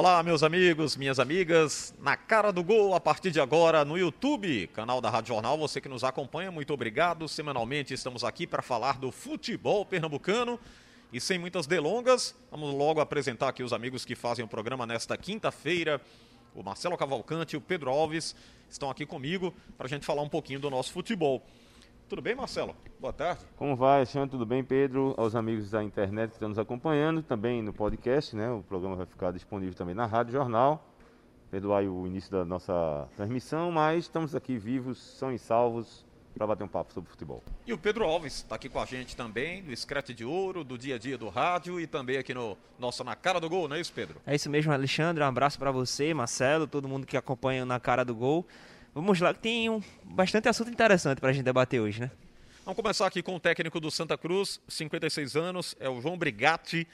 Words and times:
Olá, 0.00 0.22
meus 0.22 0.42
amigos, 0.42 0.96
minhas 0.96 1.18
amigas, 1.18 1.92
na 2.00 2.16
cara 2.16 2.50
do 2.50 2.64
gol 2.64 2.94
a 2.94 3.00
partir 3.00 3.30
de 3.30 3.38
agora 3.38 3.84
no 3.84 3.98
YouTube, 3.98 4.66
canal 4.68 4.98
da 4.98 5.10
Rádio 5.10 5.34
Jornal. 5.34 5.58
Você 5.58 5.78
que 5.78 5.90
nos 5.90 6.02
acompanha, 6.02 6.50
muito 6.50 6.72
obrigado. 6.72 7.28
Semanalmente 7.28 7.92
estamos 7.92 8.24
aqui 8.24 8.46
para 8.46 8.62
falar 8.62 8.98
do 8.98 9.12
futebol 9.12 9.84
pernambucano. 9.84 10.58
E 11.12 11.20
sem 11.20 11.38
muitas 11.38 11.66
delongas, 11.66 12.34
vamos 12.50 12.72
logo 12.74 12.98
apresentar 12.98 13.50
aqui 13.50 13.62
os 13.62 13.74
amigos 13.74 14.06
que 14.06 14.14
fazem 14.14 14.42
o 14.42 14.48
programa 14.48 14.86
nesta 14.86 15.18
quinta-feira. 15.18 16.00
O 16.54 16.62
Marcelo 16.62 16.96
Cavalcante 16.96 17.54
e 17.54 17.58
o 17.58 17.60
Pedro 17.60 17.90
Alves 17.90 18.34
estão 18.70 18.88
aqui 18.88 19.04
comigo 19.04 19.52
para 19.76 19.84
a 19.84 19.90
gente 19.90 20.06
falar 20.06 20.22
um 20.22 20.30
pouquinho 20.30 20.60
do 20.60 20.70
nosso 20.70 20.92
futebol. 20.92 21.46
Tudo 22.10 22.22
bem, 22.22 22.34
Marcelo? 22.34 22.74
Boa 22.98 23.12
tarde. 23.12 23.42
Como 23.56 23.76
vai, 23.76 23.98
Alexandre? 23.98 24.30
Tudo 24.30 24.44
bem, 24.44 24.64
Pedro? 24.64 25.14
Aos 25.16 25.36
amigos 25.36 25.70
da 25.70 25.80
internet 25.80 26.30
que 26.30 26.34
estão 26.34 26.48
nos 26.48 26.58
acompanhando, 26.58 27.22
também 27.22 27.62
no 27.62 27.72
podcast, 27.72 28.34
né? 28.34 28.50
O 28.50 28.64
programa 28.64 28.96
vai 28.96 29.06
ficar 29.06 29.30
disponível 29.30 29.76
também 29.76 29.94
na 29.94 30.06
Rádio 30.06 30.32
Jornal. 30.32 30.84
Perdoai 31.52 31.86
o 31.86 32.04
início 32.08 32.28
da 32.28 32.44
nossa 32.44 33.06
transmissão, 33.14 33.70
mas 33.70 34.06
estamos 34.06 34.34
aqui 34.34 34.58
vivos, 34.58 34.98
são 34.98 35.32
e 35.32 35.38
salvos, 35.38 36.04
para 36.34 36.48
bater 36.48 36.64
um 36.64 36.68
papo 36.68 36.92
sobre 36.92 37.08
futebol. 37.08 37.44
E 37.64 37.72
o 37.72 37.78
Pedro 37.78 38.04
Alves 38.04 38.38
está 38.38 38.56
aqui 38.56 38.68
com 38.68 38.80
a 38.80 38.84
gente 38.84 39.14
também, 39.14 39.62
do 39.62 39.70
Escrete 39.70 40.12
de 40.12 40.24
Ouro, 40.24 40.64
do 40.64 40.76
dia 40.76 40.96
a 40.96 40.98
dia 40.98 41.16
do 41.16 41.28
rádio 41.28 41.78
e 41.78 41.86
também 41.86 42.18
aqui 42.18 42.34
no 42.34 42.58
nosso 42.76 43.04
Na 43.04 43.14
Cara 43.14 43.38
do 43.38 43.48
Gol, 43.48 43.68
não 43.68 43.76
é 43.76 43.80
isso, 43.80 43.92
Pedro? 43.92 44.20
É 44.26 44.34
isso 44.34 44.50
mesmo, 44.50 44.72
Alexandre. 44.72 45.22
Um 45.22 45.28
abraço 45.28 45.60
para 45.60 45.70
você, 45.70 46.12
Marcelo, 46.12 46.66
todo 46.66 46.88
mundo 46.88 47.06
que 47.06 47.16
acompanha 47.16 47.64
Na 47.64 47.78
Cara 47.78 48.04
do 48.04 48.16
Gol. 48.16 48.44
Vamos 48.92 49.20
lá, 49.20 49.32
que 49.32 49.38
tem 49.38 49.70
um, 49.70 49.80
bastante 50.02 50.48
assunto 50.48 50.68
interessante 50.68 51.20
para 51.20 51.30
a 51.30 51.32
gente 51.32 51.44
debater 51.44 51.80
hoje, 51.80 52.00
né? 52.00 52.10
Vamos 52.64 52.74
começar 52.74 53.06
aqui 53.06 53.22
com 53.22 53.36
o 53.36 53.40
técnico 53.40 53.78
do 53.78 53.88
Santa 53.88 54.18
Cruz, 54.18 54.60
56 54.66 55.36
anos, 55.36 55.76
é 55.78 55.88
o 55.88 56.00
João 56.00 56.18
Brigatti. 56.18 56.88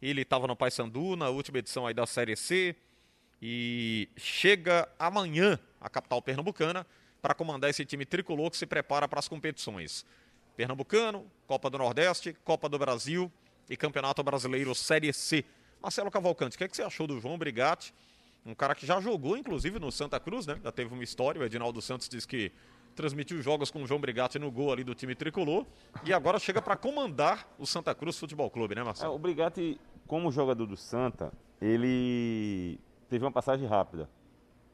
Ele 0.00 0.22
estava 0.22 0.46
no 0.46 0.54
Paysandu 0.54 1.16
na 1.16 1.28
última 1.28 1.58
edição 1.58 1.88
aí 1.88 1.92
da 1.92 2.06
Série 2.06 2.36
C 2.36 2.76
e 3.42 4.08
chega 4.16 4.88
amanhã 4.96 5.58
à 5.80 5.88
capital 5.88 6.22
pernambucana 6.22 6.86
para 7.20 7.34
comandar 7.34 7.68
esse 7.68 7.84
time 7.84 8.06
tricolor 8.06 8.48
que 8.48 8.56
se 8.56 8.64
prepara 8.64 9.08
para 9.08 9.18
as 9.18 9.26
competições. 9.26 10.06
Pernambucano, 10.56 11.26
Copa 11.48 11.68
do 11.68 11.78
Nordeste, 11.78 12.36
Copa 12.44 12.68
do 12.68 12.78
Brasil 12.78 13.30
e 13.68 13.76
Campeonato 13.76 14.22
Brasileiro 14.22 14.72
Série 14.72 15.12
C. 15.12 15.44
Marcelo 15.82 16.12
Cavalcante, 16.12 16.54
o 16.54 16.58
que, 16.58 16.64
é 16.64 16.68
que 16.68 16.76
você 16.76 16.82
achou 16.82 17.08
do 17.08 17.20
João 17.20 17.36
Brigatti? 17.36 17.92
Um 18.44 18.54
cara 18.54 18.74
que 18.74 18.86
já 18.86 19.00
jogou, 19.00 19.36
inclusive, 19.36 19.78
no 19.78 19.92
Santa 19.92 20.18
Cruz, 20.18 20.46
né? 20.46 20.58
Já 20.62 20.72
teve 20.72 20.92
uma 20.92 21.04
história. 21.04 21.40
O 21.40 21.44
Edinaldo 21.44 21.80
Santos 21.82 22.08
disse 22.08 22.26
que 22.26 22.52
transmitiu 22.94 23.40
jogos 23.42 23.70
com 23.70 23.82
o 23.82 23.86
João 23.86 24.00
Brigatti 24.00 24.38
no 24.38 24.50
gol 24.50 24.72
ali 24.72 24.82
do 24.82 24.94
time 24.94 25.14
tricolor. 25.14 25.66
E 26.04 26.12
agora 26.12 26.38
chega 26.38 26.60
para 26.60 26.76
comandar 26.76 27.48
o 27.58 27.66
Santa 27.66 27.94
Cruz 27.94 28.18
Futebol 28.18 28.50
Clube, 28.50 28.74
né, 28.74 28.82
Marcelo? 28.82 29.12
É, 29.12 29.14
o 29.14 29.18
Brigatti, 29.18 29.80
como 30.06 30.30
jogador 30.30 30.66
do 30.66 30.76
Santa, 30.76 31.32
ele 31.60 32.78
teve 33.08 33.24
uma 33.24 33.32
passagem 33.32 33.66
rápida. 33.66 34.08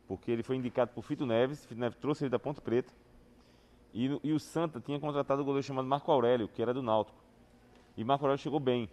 Porque 0.06 0.30
ele 0.30 0.42
foi 0.42 0.56
indicado 0.56 0.92
por 0.92 1.02
Fito 1.02 1.26
Neves, 1.26 1.66
Fito 1.66 1.80
Neves 1.80 1.98
trouxe 1.98 2.24
ele 2.24 2.30
da 2.30 2.38
Ponte 2.38 2.60
Preta. 2.60 2.92
E, 3.92 4.20
e 4.22 4.32
o 4.32 4.38
Santa 4.38 4.80
tinha 4.80 5.00
contratado 5.00 5.42
um 5.42 5.44
goleiro 5.44 5.66
chamado 5.66 5.88
Marco 5.88 6.12
Aurélio, 6.12 6.48
que 6.48 6.62
era 6.62 6.72
do 6.72 6.82
Náutico. 6.82 7.18
E 7.96 8.04
Marco 8.04 8.24
Aurélio 8.24 8.42
chegou 8.42 8.60
bem. 8.60 8.88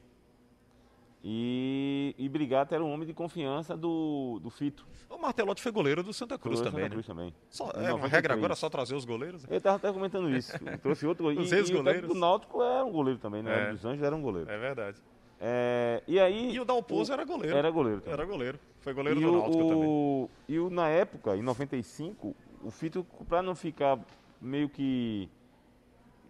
E, 1.26 2.14
e 2.18 2.28
Brigatti 2.28 2.74
era 2.74 2.84
um 2.84 2.92
homem 2.92 3.08
de 3.08 3.14
confiança 3.14 3.78
do, 3.78 4.40
do 4.44 4.50
Fito. 4.50 4.86
O 5.10 5.18
Martelotti 5.18 5.62
foi 5.62 5.72
goleiro 5.72 6.04
do 6.04 6.12
Santa 6.12 6.38
Cruz 6.38 6.60
do 6.60 6.66
também, 6.66 6.84
Santa 6.84 6.94
Cruz 6.96 7.08
né? 7.08 7.14
também. 7.14 7.34
Só, 7.50 7.72
é 7.72 7.94
uma 7.94 8.08
regra 8.10 8.36
93. 8.36 8.38
agora 8.40 8.56
só 8.56 8.70
trazer 8.70 8.94
os 8.96 9.06
goleiros? 9.06 9.46
Ele 9.46 9.56
estava 9.56 9.78
até 9.78 9.92
comentando 9.94 10.30
isso. 10.36 10.52
Trouxe 10.84 11.08
outro 11.08 11.24
goleiro. 11.24 11.44
Os 11.44 11.52
E, 11.52 11.56
e 11.56 11.76
o 11.78 11.84
técnico 11.84 12.14
do 12.14 12.20
Náutico 12.20 12.62
era 12.62 12.84
um 12.84 12.92
goleiro 12.92 13.20
também, 13.20 13.42
né? 13.42 13.68
É. 13.68 13.70
O 13.70 13.74
dos 13.76 13.86
Anjos 13.86 14.04
era 14.04 14.14
um 14.14 14.22
goleiro. 14.22 14.50
É 14.52 14.58
verdade. 14.58 14.98
É, 15.40 16.04
e 16.08 16.20
aí. 16.20 16.52
E 16.54 16.60
o 16.60 16.66
Dalpozo 16.66 17.14
era 17.14 17.24
goleiro. 17.24 17.56
Era 17.56 17.72
goleiro 17.72 18.02
também. 18.02 18.14
Era 18.14 18.26
goleiro. 18.26 18.60
Foi 18.82 18.94
goleiro 18.94 19.20
e 19.22 19.24
do 19.24 19.30
o, 19.30 19.32
Náutico 19.38 19.58
também. 19.70 19.88
o- 19.88 20.30
E 20.50 20.60
o, 20.60 20.70
na 20.70 20.90
época, 20.90 21.38
em 21.38 21.42
95, 21.42 22.36
o 22.62 22.70
Fito, 22.70 23.06
para 23.30 23.42
não 23.42 23.56
ficar 23.56 23.98
meio 24.42 24.68
que 24.68 25.30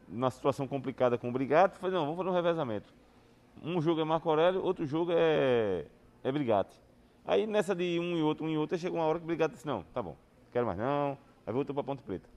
numa 0.08 0.30
situação 0.30 0.68
complicada 0.68 1.18
com 1.18 1.30
o 1.30 1.32
Brigatti, 1.32 1.80
falou, 1.80 1.96
não, 1.96 2.02
vamos 2.06 2.18
fazer 2.18 2.30
um 2.30 2.34
revezamento. 2.34 2.94
Um 3.62 3.82
jogo 3.82 4.02
é 4.02 4.04
Marco 4.04 4.30
Aurélio, 4.30 4.64
outro 4.64 4.86
jogo 4.86 5.12
é, 5.14 5.86
é 6.24 6.32
Brigatti. 6.32 6.80
Aí 7.26 7.48
nessa 7.48 7.74
de 7.74 8.00
um 8.00 8.18
e 8.18 8.22
outro, 8.22 8.46
um 8.46 8.50
e 8.50 8.58
outro, 8.58 8.78
chegou 8.78 9.00
uma 9.00 9.06
hora 9.06 9.20
que 9.20 9.24
o 9.24 9.28
Brigatti 9.28 9.54
disse, 9.56 9.66
não, 9.66 9.84
tá 9.94 10.02
bom, 10.02 10.18
quero 10.52 10.66
mais 10.66 10.78
não, 10.78 11.18
aí 11.46 11.54
voltou 11.54 11.74
para 11.74 11.84
Ponte 11.84 12.04
Preta. 12.04 12.30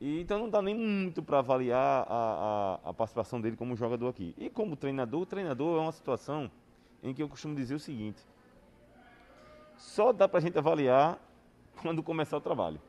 E, 0.00 0.20
então 0.20 0.38
não 0.38 0.50
dá 0.50 0.60
nem 0.60 0.74
muito 0.74 1.22
para 1.22 1.38
avaliar 1.38 2.06
a, 2.08 2.78
a, 2.84 2.90
a 2.90 2.92
participação 2.92 3.40
dele 3.40 3.56
como 3.56 3.74
jogador 3.74 4.08
aqui. 4.08 4.34
E 4.36 4.50
como 4.50 4.76
treinador, 4.76 5.22
o 5.22 5.26
treinador 5.26 5.78
é 5.78 5.80
uma 5.80 5.92
situação 5.92 6.50
em 7.02 7.14
que 7.14 7.22
eu 7.22 7.28
costumo 7.28 7.54
dizer 7.54 7.74
o 7.74 7.80
seguinte, 7.80 8.22
só 9.76 10.12
dá 10.12 10.28
pra 10.28 10.40
gente 10.40 10.58
avaliar 10.58 11.18
quando 11.80 12.02
começar 12.02 12.36
o 12.36 12.40
trabalho. 12.40 12.80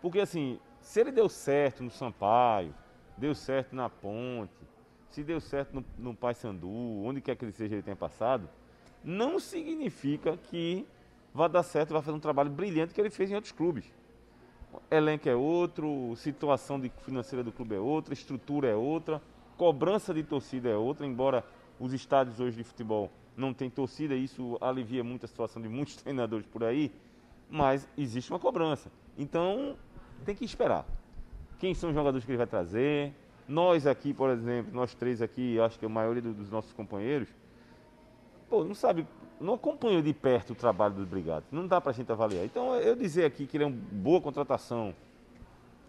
Porque 0.00 0.20
assim, 0.20 0.58
se 0.80 1.00
ele 1.00 1.12
deu 1.12 1.28
certo 1.28 1.82
no 1.82 1.90
Sampaio, 1.90 2.74
deu 3.16 3.34
certo 3.34 3.74
na 3.74 3.88
Ponte, 3.88 4.63
se 5.14 5.22
deu 5.22 5.40
certo 5.40 5.72
no, 5.74 5.84
no 5.96 6.14
Paysandu, 6.14 6.68
onde 6.68 7.20
quer 7.20 7.36
que 7.36 7.44
ele 7.44 7.52
seja 7.52 7.76
ele 7.76 7.82
tenha 7.82 7.94
passado, 7.96 8.48
não 9.02 9.38
significa 9.38 10.36
que 10.36 10.84
vai 11.32 11.48
dar 11.48 11.62
certo, 11.62 11.92
vai 11.92 12.02
fazer 12.02 12.16
um 12.16 12.20
trabalho 12.20 12.50
brilhante 12.50 12.92
que 12.92 13.00
ele 13.00 13.10
fez 13.10 13.30
em 13.30 13.34
outros 13.34 13.52
clubes. 13.52 13.84
Elenco 14.90 15.28
é 15.28 15.36
outro, 15.36 16.14
situação 16.16 16.80
de- 16.80 16.90
financeira 17.04 17.44
do 17.44 17.52
clube 17.52 17.76
é 17.76 17.78
outra, 17.78 18.12
estrutura 18.12 18.68
é 18.68 18.74
outra, 18.74 19.22
cobrança 19.56 20.12
de 20.12 20.24
torcida 20.24 20.68
é 20.68 20.76
outra, 20.76 21.06
embora 21.06 21.44
os 21.78 21.92
estádios 21.92 22.40
hoje 22.40 22.56
de 22.56 22.64
futebol 22.64 23.08
não 23.36 23.54
tem 23.54 23.70
torcida, 23.70 24.16
isso 24.16 24.58
alivia 24.60 25.04
muito 25.04 25.26
a 25.26 25.28
situação 25.28 25.62
de 25.62 25.68
muitos 25.68 25.94
treinadores 26.02 26.46
por 26.46 26.64
aí, 26.64 26.92
mas 27.48 27.86
existe 27.96 28.32
uma 28.32 28.38
cobrança. 28.40 28.90
Então, 29.16 29.76
tem 30.24 30.34
que 30.34 30.44
esperar. 30.44 30.84
Quem 31.60 31.72
são 31.72 31.90
os 31.90 31.94
jogadores 31.94 32.24
que 32.24 32.32
ele 32.32 32.38
vai 32.38 32.48
trazer? 32.48 33.12
Nós 33.46 33.86
aqui, 33.86 34.14
por 34.14 34.30
exemplo, 34.30 34.72
nós 34.74 34.94
três 34.94 35.20
aqui, 35.20 35.58
acho 35.60 35.78
que 35.78 35.84
a 35.84 35.88
maioria 35.88 36.22
do- 36.22 36.32
dos 36.32 36.50
nossos 36.50 36.72
companheiros, 36.72 37.28
pô, 38.48 38.64
não 38.64 38.74
sabe, 38.74 39.06
não 39.40 39.54
acompanhou 39.54 40.00
de 40.00 40.14
perto 40.14 40.52
o 40.52 40.54
trabalho 40.56 40.94
do 40.94 41.04
Brigado. 41.06 41.44
Não 41.52 41.66
dá 41.66 41.80
pra 41.80 41.92
gente 41.92 42.10
avaliar. 42.10 42.44
Então, 42.44 42.74
eu 42.76 42.96
dizer 42.96 43.24
aqui 43.26 43.46
que 43.46 43.56
ele 43.56 43.64
é 43.64 43.66
uma 43.66 43.76
boa 43.92 44.20
contratação 44.20 44.94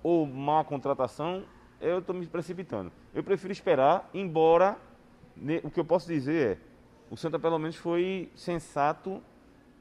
ou 0.03 0.25
má 0.25 0.63
contratação, 0.63 1.43
eu 1.79 1.99
estou 1.99 2.13
me 2.15 2.25
precipitando. 2.27 2.91
Eu 3.13 3.23
prefiro 3.23 3.53
esperar, 3.53 4.09
embora 4.13 4.77
ne- 5.35 5.61
o 5.63 5.69
que 5.71 5.79
eu 5.79 5.85
posso 5.85 6.07
dizer 6.07 6.57
é, 6.57 6.57
o 7.09 7.15
Santa 7.15 7.39
pelo 7.39 7.57
menos 7.57 7.75
foi 7.77 8.29
sensato 8.35 9.21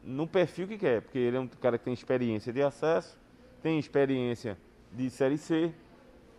no 0.03 0.27
perfil 0.27 0.69
que 0.69 0.77
quer, 0.79 1.03
porque 1.03 1.19
ele 1.19 1.37
é 1.37 1.41
um 1.41 1.47
cara 1.49 1.79
que 1.79 1.85
tem 1.85 1.95
experiência 1.95 2.53
de 2.53 2.63
acesso, 2.63 3.19
tem 3.63 3.79
experiência 3.79 4.59
de 4.93 5.09
Série 5.11 5.39
C, 5.39 5.73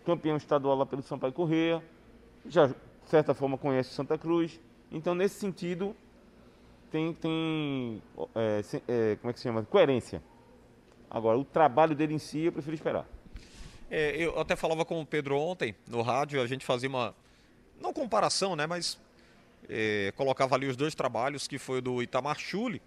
campeão 0.05 0.37
estadual 0.37 0.77
lá 0.77 0.85
pelo 0.85 1.01
Sampaio 1.01 1.33
Correia, 1.33 1.83
já 2.45 2.67
de 2.67 2.75
certa 3.05 3.33
forma 3.33 3.57
conhece 3.57 3.89
Santa 3.89 4.17
Cruz. 4.17 4.59
Então, 4.91 5.15
nesse 5.15 5.39
sentido, 5.39 5.95
tem, 6.91 7.13
tem 7.13 8.01
é, 8.35 8.61
é, 8.87 9.15
como 9.17 9.31
é 9.31 9.33
que 9.33 9.39
se 9.39 9.43
chama? 9.43 9.63
Coerência. 9.63 10.21
Agora, 11.09 11.37
o 11.37 11.43
trabalho 11.43 11.95
dele 11.95 12.13
em 12.13 12.19
si, 12.19 12.41
eu 12.41 12.51
prefiro 12.51 12.75
esperar. 12.75 13.05
É, 13.89 14.15
eu 14.17 14.39
até 14.39 14.55
falava 14.55 14.83
com 14.83 15.01
o 15.01 15.05
Pedro 15.05 15.37
ontem 15.37 15.75
no 15.87 16.01
rádio, 16.01 16.41
a 16.41 16.47
gente 16.47 16.65
fazia 16.65 16.89
uma. 16.89 17.15
Não 17.79 17.93
comparação, 17.93 18.55
né? 18.55 18.65
Mas 18.65 18.99
é, 19.69 20.13
colocava 20.15 20.55
ali 20.55 20.67
os 20.67 20.75
dois 20.75 20.95
trabalhos, 20.95 21.47
que 21.47 21.57
foi 21.57 21.79
o 21.79 21.81
do 21.81 22.03
Itamar 22.03 22.39
Chuli 22.39 22.81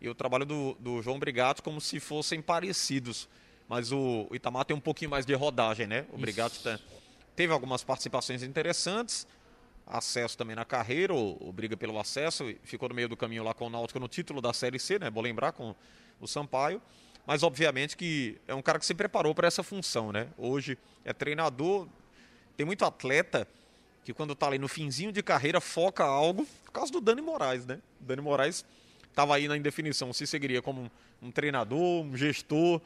e 0.00 0.08
o 0.08 0.14
trabalho 0.14 0.46
do, 0.46 0.76
do 0.80 1.02
João 1.02 1.18
Brigatti, 1.18 1.62
como 1.62 1.80
se 1.80 2.00
fossem 2.00 2.40
parecidos. 2.40 3.28
Mas 3.70 3.92
o, 3.92 4.26
Itamar 4.32 4.64
tem 4.64 4.76
um 4.76 4.80
pouquinho 4.80 5.12
mais 5.12 5.24
de 5.24 5.32
rodagem, 5.32 5.86
né? 5.86 6.04
O 6.12 6.18
Brigatti 6.18 6.60
tá- 6.60 6.76
teve 7.36 7.52
algumas 7.52 7.84
participações 7.84 8.42
interessantes, 8.42 9.28
acesso 9.86 10.36
também 10.36 10.56
na 10.56 10.64
carreira, 10.64 11.14
o, 11.14 11.36
o 11.40 11.52
briga 11.52 11.76
pelo 11.76 11.96
acesso, 11.96 12.52
ficou 12.64 12.88
no 12.88 12.96
meio 12.96 13.08
do 13.08 13.16
caminho 13.16 13.44
lá 13.44 13.54
com 13.54 13.68
o 13.68 13.70
Náutico 13.70 14.00
no 14.00 14.08
título 14.08 14.40
da 14.40 14.52
Série 14.52 14.80
C, 14.80 14.98
né? 14.98 15.08
Vou 15.08 15.22
lembrar 15.22 15.52
com 15.52 15.72
o 16.20 16.26
Sampaio. 16.26 16.82
Mas 17.24 17.44
obviamente 17.44 17.96
que 17.96 18.40
é 18.48 18.54
um 18.56 18.60
cara 18.60 18.76
que 18.76 18.84
se 18.84 18.92
preparou 18.92 19.36
para 19.36 19.46
essa 19.46 19.62
função, 19.62 20.10
né? 20.10 20.26
Hoje 20.36 20.76
é 21.04 21.12
treinador, 21.12 21.86
tem 22.56 22.66
muito 22.66 22.84
atleta 22.84 23.46
que 24.02 24.12
quando 24.12 24.34
tá 24.34 24.48
ali 24.48 24.58
no 24.58 24.66
finzinho 24.66 25.12
de 25.12 25.22
carreira 25.22 25.60
foca 25.60 26.02
algo, 26.02 26.44
por 26.64 26.72
causa 26.72 26.90
do 26.90 27.00
Dani 27.00 27.22
Moraes, 27.22 27.64
né? 27.64 27.78
O 28.00 28.04
Dani 28.04 28.20
Moraes 28.20 28.64
estava 29.08 29.36
aí 29.36 29.46
na 29.46 29.56
indefinição 29.56 30.12
se 30.12 30.26
seguiria 30.26 30.60
como 30.60 30.82
um, 31.22 31.28
um 31.28 31.30
treinador, 31.30 32.02
um 32.02 32.16
gestor, 32.16 32.80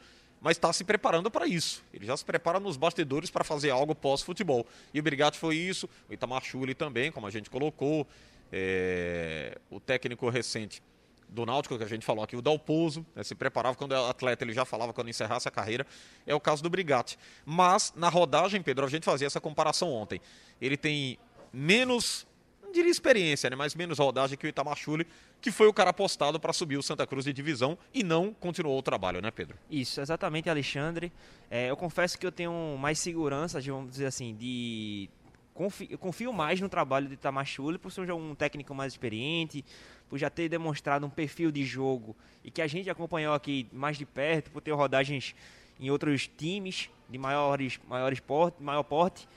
mas 0.45 0.57
está 0.57 0.71
se 0.71 0.83
preparando 0.83 1.31
para 1.31 1.47
isso. 1.47 1.83
Ele 1.91 2.05
já 2.05 2.15
se 2.15 2.23
prepara 2.23 2.59
nos 2.59 2.77
bastidores 2.77 3.31
para 3.31 3.43
fazer 3.43 3.71
algo 3.71 3.95
pós-futebol. 3.95 4.63
E 4.93 4.99
o 4.99 5.03
Brigatti 5.03 5.39
foi 5.39 5.55
isso, 5.55 5.89
o 6.07 6.13
Itamar 6.13 6.43
Chuli 6.43 6.75
também, 6.75 7.11
como 7.11 7.25
a 7.25 7.31
gente 7.31 7.49
colocou, 7.49 8.05
é, 8.51 9.57
o 9.71 9.79
técnico 9.79 10.29
recente 10.29 10.83
do 11.27 11.47
Náutico, 11.47 11.75
que 11.79 11.83
a 11.83 11.87
gente 11.87 12.05
falou 12.05 12.23
aqui, 12.23 12.35
o 12.35 12.43
Dalpozo, 12.43 13.03
né, 13.15 13.23
se 13.23 13.33
preparava 13.33 13.75
quando 13.75 13.95
era 13.95 14.07
atleta, 14.07 14.43
ele 14.43 14.53
já 14.53 14.65
falava 14.65 14.93
quando 14.93 15.09
encerrasse 15.09 15.47
a 15.47 15.51
carreira, 15.51 15.83
é 16.27 16.35
o 16.35 16.39
caso 16.39 16.61
do 16.61 16.69
Brigatti. 16.69 17.17
Mas, 17.43 17.91
na 17.95 18.07
rodagem, 18.07 18.61
Pedro, 18.61 18.85
a 18.85 18.89
gente 18.89 19.03
fazia 19.03 19.25
essa 19.25 19.41
comparação 19.41 19.91
ontem. 19.91 20.21
Ele 20.61 20.77
tem 20.77 21.17
menos, 21.51 22.27
diria 22.75 22.91
experiência, 22.91 23.49
né? 23.49 23.55
mas 23.55 23.73
menos 23.73 23.97
rodagem 23.97 24.37
que 24.37 24.45
o 24.45 24.49
Itamar 24.49 24.75
Chuli, 24.75 25.07
que 25.41 25.51
foi 25.51 25.67
o 25.67 25.73
cara 25.73 25.89
apostado 25.89 26.39
para 26.39 26.53
subir 26.53 26.77
o 26.77 26.83
Santa 26.83 27.07
Cruz 27.07 27.25
de 27.25 27.33
divisão 27.33 27.77
e 27.93 28.03
não 28.03 28.33
continuou 28.33 28.77
o 28.77 28.81
trabalho, 28.81 29.21
né, 29.21 29.31
Pedro? 29.31 29.57
Isso, 29.69 29.99
exatamente, 29.99 30.49
Alexandre. 30.49 31.11
É, 31.49 31.69
eu 31.69 31.77
confesso 31.77 32.17
que 32.17 32.25
eu 32.25 32.31
tenho 32.31 32.77
mais 32.77 32.99
segurança, 32.99 33.59
vamos 33.61 33.91
dizer 33.91 34.05
assim, 34.05 34.35
de 34.35 35.09
confio, 35.53 35.97
confio 35.97 36.33
mais 36.33 36.59
no 36.59 36.69
trabalho 36.69 37.07
de 37.07 37.13
Itamar 37.13 37.45
Chuli 37.45 37.77
por 37.77 37.91
ser 37.91 38.11
um 38.11 38.35
técnico 38.35 38.75
mais 38.75 38.93
experiente, 38.93 39.63
por 40.09 40.19
já 40.19 40.29
ter 40.29 40.49
demonstrado 40.49 41.05
um 41.05 41.09
perfil 41.09 41.51
de 41.51 41.63
jogo 41.63 42.15
e 42.43 42.51
que 42.51 42.61
a 42.61 42.67
gente 42.67 42.89
acompanhou 42.89 43.33
aqui 43.33 43.67
mais 43.71 43.97
de 43.97 44.05
perto, 44.05 44.51
por 44.51 44.61
ter 44.61 44.71
rodagens 44.71 45.33
em 45.79 45.89
outros 45.89 46.27
times 46.27 46.89
de 47.09 47.17
maiores, 47.17 47.79
maiores 47.87 48.19
porte, 48.19 48.61
maior 48.61 48.83
porte. 48.83 49.27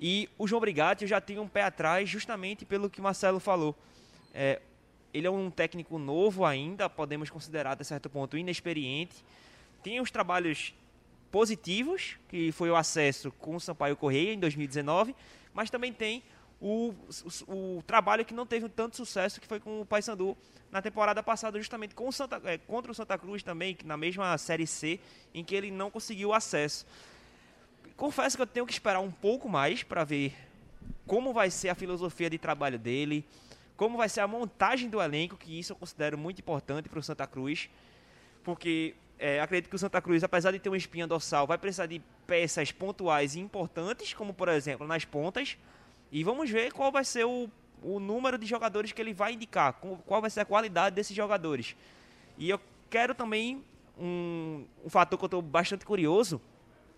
E 0.00 0.28
o 0.38 0.46
João 0.46 0.60
Brigatti 0.60 1.04
eu 1.04 1.08
já 1.08 1.20
tenho 1.20 1.42
um 1.42 1.48
pé 1.48 1.62
atrás 1.62 2.08
justamente 2.08 2.64
pelo 2.64 2.90
que 2.90 3.00
o 3.00 3.02
Marcelo 3.02 3.40
falou. 3.40 3.76
É, 4.32 4.60
ele 5.12 5.26
é 5.26 5.30
um 5.30 5.50
técnico 5.50 5.98
novo 5.98 6.44
ainda, 6.44 6.90
podemos 6.90 7.30
considerar 7.30 7.72
até 7.72 7.84
certo 7.84 8.10
ponto 8.10 8.36
inexperiente. 8.36 9.24
Tem 9.82 10.00
os 10.00 10.10
trabalhos 10.10 10.74
positivos, 11.30 12.16
que 12.28 12.52
foi 12.52 12.70
o 12.70 12.76
acesso 12.76 13.30
com 13.32 13.56
o 13.56 13.60
Sampaio 13.60 13.96
Correia 13.96 14.32
em 14.32 14.38
2019, 14.38 15.14
mas 15.52 15.70
também 15.70 15.92
tem 15.92 16.22
o, 16.60 16.94
o, 17.48 17.52
o, 17.78 17.82
trabalho 17.82 18.24
que 18.24 18.32
não 18.32 18.46
teve 18.46 18.68
tanto 18.68 18.96
sucesso, 18.96 19.40
que 19.40 19.46
foi 19.46 19.60
com 19.60 19.80
o 19.80 19.86
Paysandu 19.86 20.36
na 20.70 20.80
temporada 20.80 21.22
passada, 21.22 21.58
justamente 21.58 21.94
com 21.94 22.08
o 22.08 22.12
Santa, 22.12 22.40
é, 22.44 22.58
contra 22.58 22.90
o 22.90 22.94
Santa 22.94 23.18
Cruz 23.18 23.42
também, 23.42 23.76
na 23.84 23.96
mesma 23.96 24.36
Série 24.38 24.66
C, 24.66 24.98
em 25.32 25.44
que 25.44 25.54
ele 25.54 25.70
não 25.70 25.90
conseguiu 25.90 26.32
acesso. 26.32 26.86
Confesso 27.96 28.36
que 28.36 28.42
eu 28.42 28.46
tenho 28.46 28.66
que 28.66 28.72
esperar 28.72 29.00
um 29.00 29.10
pouco 29.10 29.48
mais 29.48 29.84
para 29.84 30.02
ver 30.02 30.34
como 31.06 31.32
vai 31.32 31.48
ser 31.48 31.68
a 31.68 31.74
filosofia 31.76 32.28
de 32.28 32.38
trabalho 32.38 32.78
dele, 32.78 33.24
como 33.76 33.96
vai 33.96 34.08
ser 34.08 34.20
a 34.20 34.26
montagem 34.26 34.88
do 34.88 35.00
elenco, 35.00 35.36
que 35.36 35.58
isso 35.58 35.72
eu 35.72 35.76
considero 35.76 36.18
muito 36.18 36.40
importante 36.40 36.88
para 36.88 36.98
o 36.98 37.02
Santa 37.02 37.26
Cruz, 37.26 37.70
porque 38.42 38.94
é, 39.16 39.40
acredito 39.40 39.70
que 39.70 39.76
o 39.76 39.78
Santa 39.78 40.00
Cruz, 40.00 40.24
apesar 40.24 40.50
de 40.50 40.58
ter 40.58 40.68
uma 40.68 40.76
espinha 40.76 41.06
dorsal, 41.06 41.46
vai 41.46 41.56
precisar 41.56 41.86
de 41.86 42.02
peças 42.26 42.72
pontuais 42.72 43.36
e 43.36 43.40
importantes, 43.40 44.12
como 44.12 44.34
por 44.34 44.48
exemplo 44.48 44.86
nas 44.86 45.04
pontas, 45.04 45.56
e 46.10 46.24
vamos 46.24 46.50
ver 46.50 46.72
qual 46.72 46.90
vai 46.90 47.04
ser 47.04 47.24
o, 47.24 47.48
o 47.80 48.00
número 48.00 48.36
de 48.36 48.46
jogadores 48.46 48.90
que 48.90 49.00
ele 49.00 49.14
vai 49.14 49.34
indicar, 49.34 49.74
qual 50.04 50.20
vai 50.20 50.30
ser 50.30 50.40
a 50.40 50.44
qualidade 50.44 50.96
desses 50.96 51.14
jogadores. 51.14 51.76
E 52.36 52.50
eu 52.50 52.60
quero 52.90 53.14
também 53.14 53.62
um, 53.96 54.64
um 54.84 54.90
fator 54.90 55.16
que 55.16 55.24
eu 55.24 55.28
estou 55.28 55.42
bastante 55.42 55.84
curioso 55.84 56.40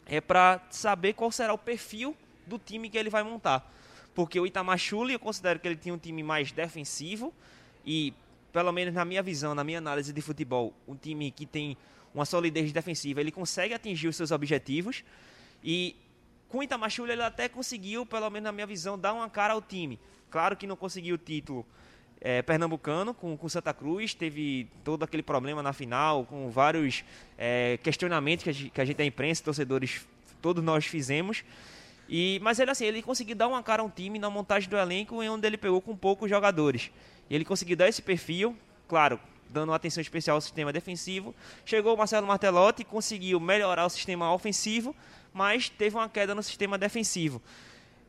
é 0.06 0.20
para 0.20 0.60
saber 0.70 1.12
qual 1.14 1.30
será 1.32 1.52
o 1.52 1.58
perfil 1.58 2.16
do 2.46 2.58
time 2.58 2.88
que 2.88 2.96
ele 2.96 3.10
vai 3.10 3.22
montar. 3.22 3.72
Porque 4.14 4.38
o 4.38 4.46
Itamar 4.46 4.78
Chuli, 4.78 5.12
eu 5.12 5.18
considero 5.18 5.58
que 5.58 5.68
ele 5.68 5.76
tinha 5.76 5.92
um 5.92 5.98
time 5.98 6.22
mais 6.22 6.52
defensivo 6.52 7.34
e, 7.84 8.14
pelo 8.52 8.72
menos 8.72 8.94
na 8.94 9.04
minha 9.04 9.22
visão, 9.22 9.54
na 9.54 9.64
minha 9.64 9.78
análise 9.78 10.12
de 10.12 10.22
futebol, 10.22 10.72
um 10.86 10.94
time 10.94 11.30
que 11.30 11.44
tem 11.44 11.76
uma 12.14 12.24
solidez 12.24 12.72
defensiva, 12.72 13.20
ele 13.20 13.30
consegue 13.30 13.74
atingir 13.74 14.08
os 14.08 14.16
seus 14.16 14.30
objetivos. 14.30 15.04
E 15.62 15.96
com 16.48 16.58
o 16.58 16.62
Itamachule 16.62 17.12
ele 17.12 17.22
até 17.22 17.48
conseguiu, 17.48 18.06
pelo 18.06 18.30
menos 18.30 18.44
na 18.44 18.52
minha 18.52 18.66
visão, 18.66 18.98
dar 18.98 19.12
uma 19.12 19.28
cara 19.28 19.52
ao 19.52 19.60
time. 19.60 19.98
Claro 20.30 20.56
que 20.56 20.66
não 20.66 20.76
conseguiu 20.76 21.16
o 21.16 21.18
título 21.18 21.66
é, 22.20 22.42
pernambucano 22.42 23.14
com, 23.14 23.36
com 23.36 23.48
Santa 23.48 23.72
Cruz, 23.72 24.14
teve 24.14 24.68
todo 24.84 25.02
aquele 25.02 25.22
problema 25.22 25.62
na 25.62 25.72
final, 25.72 26.24
com 26.24 26.50
vários 26.50 27.04
é, 27.38 27.78
questionamentos 27.82 28.44
que 28.44 28.50
a, 28.50 28.52
gente, 28.52 28.70
que 28.70 28.80
a 28.80 28.84
gente, 28.84 29.02
a 29.02 29.04
imprensa, 29.04 29.42
torcedores, 29.44 30.06
todos 30.40 30.62
nós 30.62 30.86
fizemos. 30.86 31.44
E, 32.08 32.38
mas 32.42 32.58
ele 32.58 32.70
assim, 32.70 32.84
ele 32.84 33.02
conseguiu 33.02 33.34
dar 33.34 33.48
uma 33.48 33.62
cara 33.62 33.82
ao 33.82 33.90
time 33.90 34.18
na 34.18 34.30
montagem 34.30 34.68
do 34.68 34.76
elenco, 34.76 35.22
em 35.22 35.28
onde 35.28 35.46
ele 35.46 35.56
pegou 35.56 35.80
com 35.80 35.96
poucos 35.96 36.30
jogadores. 36.30 36.90
E 37.28 37.34
ele 37.34 37.44
conseguiu 37.44 37.76
dar 37.76 37.88
esse 37.88 38.00
perfil, 38.00 38.56
claro, 38.86 39.18
dando 39.50 39.70
uma 39.70 39.76
atenção 39.76 40.00
especial 40.00 40.36
ao 40.36 40.40
sistema 40.40 40.72
defensivo. 40.72 41.34
Chegou 41.64 41.94
o 41.94 41.98
Marcelo 41.98 42.26
Martelotti, 42.26 42.84
conseguiu 42.84 43.40
melhorar 43.40 43.86
o 43.86 43.90
sistema 43.90 44.32
ofensivo, 44.32 44.94
mas 45.32 45.68
teve 45.68 45.96
uma 45.96 46.08
queda 46.08 46.34
no 46.34 46.42
sistema 46.42 46.78
defensivo. 46.78 47.42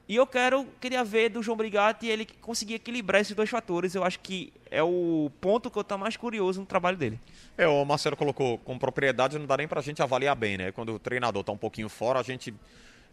E 0.10 0.16
eu 0.16 0.26
quero, 0.26 0.66
queria 0.80 1.04
ver 1.04 1.30
do 1.30 1.44
João 1.44 1.58
Brigatti 1.58 2.08
ele 2.08 2.26
conseguir 2.40 2.76
equilibrar 2.76 3.22
esses 3.22 3.36
dois 3.36 3.50
fatores. 3.50 3.94
Eu 3.94 4.06
acho 4.06 4.20
que 4.22 4.54
é 4.72 4.82
o 4.82 5.30
ponto 5.42 5.70
que 5.70 5.78
eu 5.78 5.82
estou 5.82 5.98
mais 5.98 6.16
curioso 6.16 6.62
no 6.62 6.66
trabalho 6.66 6.96
dele. 6.96 7.20
É, 7.58 7.68
o 7.68 7.84
Marcelo 7.84 8.16
colocou 8.16 8.58
com 8.60 8.80
propriedade, 8.80 9.38
não 9.38 9.46
dá 9.46 9.58
nem 9.58 9.68
para 9.68 9.82
a 9.82 9.84
gente 9.84 10.02
avaliar 10.02 10.36
bem, 10.36 10.58
né? 10.58 10.72
Quando 10.72 10.94
o 10.94 11.00
treinador 11.00 11.42
está 11.42 11.52
um 11.52 11.58
pouquinho 11.58 11.90
fora, 11.90 12.20
a 12.20 12.24
gente 12.24 12.54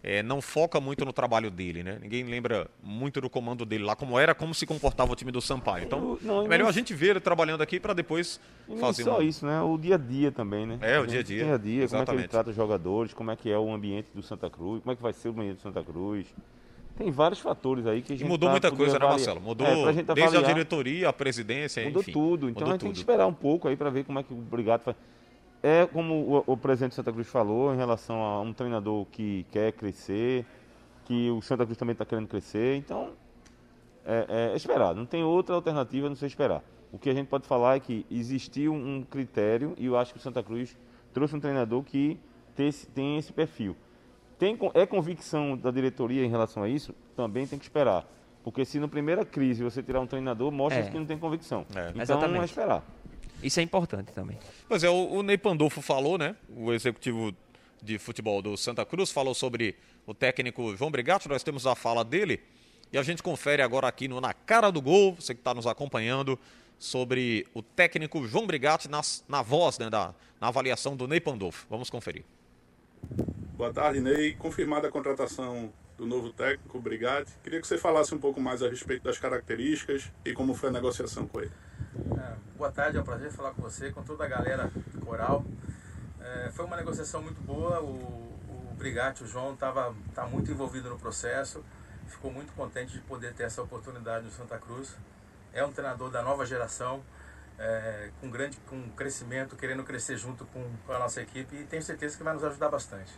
é, 0.05 0.23
não 0.23 0.41
foca 0.41 0.79
muito 0.81 1.05
no 1.05 1.13
trabalho 1.13 1.51
dele, 1.51 1.83
né? 1.83 1.99
Ninguém 2.01 2.23
lembra 2.23 2.71
muito 2.81 3.21
do 3.21 3.29
comando 3.29 3.65
dele 3.65 3.83
lá, 3.83 3.97
como 3.97 4.17
era, 4.17 4.33
como 4.33 4.55
se 4.55 4.65
comportava 4.65 5.11
o 5.11 5.17
time 5.17 5.33
do 5.33 5.41
Sampaio. 5.41 5.87
Então, 5.87 6.17
não, 6.23 6.45
é 6.45 6.49
melhor 6.49 6.69
a 6.69 6.73
gente 6.73 6.95
ver 6.95 7.11
ele 7.11 7.21
trabalhando 7.21 7.63
aqui 7.63 7.81
para 7.81 7.93
depois 7.93 8.39
fazer. 8.79 9.03
Não 9.03 9.13
só 9.13 9.19
uma... 9.19 9.25
isso, 9.25 9.45
né? 9.45 9.61
O 9.63 9.77
dia 9.77 9.97
a 9.97 9.99
dia 9.99 10.31
também, 10.31 10.65
né? 10.65 10.79
É, 10.81 11.01
o 11.01 11.07
dia 11.09 11.21
a 11.21 11.23
dia. 11.25 11.43
O 11.43 11.47
dia 11.47 11.55
a 11.55 11.59
dia, 11.59 11.89
como 11.89 12.03
é 12.03 12.05
que 12.05 12.13
ele 12.13 12.29
trata 12.29 12.51
os 12.51 12.57
jogadores, 12.57 13.13
como 13.13 13.33
é 13.33 13.37
que 13.37 13.51
é 13.51 13.59
o 13.59 13.73
ambiente 13.73 14.11
do 14.15 14.23
Santa 14.23 14.49
Cruz, 14.49 14.81
como 14.81 14.93
é 14.93 14.95
que 14.95 15.03
vai 15.03 15.13
ser 15.13 15.29
o 15.29 15.33
ambiente 15.33 15.57
do 15.57 15.63
Santa 15.63 15.83
Cruz. 15.83 16.27
Tem 16.97 17.11
vários 17.11 17.41
fatores 17.41 17.87
aí 17.87 18.03
que 18.03 18.13
a 18.13 18.17
gente. 18.17 18.25
E 18.25 18.29
mudou 18.29 18.49
tá 18.49 18.53
muita 18.53 18.71
coisa, 18.71 18.97
avaliar. 18.97 19.11
né, 19.11 19.17
Marcelo? 19.17 19.41
Mudou 19.41 19.67
é, 19.67 19.93
gente 19.93 20.15
desde 20.15 20.37
a 20.37 20.43
diretoria, 20.43 21.09
a 21.09 21.13
presidência, 21.13 21.85
mudou 21.85 22.03
enfim. 22.03 22.13
Tudo. 22.13 22.49
Então 22.49 22.61
mudou 22.61 22.69
a 22.69 22.73
gente 22.73 22.81
tudo. 22.81 22.81
tem 22.81 22.93
que 22.93 22.99
esperar 22.99 23.27
um 23.27 23.35
pouco 23.35 23.67
aí 23.67 23.77
para 23.77 23.91
ver 23.91 24.05
como 24.05 24.19
é 24.19 24.23
que 24.23 24.33
o 24.33 24.37
Brigado 24.37 24.85
faz. 24.85 24.97
É 25.63 25.87
como 25.87 26.15
o, 26.47 26.53
o 26.53 26.57
presidente 26.57 26.91
de 26.91 26.97
Santa 26.97 27.13
Cruz 27.13 27.27
falou 27.27 27.75
em 27.75 27.77
relação 27.77 28.23
a 28.23 28.41
um 28.41 28.53
treinador 28.53 29.07
que 29.07 29.47
quer 29.51 29.73
crescer, 29.73 30.45
que 31.05 31.31
o 31.31 31.41
Santa 31.41 31.65
Cruz 31.65 31.77
também 31.77 31.93
está 31.93 32.05
querendo 32.05 32.29
crescer. 32.29 32.77
Então, 32.77 33.13
é, 34.05 34.51
é, 34.53 34.57
esperar. 34.57 34.95
Não 34.95 35.07
tem 35.07 35.25
outra 35.25 35.55
alternativa 35.55 36.07
a 36.07 36.11
não 36.11 36.17
ser 36.17 36.27
esperar. 36.27 36.63
O 36.93 36.99
que 36.99 37.11
a 37.11 37.15
gente 37.15 37.27
pode 37.27 37.47
falar 37.47 37.77
é 37.77 37.81
que 37.81 38.07
existiu 38.11 38.73
um 38.73 39.03
critério 39.03 39.75
e 39.79 39.87
eu 39.87 39.97
acho 39.97 40.13
que 40.13 40.19
o 40.19 40.23
Santa 40.23 40.43
Cruz 40.43 40.77
trouxe 41.13 41.35
um 41.35 41.41
treinador 41.41 41.83
que 41.83 42.21
tem 42.55 42.69
esse, 42.69 42.87
tem 42.87 43.19
esse 43.19 43.33
perfil. 43.33 43.75
Tem, 44.45 44.59
é 44.75 44.85
convicção 44.85 45.57
da 45.57 45.71
diretoria 45.71 46.23
em 46.23 46.29
relação 46.29 46.63
a 46.63 46.69
isso? 46.69 46.95
Também 47.17 47.47
tem 47.47 47.59
que 47.59 47.65
esperar. 47.65 48.07
Porque 48.43 48.63
se 48.63 48.79
na 48.79 48.87
primeira 48.87 49.25
crise 49.25 49.63
você 49.63 49.83
tirar 49.83 50.01
um 50.01 50.07
treinador, 50.07 50.53
mostra 50.53 50.83
é. 50.83 50.91
que 50.91 50.99
não 50.99 51.07
tem 51.07 51.17
convicção. 51.17 51.65
É. 51.75 51.89
Então 51.89 52.03
Exatamente. 52.03 52.43
é 52.43 52.45
esperar. 52.45 52.85
Isso 53.43 53.59
é 53.59 53.63
importante 53.63 54.13
também. 54.13 54.39
Pois 54.69 54.85
é, 54.85 54.91
o, 54.91 55.13
o 55.13 55.23
Ney 55.23 55.39
Pandolfo 55.39 55.81
falou, 55.81 56.19
né? 56.19 56.37
O 56.55 56.75
executivo 56.75 57.35
de 57.83 57.99
futebol 57.99 58.43
do 58.43 58.55
Santa 58.55 58.85
Cruz 58.85 59.11
falou 59.11 59.33
sobre 59.35 59.77
o 60.07 60.13
técnico 60.13 60.77
João 60.77 60.91
Brigatti, 60.91 61.27
nós 61.27 61.43
temos 61.43 61.67
a 61.67 61.75
fala 61.75 62.05
dele 62.05 62.39
e 62.93 62.99
a 62.99 63.03
gente 63.03 63.23
confere 63.23 63.63
agora 63.63 63.89
aqui 63.89 64.09
no 64.09 64.21
Na 64.21 64.35
Cara 64.35 64.71
do 64.71 64.83
Gol, 64.83 65.15
você 65.15 65.33
que 65.33 65.41
está 65.41 65.55
nos 65.55 65.67
acompanhando, 65.67 66.39
sobre 66.79 67.47
o 67.55 67.63
técnico 67.63 68.27
João 68.27 68.47
Brigatti 68.47 68.91
nas, 68.91 69.25
na 69.27 69.41
voz, 69.41 69.79
né, 69.79 69.89
da, 69.89 70.15
na 70.39 70.49
avaliação 70.49 70.95
do 70.95 71.09
Ney 71.09 71.21
Pandolfo. 71.21 71.67
Vamos 71.71 71.89
conferir. 71.89 72.25
Boa 73.57 73.73
tarde, 73.73 74.01
Ney. 74.01 74.35
Confirmada 74.35 74.89
a 74.89 74.91
contratação 74.91 75.73
do 75.97 76.05
novo 76.05 76.33
técnico, 76.33 76.81
Brigatti. 76.81 77.33
Queria 77.41 77.61
que 77.61 77.67
você 77.69 77.79
falasse 77.79 78.13
um 78.13 78.19
pouco 78.19 78.41
mais 78.41 78.61
a 78.65 78.69
respeito 78.69 79.05
das 79.05 79.17
características 79.17 80.11
e 80.25 80.33
como 80.33 80.55
foi 80.55 80.71
a 80.71 80.73
negociação 80.73 81.25
com 81.29 81.41
ele. 81.41 81.53
É, 82.19 82.35
boa 82.59 82.73
tarde, 82.73 82.99
é 82.99 83.01
um 83.01 83.05
prazer 83.05 83.31
falar 83.31 83.53
com 83.53 83.63
você, 83.63 83.93
com 83.93 84.03
toda 84.03 84.25
a 84.25 84.27
galera 84.27 84.73
coral. 85.05 85.45
É, 86.21 86.51
foi 86.51 86.65
uma 86.65 86.77
negociação 86.77 87.23
muito 87.23 87.41
boa. 87.43 87.81
O, 87.81 87.93
o 88.73 88.75
Brigatti, 88.77 89.23
o 89.23 89.27
João, 89.27 89.55
estava 89.55 89.95
tá 90.13 90.27
muito 90.27 90.51
envolvido 90.51 90.91
no 90.91 90.99
processo. 90.99 91.65
Ficou 92.09 92.33
muito 92.33 92.53
contente 92.55 92.95
de 92.95 93.01
poder 93.03 93.35
ter 93.35 93.45
essa 93.45 93.63
oportunidade 93.63 94.25
no 94.25 94.33
Santa 94.33 94.59
Cruz. 94.59 94.97
É 95.53 95.65
um 95.65 95.71
treinador 95.71 96.11
da 96.11 96.25
nova 96.25 96.45
geração, 96.45 97.05
é, 97.57 98.11
com 98.21 98.29
grande 98.29 98.57
com 98.67 98.91
crescimento, 98.91 99.55
querendo 99.55 99.85
crescer 99.85 100.17
junto 100.17 100.45
com, 100.47 100.69
com 100.85 100.93
a 100.93 100.99
nossa 100.99 101.23
equipe 101.23 101.55
e 101.55 101.65
tenho 101.65 101.85
certeza 101.85 102.19
que 102.19 102.25
vai 102.25 102.35
nos 102.35 102.43
ajudar 102.43 102.69
bastante. 102.69 103.13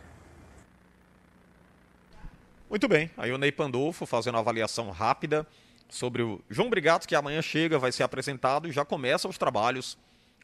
Muito 2.69 2.85
bem, 2.85 3.09
aí 3.15 3.31
o 3.31 3.37
Ney 3.37 3.49
Pandolfo 3.49 4.05
fazendo 4.05 4.35
uma 4.35 4.41
avaliação 4.41 4.91
rápida 4.91 5.47
sobre 5.87 6.21
o 6.21 6.41
João 6.49 6.69
Brigato, 6.69 7.07
que 7.07 7.15
amanhã 7.15 7.41
chega, 7.41 7.79
vai 7.79 7.93
ser 7.93 8.03
apresentado 8.03 8.67
e 8.67 8.73
já 8.73 8.83
começa 8.83 9.25
os 9.25 9.37
trabalhos 9.37 9.97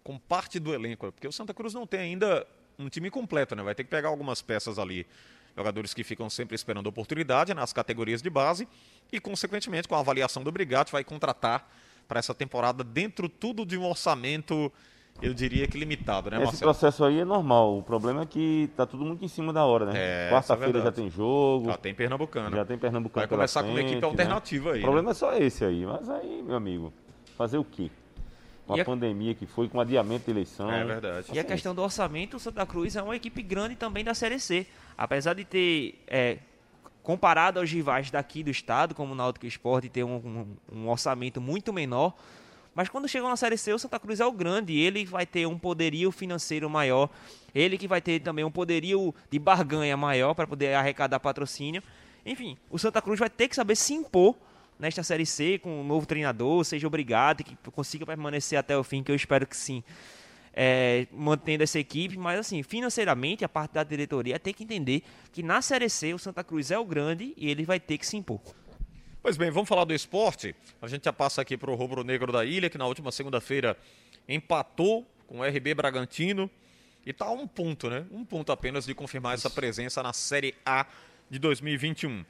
com 0.05 0.17
parte 0.17 0.57
do 0.57 0.73
elenco, 0.73 1.11
porque 1.11 1.27
o 1.27 1.33
Santa 1.33 1.53
Cruz 1.53 1.73
não 1.73 1.85
tem 1.85 1.99
ainda 1.99 2.47
um 2.79 2.87
time 2.87 3.11
completo, 3.11 3.57
né? 3.57 3.61
Vai 3.61 3.75
ter 3.75 3.83
que 3.83 3.89
pegar 3.89 4.07
algumas 4.07 4.41
peças 4.41 4.79
ali, 4.79 5.05
jogadores 5.53 5.93
que 5.93 6.01
ficam 6.01 6.29
sempre 6.29 6.55
esperando 6.55 6.87
oportunidade 6.87 7.53
nas 7.53 7.73
categorias 7.73 8.21
de 8.21 8.29
base 8.29 8.69
e, 9.11 9.19
consequentemente, 9.19 9.85
com 9.85 9.95
a 9.95 9.99
avaliação 9.99 10.45
do 10.45 10.51
Brigatti, 10.51 10.93
vai 10.93 11.03
contratar 11.03 11.69
para 12.07 12.19
essa 12.19 12.33
temporada 12.33 12.85
dentro 12.85 13.27
tudo 13.27 13.65
de 13.65 13.77
um 13.77 13.85
orçamento, 13.85 14.71
eu 15.21 15.33
diria 15.33 15.67
que 15.67 15.77
limitado, 15.77 16.29
né, 16.29 16.43
Esse 16.43 16.59
processo 16.59 17.03
aí 17.05 17.19
é 17.19 17.25
normal. 17.25 17.77
O 17.77 17.83
problema 17.83 18.23
é 18.23 18.25
que 18.25 18.69
tá 18.75 18.85
tudo 18.85 19.05
muito 19.05 19.23
em 19.23 19.27
cima 19.27 19.53
da 19.53 19.63
hora, 19.65 19.85
né? 19.85 19.93
É, 19.95 20.29
Quarta-feira 20.31 20.79
é 20.79 20.81
já 20.81 20.91
tem 20.91 21.09
jogo. 21.09 21.67
Já 21.67 21.77
tem 21.77 21.93
Pernambucano. 21.93 22.55
Já 22.55 22.65
tem 22.65 22.77
Pernambucano. 22.77 23.27
Vai 23.27 23.37
começar 23.37 23.61
frente, 23.61 23.71
com 23.71 23.79
uma 23.79 23.87
equipe 23.87 24.01
né? 24.01 24.07
alternativa 24.07 24.69
né? 24.69 24.75
aí. 24.75 24.79
O 24.79 24.83
problema 24.83 25.05
né? 25.07 25.11
é 25.11 25.13
só 25.13 25.33
esse 25.37 25.63
aí. 25.63 25.85
Mas 25.85 26.09
aí, 26.09 26.43
meu 26.43 26.55
amigo, 26.55 26.93
fazer 27.37 27.57
o 27.57 27.63
quê? 27.63 27.89
com 28.65 28.73
a, 28.73 28.81
a, 28.81 28.85
pandemia 28.85 29.33
que 29.35 29.45
foi, 29.45 29.67
com 29.67 29.79
adiamento 29.79 30.25
de 30.25 30.31
eleição. 30.31 30.71
É 30.71 30.83
verdade. 30.83 31.27
E 31.33 31.39
a 31.39 31.43
questão 31.43 31.75
do 31.75 31.81
orçamento, 31.81 32.37
o 32.37 32.39
Santa 32.39 32.65
Cruz 32.65 32.95
é 32.95 33.01
uma 33.01 33.15
equipe 33.15 33.41
grande 33.41 33.75
também 33.75 34.03
da 34.03 34.13
Série 34.13 34.39
C. 34.39 34.65
Apesar 34.97 35.33
de 35.33 35.43
ter 35.43 36.01
é, 36.07 36.37
comparado 37.01 37.59
aos 37.59 37.71
rivais 37.71 38.09
daqui 38.09 38.43
do 38.43 38.49
estado, 38.49 38.95
como 38.95 39.13
o 39.13 39.15
Náutico 39.15 39.45
Esporte, 39.45 39.89
tem 39.89 40.03
um, 40.03 40.15
um, 40.15 40.77
um, 40.77 40.89
orçamento 40.89 41.41
muito 41.41 41.73
menor. 41.73 42.13
Mas 42.75 42.89
quando 42.89 43.07
chegou 43.07 43.29
na 43.29 43.37
Série 43.37 43.57
C, 43.57 43.73
o 43.73 43.79
Santa 43.79 43.99
Cruz 43.99 44.19
é 44.19 44.25
o 44.25 44.31
grande. 44.31 44.77
Ele 44.77 45.05
vai 45.05 45.25
ter 45.25 45.45
um 45.45 45.57
poderio 45.57 46.11
financeiro 46.11 46.69
maior. 46.69 47.09
Ele 47.53 47.77
que 47.77 47.87
vai 47.87 48.01
ter 48.01 48.19
também 48.19 48.43
um 48.43 48.51
poderio 48.51 49.13
de 49.29 49.37
barganha 49.37 49.95
maior 49.95 50.33
para 50.33 50.47
poder 50.47 50.73
arrecadar 50.73 51.19
patrocínio. 51.19 51.83
Enfim, 52.25 52.57
o 52.69 52.79
Santa 52.79 53.01
Cruz 53.01 53.19
vai 53.19 53.29
ter 53.29 53.47
que 53.47 53.55
saber 53.55 53.75
se 53.75 53.93
impor 53.93 54.35
nesta 54.79 55.03
Série 55.03 55.25
C 55.25 55.59
com 55.59 55.81
um 55.81 55.83
novo 55.83 56.05
treinador, 56.05 56.63
seja 56.65 56.87
obrigado 56.87 57.43
que 57.43 57.55
consiga 57.71 58.05
permanecer 58.05 58.57
até 58.57 58.75
o 58.77 58.83
fim, 58.83 59.03
que 59.03 59.11
eu 59.11 59.15
espero 59.15 59.45
que 59.45 59.55
sim 59.55 59.83
é, 60.53 61.07
mantendo 61.11 61.63
essa 61.63 61.79
equipe, 61.79 62.17
mas 62.17 62.39
assim, 62.39 62.61
financeiramente, 62.61 63.43
a 63.43 63.49
parte 63.49 63.73
da 63.73 63.83
diretoria 63.83 64.39
tem 64.39 64.53
que 64.53 64.63
entender 64.63 65.03
que 65.31 65.41
na 65.41 65.61
Série 65.61 65.89
C 65.89 66.13
o 66.13 66.19
Santa 66.19 66.43
Cruz 66.43 66.69
é 66.69 66.77
o 66.77 66.85
grande 66.85 67.33
e 67.35 67.49
ele 67.49 67.65
vai 67.65 67.79
ter 67.79 67.97
que 67.97 68.05
se 68.05 68.15
impor. 68.15 68.39
Pois 69.23 69.37
bem, 69.37 69.49
vamos 69.49 69.69
falar 69.69 69.85
do 69.85 69.93
esporte. 69.93 70.53
A 70.81 70.87
gente 70.89 71.05
já 71.05 71.13
passa 71.13 71.41
aqui 71.41 71.55
para 71.55 71.71
o 71.71 71.75
Rubro 71.75 72.03
Negro 72.03 72.29
da 72.29 72.43
Ilha, 72.43 72.69
que 72.69 72.77
na 72.77 72.85
última 72.85 73.09
segunda-feira 73.09 73.77
empatou 74.27 75.07
com 75.27 75.39
o 75.39 75.43
RB 75.45 75.73
Bragantino. 75.73 76.49
E 77.05 77.11
está 77.11 77.27
a 77.27 77.31
um 77.31 77.47
ponto, 77.47 77.89
né? 77.89 78.05
Um 78.11 78.25
ponto 78.25 78.51
apenas 78.51 78.85
de 78.85 78.93
confirmar 78.93 79.33
essa 79.33 79.49
presença 79.49 80.03
na 80.03 80.11
Série 80.11 80.53
A 80.65 80.85
de 81.29 81.39
2021. 81.39 82.25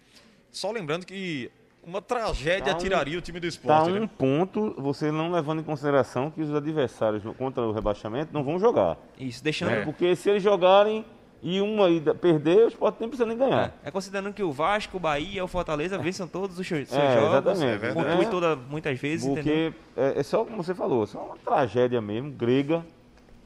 Só 0.52 0.70
lembrando 0.70 1.04
que 1.04 1.50
uma 1.84 2.00
tragédia 2.00 2.74
tá 2.74 2.76
um, 2.76 2.78
tiraria 2.78 3.18
o 3.18 3.22
time 3.22 3.40
do 3.40 3.48
esporte. 3.48 3.86
Tá 3.86 3.92
um 3.92 4.02
né? 4.02 4.10
ponto, 4.16 4.76
você 4.78 5.12
não 5.12 5.32
levando 5.32 5.62
em 5.62 5.64
consideração 5.64 6.30
que 6.30 6.44
os 6.44 6.54
adversários 6.54 7.24
contra 7.40 7.64
o 7.64 7.72
rebaixamento 7.72 8.32
não 8.32 8.44
vão 8.44 8.60
jogar. 8.60 9.00
Isso, 9.20 9.44
deixando. 9.44 9.72
É. 9.72 9.84
Porque 9.84 10.16
se 10.16 10.30
eles 10.30 10.44
jogarem 10.44 11.04
e 11.44 11.60
uma 11.60 11.90
ida 11.90 12.16
perder, 12.16 12.66
o 12.66 12.68
esporte 12.70 12.98
nem 13.02 13.10
precisa 13.10 13.28
nem 13.28 13.38
ganhar. 13.38 13.76
É, 13.84 13.90
é, 13.90 13.92
considerando 13.92 14.34
que 14.34 14.42
o 14.42 14.52
Vasco, 14.52 14.96
o 14.96 15.00
Bahia, 15.00 15.44
o 15.44 15.48
Fortaleza 15.48 15.98
vencem 15.98 16.26
todos 16.26 16.58
os 16.58 16.66
seus 16.66 16.92
é, 16.92 17.20
jogos. 17.20 17.52
Exatamente. 17.52 17.86
É 17.86 17.94
conclui 17.94 18.26
toda, 18.28 18.56
muitas 18.56 18.98
vezes. 18.98 19.28
Porque 19.28 19.74
é, 19.98 20.20
é, 20.20 20.24
só 20.24 20.46
como 20.46 20.64
você 20.64 20.74
falou, 20.74 21.04
é 21.04 21.08
só 21.08 21.20
uma 21.20 21.38
tragédia 21.38 22.02
mesmo, 22.02 22.32
grega, 22.32 22.86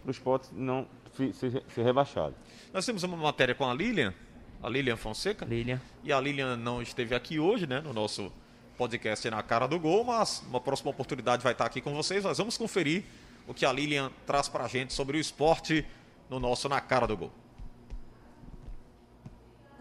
para 0.04 0.10
o 0.10 0.12
esporte 0.12 0.50
não 0.54 0.86
ser, 1.34 1.34
ser 1.34 1.84
rebaixado. 1.84 2.36
Nós 2.72 2.86
temos 2.86 3.01
uma 3.01 3.18
matéria 3.18 3.56
com 3.56 3.68
a 3.68 3.74
Lilian 3.74 4.13
a 4.62 4.70
Lilian 4.70 4.98
Fonseca. 4.98 5.46
Lilian. 5.46 5.80
E 6.04 6.12
a 6.12 6.20
Lilian 6.20 6.56
não 6.58 6.82
esteve 6.82 7.16
aqui 7.16 7.39
hoje, 7.39 7.68
né, 7.68 7.80
no 7.82 7.94
nosso 7.94 8.32
podcast 8.77 9.27
na 9.30 9.42
cara 9.42 9.68
do 9.68 9.80
gol, 9.80 10.04
mas 10.04 10.44
uma 10.48 10.62
próxima 10.62 10.92
oportunidade 10.92 11.44
vai 11.44 11.51
estar 11.51 11.66
aqui 11.66 11.82
com 11.82 11.94
vocês. 11.94 12.24
Nós 12.24 12.38
vamos 12.38 12.58
conferir 12.58 13.04
o 13.48 13.54
que 13.54 13.66
a 13.66 13.72
Lilian 13.72 14.12
traz 14.25 14.48
para 14.48 14.66
a 14.66 14.68
gente 14.68 14.94
sobre 14.94 15.18
o 15.18 15.20
esporte 15.20 15.86
no 16.30 16.39
nosso 16.39 16.68
Na 16.70 16.82
Cara 16.82 17.08
do 17.08 17.16
Gol. 17.16 17.32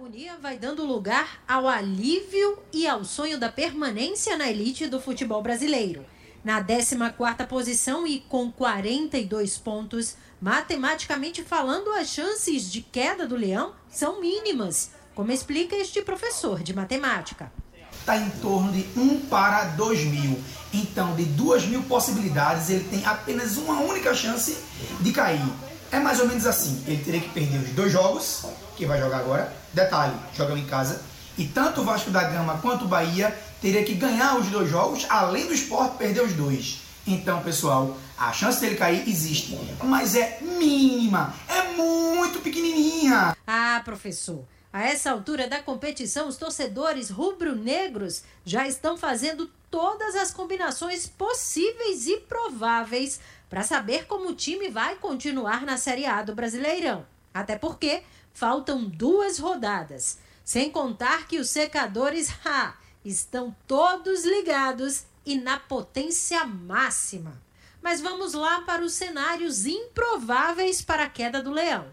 Unia 0.06 0.36
vai 0.40 0.56
dando 0.56 0.86
lugar 0.86 1.42
ao 1.48 1.66
alívio 1.66 2.60
e 2.72 2.86
ao 2.86 3.04
sonho 3.04 3.40
da 3.40 3.48
permanência 3.48 4.36
na 4.36 4.48
elite 4.48 4.86
do 4.86 5.00
futebol 5.00 5.42
brasileiro. 5.42 6.06
Na 6.44 6.62
14ª 6.62 7.44
posição 7.48 8.06
e 8.06 8.20
com 8.20 8.52
42 8.52 9.58
pontos, 9.58 10.14
matematicamente 10.40 11.42
falando, 11.42 11.90
as 11.90 12.06
chances 12.06 12.70
de 12.70 12.82
queda 12.82 13.26
do 13.26 13.34
Leão 13.34 13.72
são 13.90 14.20
mínimas, 14.20 14.92
como 15.12 15.32
explica 15.32 15.74
este 15.74 16.00
professor 16.02 16.62
de 16.62 16.72
matemática. 16.72 17.50
Está 17.90 18.16
em 18.16 18.30
torno 18.30 18.70
de 18.70 18.86
1 18.96 19.26
para 19.26 19.64
2 19.64 20.04
mil. 20.04 20.40
Então, 20.72 21.16
de 21.16 21.24
2 21.24 21.66
mil 21.66 21.82
possibilidades, 21.82 22.70
ele 22.70 22.84
tem 22.84 23.04
apenas 23.04 23.56
uma 23.56 23.80
única 23.80 24.14
chance 24.14 24.56
de 25.00 25.12
cair. 25.12 25.42
É 25.90 25.98
mais 25.98 26.20
ou 26.20 26.28
menos 26.28 26.46
assim: 26.46 26.84
ele 26.86 27.02
teria 27.02 27.20
que 27.20 27.30
perder 27.30 27.58
os 27.58 27.70
dois 27.70 27.90
jogos, 27.90 28.44
que 28.76 28.86
vai 28.86 29.00
jogar 29.00 29.18
agora. 29.18 29.65
Detalhe: 29.76 30.14
jogando 30.34 30.58
em 30.58 30.64
casa. 30.64 31.02
E 31.36 31.46
tanto 31.46 31.82
o 31.82 31.84
Vasco 31.84 32.10
da 32.10 32.24
Gama 32.24 32.58
quanto 32.62 32.86
o 32.86 32.88
Bahia 32.88 33.30
teria 33.60 33.84
que 33.84 33.92
ganhar 33.92 34.38
os 34.38 34.46
dois 34.46 34.70
jogos, 34.70 35.04
além 35.10 35.46
do 35.46 35.52
esporte 35.52 35.98
perder 35.98 36.22
os 36.22 36.32
dois. 36.32 36.80
Então, 37.06 37.42
pessoal, 37.42 37.94
a 38.16 38.32
chance 38.32 38.58
dele 38.58 38.76
cair 38.76 39.06
existe, 39.06 39.54
mas 39.84 40.16
é 40.16 40.38
mínima, 40.40 41.34
é 41.46 41.74
muito 41.74 42.40
pequenininha. 42.40 43.36
Ah, 43.46 43.82
professor, 43.84 44.46
a 44.72 44.82
essa 44.82 45.10
altura 45.10 45.46
da 45.46 45.62
competição, 45.62 46.26
os 46.26 46.38
torcedores 46.38 47.10
rubro-negros 47.10 48.24
já 48.46 48.66
estão 48.66 48.96
fazendo 48.96 49.50
todas 49.70 50.16
as 50.16 50.30
combinações 50.30 51.06
possíveis 51.06 52.06
e 52.06 52.16
prováveis 52.20 53.20
para 53.50 53.62
saber 53.62 54.06
como 54.06 54.30
o 54.30 54.34
time 54.34 54.70
vai 54.70 54.96
continuar 54.96 55.66
na 55.66 55.76
Série 55.76 56.06
A 56.06 56.22
do 56.22 56.34
Brasileirão. 56.34 57.04
Até 57.34 57.58
porque 57.58 58.02
faltam 58.36 58.84
duas 58.84 59.38
rodadas. 59.38 60.18
Sem 60.44 60.70
contar 60.70 61.26
que 61.26 61.38
os 61.38 61.48
secadores 61.48 62.30
ha, 62.44 62.76
estão 63.02 63.56
todos 63.66 64.24
ligados 64.24 65.04
e 65.24 65.36
na 65.36 65.58
potência 65.58 66.44
máxima. 66.44 67.42
Mas 67.80 68.00
vamos 68.00 68.34
lá 68.34 68.60
para 68.60 68.84
os 68.84 68.92
cenários 68.92 69.64
improváveis 69.64 70.82
para 70.82 71.04
a 71.04 71.08
queda 71.08 71.42
do 71.42 71.50
Leão. 71.50 71.86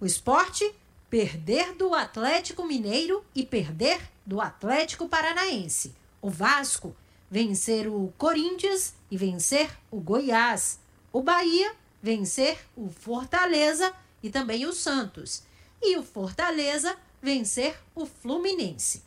O 0.00 0.06
esporte 0.06 0.74
perder 1.08 1.74
do 1.74 1.94
Atlético 1.94 2.66
Mineiro 2.66 3.24
e 3.32 3.46
perder 3.46 4.00
do 4.26 4.40
Atlético 4.40 5.08
Paranaense. 5.08 5.94
O 6.20 6.28
Vasco 6.30 6.96
vencer 7.30 7.86
o 7.86 8.12
Corinthians 8.18 8.94
e 9.08 9.16
vencer 9.16 9.70
o 9.88 10.00
Goiás. 10.00 10.80
O 11.12 11.22
Bahia 11.22 11.72
vencer 12.02 12.58
o 12.76 12.88
Fortaleza 12.90 13.94
e 14.20 14.30
também 14.30 14.66
o 14.66 14.72
Santos. 14.72 15.48
E 15.82 15.96
o 15.96 16.02
Fortaleza 16.02 16.96
vencer 17.20 17.78
o 17.94 18.06
Fluminense. 18.06 19.04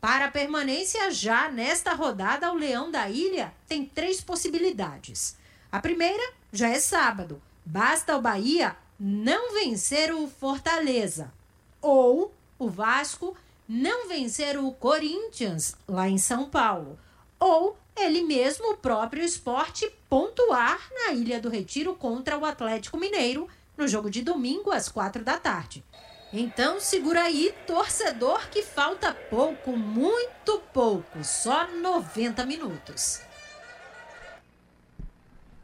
Para 0.00 0.26
a 0.26 0.30
permanência 0.30 1.10
já 1.10 1.48
nesta 1.48 1.94
rodada, 1.94 2.52
o 2.52 2.56
Leão 2.56 2.90
da 2.90 3.08
Ilha 3.08 3.54
tem 3.66 3.86
três 3.86 4.20
possibilidades. 4.20 5.36
A 5.72 5.80
primeira 5.80 6.32
já 6.52 6.68
é 6.68 6.78
sábado. 6.78 7.40
Basta 7.64 8.16
o 8.16 8.20
Bahia 8.20 8.76
não 9.00 9.54
vencer 9.54 10.12
o 10.14 10.28
Fortaleza 10.28 11.32
ou 11.80 12.34
o 12.58 12.68
Vasco 12.68 13.36
não 13.66 14.06
vencer 14.06 14.58
o 14.58 14.70
Corinthians 14.72 15.74
lá 15.88 16.08
em 16.08 16.18
São 16.18 16.50
Paulo 16.50 16.98
ou 17.38 17.76
ele 17.96 18.22
mesmo, 18.22 18.72
o 18.72 18.76
próprio 18.76 19.22
esporte, 19.22 19.90
pontuar 20.08 20.80
na 20.90 21.12
Ilha 21.12 21.40
do 21.40 21.48
Retiro 21.48 21.94
contra 21.94 22.38
o 22.38 22.44
Atlético 22.44 22.96
Mineiro 22.96 23.48
no 23.76 23.88
jogo 23.88 24.10
de 24.10 24.22
domingo 24.22 24.70
às 24.70 24.88
quatro 24.88 25.24
da 25.24 25.38
tarde. 25.38 25.84
Então 26.32 26.80
segura 26.80 27.22
aí, 27.22 27.54
torcedor, 27.66 28.48
que 28.48 28.62
falta 28.62 29.14
pouco, 29.14 29.76
muito 29.76 30.58
pouco, 30.72 31.22
só 31.22 31.66
90 31.68 32.44
minutos. 32.44 33.22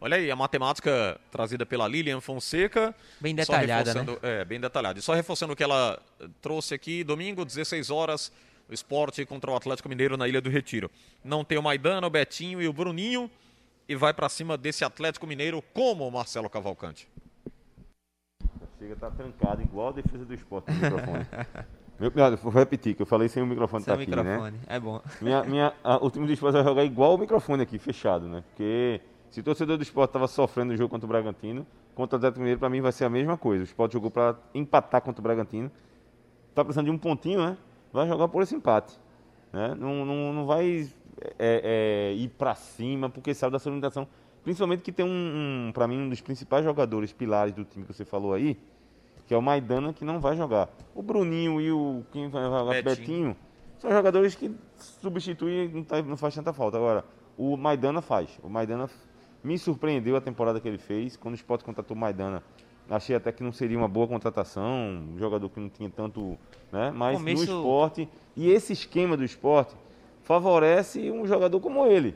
Olha 0.01 0.17
aí, 0.17 0.31
a 0.31 0.37
matemática 0.37 1.21
trazida 1.31 1.67
pela 1.67 1.87
Lilian 1.87 2.23
Fonseca. 2.23 2.95
Bem 3.21 3.35
detalhada, 3.35 3.93
né? 3.93 4.07
É, 4.23 4.45
bem 4.47 4.59
detalhada. 4.59 4.99
E 4.99 5.03
só 5.03 5.13
reforçando 5.13 5.53
o 5.53 5.57
que 5.57 5.63
ela 5.63 6.01
trouxe 6.41 6.73
aqui, 6.73 7.05
domingo, 7.05 7.45
16 7.45 7.91
horas, 7.91 8.33
o 8.67 8.73
esporte 8.73 9.27
contra 9.27 9.51
o 9.51 9.57
Atlético 9.57 9.91
Mineiro 9.91 10.17
na 10.17 10.27
Ilha 10.27 10.41
do 10.41 10.49
Retiro. 10.49 10.91
Não 11.23 11.45
tem 11.45 11.59
o 11.59 11.63
Maidana, 11.63 12.07
o 12.07 12.11
Betinho 12.11 12.63
e 12.63 12.69
o 12.69 12.73
Bruninho. 12.73 13.31
E 13.87 13.95
vai 13.97 14.15
para 14.15 14.29
cima 14.29 14.57
desse 14.57 14.85
Atlético 14.85 15.27
Mineiro 15.27 15.61
como 15.75 16.07
o 16.07 16.11
Marcelo 16.13 16.49
Cavalcante. 16.49 17.09
Chega 18.81 18.97
tá 18.97 19.11
trancado, 19.11 19.61
igual 19.61 19.89
a 19.89 19.93
defesa 19.93 20.25
do 20.25 20.33
esporte 20.33 20.73
no 20.73 20.81
microfone. 20.81 21.27
Meu, 22.01 22.11
vou 22.39 22.51
repetir, 22.51 22.95
que 22.95 23.03
eu 23.03 23.07
falei 23.07 23.29
sem 23.29 23.43
o 23.43 23.47
microfone 23.47 23.85
sem 23.85 23.95
tá 23.95 24.01
aqui, 24.01 24.11
microfone. 24.11 24.57
né? 24.57 24.63
É 24.67 24.81
bom. 24.81 25.03
Minha, 25.21 25.45
minha, 25.45 25.75
a, 25.85 26.03
o 26.03 26.11
time 26.11 26.27
do 26.27 26.33
esporte 26.33 26.55
vai 26.55 26.65
jogar 26.65 26.83
igual 26.83 27.15
o 27.15 27.19
microfone 27.19 27.63
aqui, 27.63 27.79
fechado, 27.79 28.27
né? 28.27 28.43
Porque 28.49 29.03
se 29.31 29.41
o 29.41 29.43
torcedor 29.43 29.77
do 29.77 29.83
esporte 29.83 30.09
estava 30.09 30.27
sofrendo 30.27 30.73
no 30.73 30.79
jogo 30.79 30.89
contra 30.89 31.05
o 31.05 31.09
Bragantino, 31.11 31.67
contra 31.95 32.17
o 32.17 32.19
Atlético 32.19 32.41
Mineiro, 32.41 32.59
para 32.59 32.71
mim 32.71 32.81
vai 32.81 32.91
ser 32.91 33.05
a 33.05 33.11
mesma 33.11 33.37
coisa. 33.37 33.63
O 33.63 33.65
esporte 33.65 33.93
jogou 33.93 34.11
para 34.11 34.35
empatar 34.55 35.03
contra 35.03 35.21
o 35.21 35.23
Bragantino. 35.23 35.71
Tá 36.55 36.65
precisando 36.65 36.87
de 36.87 36.91
um 36.91 36.97
pontinho, 36.97 37.41
né? 37.45 37.59
Vai 37.93 38.09
jogar 38.09 38.29
por 38.29 38.43
esse 38.43 38.55
empate. 38.55 38.99
Né? 39.53 39.75
Não, 39.79 40.07
não, 40.07 40.33
não 40.33 40.47
vai 40.47 40.89
é, 41.39 42.13
é, 42.13 42.15
ir 42.15 42.29
para 42.31 42.55
cima, 42.55 43.11
porque 43.11 43.35
sabe 43.35 43.53
da 43.53 43.59
sua 43.59 43.69
limitação. 43.69 44.09
Principalmente 44.43 44.83
que 44.83 44.93
tem 44.93 45.05
um, 45.05 45.69
um 45.69 45.73
para 45.73 45.87
mim, 45.87 45.99
um 45.99 46.09
dos 46.09 46.21
principais 46.21 46.65
jogadores, 46.65 47.13
pilares 47.13 47.55
do 47.55 47.65
time 47.65 47.85
que 47.85 47.93
você 47.93 48.05
falou 48.05 48.33
aí, 48.33 48.59
que 49.27 49.35
é 49.35 49.37
o 49.37 49.43
Maidana, 49.43 49.93
que 49.93 50.05
não 50.05 50.19
vai 50.19 50.37
jogar. 50.37 50.69
O 50.95 51.03
Bruninho 51.03 51.61
e 51.61 51.71
o 51.71 52.05
quem 52.11 52.29
vai 52.29 52.43
jogar 52.43 52.65
Betinho, 52.65 52.85
Betinho 52.85 53.37
são 53.79 53.91
jogadores 53.91 54.35
que 54.35 54.51
substituem 54.77 55.67
e 55.67 55.69
não, 55.69 55.85
tá, 55.85 56.03
não 56.03 56.17
faz 56.17 56.35
tanta 56.35 56.53
falta. 56.53 56.77
Agora, 56.77 57.05
o 57.37 57.57
Maidana 57.57 58.03
faz. 58.03 58.39
O 58.43 58.49
Maidana 58.49 58.89
me 59.43 59.59
surpreendeu 59.59 60.17
a 60.17 60.21
temporada 60.21 60.61
que 60.61 60.69
ele 60.69 60.79
fez. 60.79 61.17
Quando 61.17 61.35
o 61.35 61.37
Sport 61.37 61.63
contratou 61.63 61.97
o 61.97 62.01
Maidana, 62.01 62.43
achei 62.89 63.17
até 63.17 63.33
que 63.33 63.43
não 63.43 63.53
seria 63.53 63.79
uma 63.79 63.89
boa 63.89 64.07
contratação, 64.07 64.67
um 65.15 65.19
jogador 65.19 65.49
que 65.49 65.61
não 65.61 65.69
tinha 65.69 65.89
tanto, 65.89 66.37
né? 66.73 66.91
Mas 66.91 67.17
Começo... 67.17 67.47
no 67.47 67.59
esporte, 67.59 68.09
e 68.37 68.51
esse 68.51 68.73
esquema 68.73 69.17
do 69.17 69.25
esporte 69.25 69.75
favorece 70.23 71.11
um 71.11 71.27
jogador 71.27 71.61
como 71.61 71.87
ele. 71.87 72.15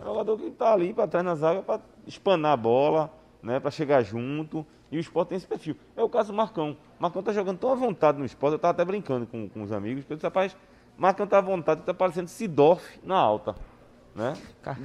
Um 0.00 0.04
jogador 0.04 0.36
que 0.38 0.46
está 0.46 0.72
ali 0.72 0.92
para 0.92 1.06
trás 1.06 1.24
na 1.24 1.34
zaga 1.34 1.62
para 1.62 1.80
espanar 2.06 2.52
a 2.52 2.56
bola, 2.56 3.12
né, 3.42 3.60
para 3.60 3.70
chegar 3.70 4.02
junto. 4.02 4.66
E 4.90 4.96
o 4.96 5.00
esporte 5.00 5.30
tem 5.30 5.36
esse 5.36 5.46
perfil. 5.46 5.76
É 5.96 6.02
o 6.02 6.08
caso 6.08 6.32
do 6.32 6.36
Marcão. 6.36 6.76
O 6.98 7.02
Marcão 7.02 7.22
tá 7.22 7.32
jogando 7.32 7.58
tão 7.58 7.72
à 7.72 7.74
vontade 7.74 8.18
no 8.18 8.24
esporte, 8.24 8.52
eu 8.52 8.58
tava 8.58 8.72
até 8.72 8.84
brincando 8.84 9.26
com, 9.26 9.48
com 9.48 9.62
os 9.62 9.72
amigos, 9.72 10.04
que 10.04 10.12
eu 10.12 10.16
disse, 10.16 10.26
rapaz, 10.26 10.56
Marcão 10.96 11.26
tá 11.26 11.38
à 11.38 11.40
vontade, 11.40 11.82
tá 11.82 11.92
parecendo 11.92 12.28
Sidorf 12.28 13.00
na 13.02 13.16
alta. 13.16 13.54
Né? 14.14 14.34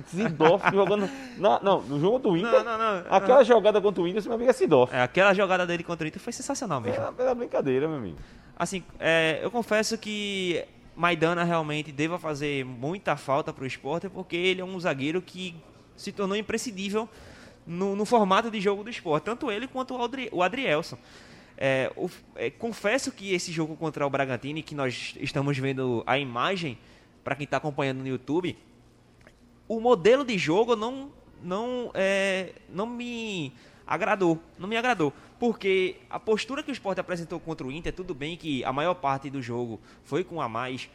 Sidorf 0.07 0.67
jogando. 0.73 1.07
Na, 1.37 1.59
não, 1.61 1.81
no 1.81 1.99
jogo 1.99 2.17
do 2.17 2.35
Inter. 2.35 2.63
Não, 2.63 2.77
não, 2.77 3.03
não. 3.03 3.03
Aquela 3.09 3.43
jogada 3.43 3.79
contra 3.79 4.01
o 4.01 4.07
Inter, 4.07 4.23
meu 4.23 4.33
amigo 4.33 4.49
é 4.49 4.53
Sidorf. 4.53 4.95
É, 4.95 5.03
aquela 5.03 5.33
jogada 5.33 5.67
dele 5.67 5.83
contra 5.83 6.05
o 6.05 6.07
Inter 6.07 6.19
foi 6.19 6.33
sensacional 6.33 6.81
mesmo. 6.81 7.03
É, 7.03 7.23
é 7.23 7.35
brincadeira, 7.35 7.87
meu 7.87 7.97
amigo. 7.97 8.17
Assim, 8.57 8.83
é, 8.99 9.39
eu 9.43 9.51
confesso 9.51 9.97
que 9.97 10.65
Maidana 10.99 11.45
realmente 11.45 11.93
deva 11.93 12.19
fazer 12.19 12.65
muita 12.65 13.15
falta 13.15 13.53
para 13.53 13.63
o 13.63 13.65
esporte, 13.65 14.09
porque 14.09 14.35
ele 14.35 14.59
é 14.59 14.65
um 14.65 14.77
zagueiro 14.77 15.21
que 15.21 15.55
se 15.95 16.11
tornou 16.11 16.35
imprescindível 16.35 17.07
no, 17.65 17.95
no 17.95 18.03
formato 18.03 18.51
de 18.51 18.59
jogo 18.59 18.83
do 18.83 18.89
esporte, 18.89 19.23
tanto 19.23 19.49
ele 19.49 19.65
quanto 19.65 19.95
o, 19.95 20.03
Adri, 20.03 20.27
o 20.29 20.43
Adrielson. 20.43 20.97
É, 21.57 21.89
o, 21.95 22.09
é, 22.35 22.49
confesso 22.49 23.13
que 23.13 23.33
esse 23.33 23.49
jogo 23.49 23.77
contra 23.77 24.05
o 24.05 24.09
Bragantino, 24.09 24.61
que 24.61 24.75
nós 24.75 25.15
estamos 25.21 25.57
vendo 25.57 26.03
a 26.05 26.19
imagem, 26.19 26.77
para 27.23 27.33
quem 27.33 27.45
está 27.45 27.55
acompanhando 27.55 27.99
no 27.99 28.07
YouTube, 28.07 28.57
o 29.69 29.79
modelo 29.79 30.25
de 30.25 30.37
jogo 30.37 30.75
não, 30.75 31.13
não, 31.41 31.91
é, 31.93 32.55
não 32.67 32.85
me 32.85 33.53
agradou. 33.89 34.39
Não 34.59 34.67
me 34.67 34.77
agradou. 34.77 35.11
Porque 35.39 35.95
a 36.09 36.19
postura 36.19 36.61
que 36.61 36.69
o 36.69 36.73
Sport 36.73 36.99
apresentou 36.99 37.39
contra 37.39 37.65
o 37.65 37.71
Inter, 37.71 37.91
tudo 37.91 38.13
bem 38.13 38.37
que 38.37 38.63
a 38.63 38.71
maior 38.71 38.93
parte 38.93 39.31
do 39.31 39.41
jogo 39.41 39.79
foi 40.03 40.23
com 40.23 40.39
a 40.39 40.47
mais. 40.47 40.87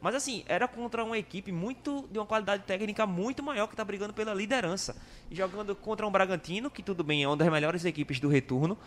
Mas 0.00 0.14
assim, 0.14 0.44
era 0.46 0.68
contra 0.68 1.02
uma 1.02 1.18
equipe 1.18 1.50
muito 1.50 2.06
de 2.12 2.18
uma 2.18 2.26
qualidade 2.26 2.62
técnica 2.62 3.04
muito 3.04 3.42
maior 3.42 3.66
que 3.66 3.72
está 3.72 3.84
brigando 3.84 4.12
pela 4.12 4.32
liderança. 4.32 4.96
Jogando 5.28 5.74
contra 5.74 6.06
um 6.06 6.10
Bragantino, 6.10 6.70
que 6.70 6.82
tudo 6.82 7.02
bem, 7.02 7.24
é 7.24 7.26
uma 7.28 7.36
das 7.36 7.50
melhores 7.50 7.84
equipes 7.84 8.20
do 8.20 8.28
retorno. 8.28 8.78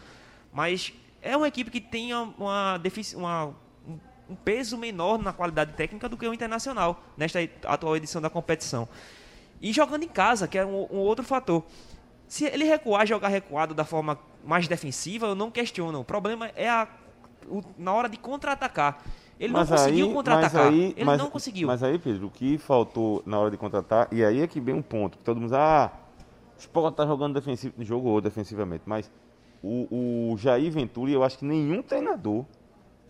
Mas 0.53 0.93
é 1.21 1.35
uma 1.35 1.47
equipe 1.47 1.69
que 1.69 1.81
tem 1.81 2.13
uma, 2.13 2.79
uma 3.15 3.55
um 4.29 4.35
peso 4.35 4.77
menor 4.77 5.17
na 5.17 5.33
qualidade 5.33 5.73
técnica 5.73 6.07
do 6.07 6.15
que 6.15 6.25
o 6.25 6.33
Internacional 6.33 7.03
nesta 7.17 7.39
atual 7.65 7.97
edição 7.97 8.21
da 8.21 8.29
competição. 8.29 8.87
E 9.61 9.73
jogando 9.73 10.03
em 10.03 10.07
casa, 10.07 10.47
que 10.47 10.57
é 10.57 10.65
um, 10.65 10.87
um 10.89 10.97
outro 10.97 11.25
fator. 11.25 11.65
Se 12.29 12.45
ele 12.45 12.63
recuar, 12.63 13.07
jogar 13.07 13.27
recuado 13.27 13.73
da 13.73 13.83
forma 13.83 14.19
mais 14.45 14.67
defensiva, 14.67 15.25
eu 15.25 15.35
não 15.35 15.49
questiono. 15.49 15.99
O 15.99 16.03
problema 16.03 16.51
é 16.55 16.69
a, 16.69 16.87
o, 17.47 17.63
na 17.75 17.91
hora 17.91 18.07
de 18.07 18.17
contra-atacar. 18.17 19.03
Ele 19.39 19.51
mas 19.51 19.67
não 19.67 19.77
conseguiu 19.77 20.13
contra-atacar. 20.13 20.71
Ele 20.71 21.03
mas, 21.03 21.17
não 21.17 21.29
conseguiu. 21.29 21.67
Mas 21.67 21.81
aí, 21.81 21.97
Pedro, 21.97 22.27
o 22.27 22.29
que 22.29 22.59
faltou 22.59 23.23
na 23.25 23.39
hora 23.39 23.49
de 23.49 23.57
contratar, 23.57 24.07
e 24.11 24.23
aí 24.23 24.41
é 24.41 24.47
que 24.47 24.61
vem 24.61 24.75
um 24.75 24.81
ponto, 24.81 25.17
que 25.17 25.23
todo 25.23 25.37
mundo 25.37 25.49
diz, 25.49 25.57
ah, 25.57 25.91
o 26.55 26.59
Sport 26.59 26.95
tá 26.95 27.07
jogando 27.07 27.33
defensivo, 27.33 27.73
jogou 27.79 28.21
defensivamente, 28.21 28.83
mas 28.85 29.09
o, 29.63 30.33
o 30.33 30.37
Jair 30.37 30.71
Ventura, 30.71 31.09
eu 31.09 31.23
acho 31.23 31.39
que 31.39 31.45
nenhum 31.45 31.81
treinador 31.81 32.45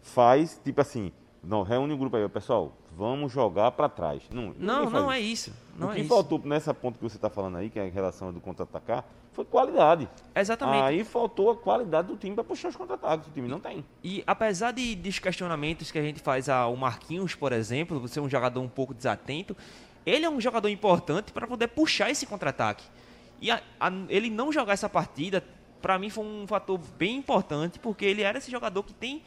faz, 0.02 0.62
tipo 0.64 0.80
assim, 0.80 1.12
não, 1.44 1.64
reúne 1.64 1.94
o 1.94 1.98
grupo 1.98 2.16
aí, 2.16 2.30
pessoal, 2.30 2.72
vamos 3.00 3.32
jogar 3.32 3.72
para 3.72 3.88
trás. 3.88 4.22
Não, 4.30 4.54
não, 4.58 4.90
não 4.90 5.12
é 5.12 5.22
isso. 5.22 5.54
Não 5.78 5.88
o 5.88 5.92
é 5.92 5.96
que 5.96 6.02
isso. 6.02 6.10
faltou 6.10 6.42
nessa 6.44 6.74
ponta 6.74 6.98
que 6.98 7.04
você 7.04 7.16
está 7.16 7.30
falando 7.30 7.56
aí, 7.56 7.70
que 7.70 7.80
é 7.80 7.88
a 7.88 7.90
relação 7.90 8.34
do 8.34 8.42
contra-atacar, 8.42 9.06
foi 9.32 9.46
qualidade. 9.46 10.10
Exatamente. 10.36 10.84
Aí 10.84 11.04
faltou 11.06 11.50
a 11.50 11.56
qualidade 11.56 12.10
do 12.10 12.18
time 12.18 12.36
para 12.36 12.44
puxar 12.44 12.68
os 12.68 12.76
contra-ataques. 12.76 13.30
O 13.30 13.32
time 13.32 13.48
não 13.48 13.58
tem. 13.58 13.86
E 14.04 14.22
apesar 14.28 14.74
de, 14.74 14.98
dos 14.98 15.18
questionamentos 15.18 15.92
que 15.92 15.98
a 15.98 16.02
gente 16.02 16.20
faz 16.20 16.50
ao 16.50 16.76
Marquinhos, 16.76 17.34
por 17.36 17.54
exemplo, 17.54 18.02
você 18.02 18.20
é 18.20 18.22
um 18.22 18.30
jogador 18.30 18.60
um 18.60 18.68
pouco 18.68 18.94
desatento, 18.94 19.56
ele 20.06 20.26
é 20.26 20.30
um 20.30 20.42
jogador 20.42 20.68
importante 20.68 21.32
para 21.32 21.48
poder 21.48 21.70
puxar 21.70 22.10
esse 22.10 22.26
contra-ataque. 22.26 22.84
E 23.42 23.50
a, 23.50 23.62
a, 23.80 23.90
ele 24.10 24.30
não 24.30 24.52
jogar 24.52 24.74
essa 24.74 24.90
partida, 24.90 25.42
para 25.82 25.98
mim 25.98 26.10
foi 26.10 26.26
um 26.26 26.46
fator 26.46 26.78
bem 26.98 27.16
importante, 27.16 27.80
porque 27.80 28.04
ele 28.04 28.24
era 28.24 28.38
esse 28.38 28.52
jogador 28.52 28.84
que 28.84 28.94
tem 28.94 29.22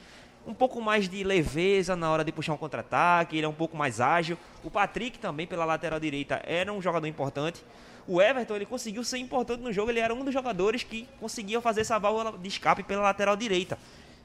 um 0.47 0.55
pouco 0.55 0.81
mais 0.81 1.09
de 1.09 1.23
leveza 1.23 1.95
na 1.95 2.11
hora 2.11 2.25
de 2.25 2.33
puxar 2.33 2.55
um 2.55 2.57
contra-ataque, 2.57 3.37
ele 3.37 3.47
é 3.47 3.49
um 3.49 3.55
pouco 3.55 3.77
mais 3.77 4.01
ágil. 4.01 4.37
O 4.65 4.71
Patrick 4.71 5.19
também 5.19 5.47
pela 5.47 5.65
lateral 5.65 6.01
direita 6.01 6.43
era 6.45 6.73
um 6.73 6.83
jogador 6.83 7.07
importante. 7.07 7.65
O 8.07 8.21
Everton 8.21 8.57
ele 8.57 8.67
conseguiu 8.67 9.05
ser 9.05 9.19
importante 9.19 9.61
no 9.61 9.73
jogo, 9.73 9.91
ele 9.91 10.01
era 10.01 10.13
um 10.13 10.25
dos 10.25 10.35
jogadores 10.35 10.83
que 10.83 11.09
conseguia 11.21 11.61
fazer 11.61 11.83
essa 11.83 11.99
válvula 11.99 12.37
de 12.37 12.49
escape 12.49 12.83
pela 12.83 13.03
lateral 13.03 13.37
direita. 13.37 13.79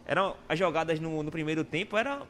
Eram 0.05 0.35
as 0.49 0.57
jogadas 0.57 0.99
no, 0.99 1.21
no 1.21 1.31
primeiro 1.31 1.63
tempo, 1.63 1.95
eram 1.95 2.25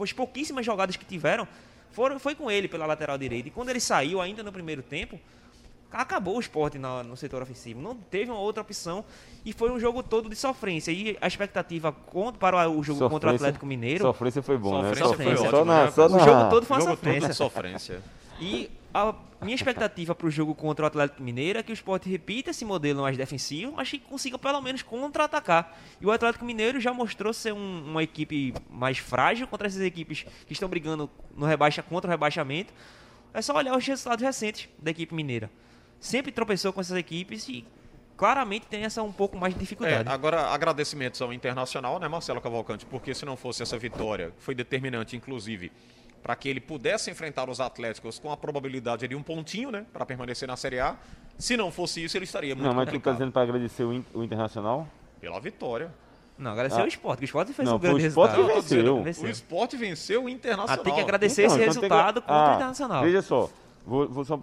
as 0.00 0.12
pouquíssimas 0.12 0.66
jogadas 0.66 0.96
que 0.96 1.04
tiveram 1.04 1.46
foram, 1.92 2.18
foi 2.18 2.34
com 2.34 2.50
ele 2.50 2.68
pela 2.68 2.86
lateral 2.86 3.18
direita. 3.18 3.48
E 3.48 3.50
quando 3.50 3.70
ele 3.70 3.80
saiu 3.80 4.20
ainda 4.20 4.42
no 4.42 4.52
primeiro 4.52 4.82
tempo, 4.82 5.20
acabou 5.92 6.36
o 6.36 6.40
esporte 6.40 6.78
no, 6.78 7.02
no 7.02 7.16
setor 7.16 7.42
ofensivo. 7.42 7.80
Não 7.80 7.94
teve 7.94 8.30
uma 8.30 8.40
outra 8.40 8.62
opção 8.62 9.04
e 9.44 9.52
foi 9.52 9.70
um 9.70 9.78
jogo 9.78 10.02
todo 10.02 10.28
de 10.28 10.36
sofrência. 10.36 10.92
E 10.92 11.16
a 11.20 11.26
expectativa 11.26 11.92
para 12.38 12.68
o 12.68 12.82
jogo 12.82 12.84
sofrência, 12.84 13.08
contra 13.08 13.32
o 13.32 13.34
Atlético 13.34 13.66
Mineiro. 13.66 14.02
Sofrência 14.02 14.42
foi 14.42 14.56
bom, 14.56 14.70
sofrência 14.70 15.04
né? 15.04 15.08
Sofrência 15.08 15.36
foi 15.36 15.46
ótimo, 15.46 15.64
né? 15.72 15.90
só 15.90 16.08
na, 16.08 16.16
o 16.16 16.24
jogo 16.24 16.50
todo 16.50 16.66
foi 16.66 16.76
uma 16.76 16.82
jogo 16.82 16.96
sofrência. 16.96 17.28
Todo 17.28 17.34
sofrência. 17.34 18.02
E 18.42 18.70
a 18.94 19.14
minha 19.42 19.54
expectativa 19.54 20.14
para 20.14 20.26
o 20.26 20.30
jogo 20.30 20.54
contra 20.54 20.84
o 20.84 20.86
Atlético 20.86 21.22
Mineiro 21.22 21.58
é 21.58 21.62
que 21.62 21.70
o 21.70 21.74
Sport 21.74 22.06
repita 22.06 22.52
esse 22.52 22.64
modelo 22.64 23.02
mais 23.02 23.14
defensivo, 23.14 23.72
mas 23.76 23.90
que 23.90 23.98
consiga 23.98 24.38
pelo 24.38 24.62
menos 24.62 24.82
contra-atacar. 24.82 25.76
E 26.00 26.06
o 26.06 26.10
Atlético 26.10 26.46
Mineiro 26.46 26.80
já 26.80 26.90
mostrou 26.90 27.34
ser 27.34 27.52
um, 27.52 27.84
uma 27.90 28.02
equipe 28.02 28.54
mais 28.70 28.96
frágil 28.96 29.46
contra 29.46 29.66
essas 29.66 29.82
equipes 29.82 30.24
que 30.46 30.54
estão 30.54 30.70
brigando 30.70 31.10
no 31.36 31.44
rebaixa 31.44 31.82
contra 31.82 32.08
o 32.08 32.10
rebaixamento. 32.10 32.72
É 33.34 33.42
só 33.42 33.54
olhar 33.54 33.76
os 33.76 33.86
resultados 33.86 34.24
recentes 34.24 34.70
da 34.78 34.90
equipe 34.90 35.14
mineira 35.14 35.50
sempre 36.00 36.32
tropeçou 36.32 36.72
com 36.72 36.80
essas 36.80 36.96
equipes 36.96 37.48
e 37.48 37.64
claramente 38.16 38.66
tem 38.66 38.82
essa 38.84 39.02
um 39.02 39.12
pouco 39.12 39.36
mais 39.38 39.54
de 39.54 39.60
dificuldade. 39.60 40.08
É, 40.08 40.12
agora, 40.12 40.48
agradecimentos 40.48 41.20
ao 41.22 41.32
Internacional, 41.32 41.98
né, 41.98 42.08
Marcelo 42.08 42.40
Cavalcante? 42.40 42.84
Porque 42.86 43.14
se 43.14 43.24
não 43.24 43.36
fosse 43.36 43.62
essa 43.62 43.78
vitória, 43.78 44.32
foi 44.38 44.54
determinante, 44.54 45.16
inclusive, 45.16 45.70
para 46.22 46.36
que 46.36 46.48
ele 46.48 46.60
pudesse 46.60 47.10
enfrentar 47.10 47.48
os 47.48 47.60
Atléticos 47.60 48.18
com 48.18 48.30
a 48.30 48.36
probabilidade 48.36 49.06
de 49.08 49.14
um 49.14 49.22
pontinho, 49.22 49.70
né, 49.70 49.86
para 49.92 50.04
permanecer 50.04 50.46
na 50.48 50.56
Série 50.56 50.78
A. 50.80 50.96
Se 51.38 51.56
não 51.56 51.70
fosse 51.70 52.04
isso, 52.04 52.16
ele 52.18 52.24
estaria 52.26 52.54
muito 52.54 52.66
Não, 52.66 52.74
mas 52.74 52.84
tu 52.84 52.92
complicado. 52.92 53.12
tá 53.14 53.18
dizendo 53.18 53.32
para 53.32 53.42
agradecer 53.42 53.84
o, 53.84 54.04
o 54.12 54.22
Internacional? 54.24 54.86
Pela 55.20 55.40
vitória. 55.40 55.90
Não, 56.36 56.52
agradecer 56.52 56.80
Ah. 56.80 56.84
o 56.84 56.88
esporte, 56.88 57.18
que 57.18 57.24
o 57.24 57.26
esporte 57.26 57.52
fez 57.54 57.68
Não, 57.68 57.76
um 57.76 57.78
grande 57.78 58.04
o 58.04 58.06
Sport 58.08 58.30
resultado. 58.30 58.46
que 58.46 58.50
Eu 58.50 58.54
tô 58.56 58.60
dizendo, 58.62 59.02
venceu. 59.02 59.24
O 59.24 59.30
esporte 59.30 59.76
venceu 59.76 60.24
o 60.24 60.26
Ah, 60.26 60.30
Internacional. 60.30 60.84
tem 60.84 60.94
que 60.94 61.00
agradecer 61.00 61.42
Então, 61.44 61.56
esse 61.56 61.64
então 61.64 61.80
tem 61.80 61.88
que- 61.88 61.94
resultado 61.94 62.20
contra 62.22 62.34
Ah, 62.36 62.52
o 62.52 62.54
Internacional. 62.56 63.02
Veja 63.02 63.22
só, 63.22 63.50
vou, 63.84 64.08
vou 64.08 64.24
só 64.24 64.40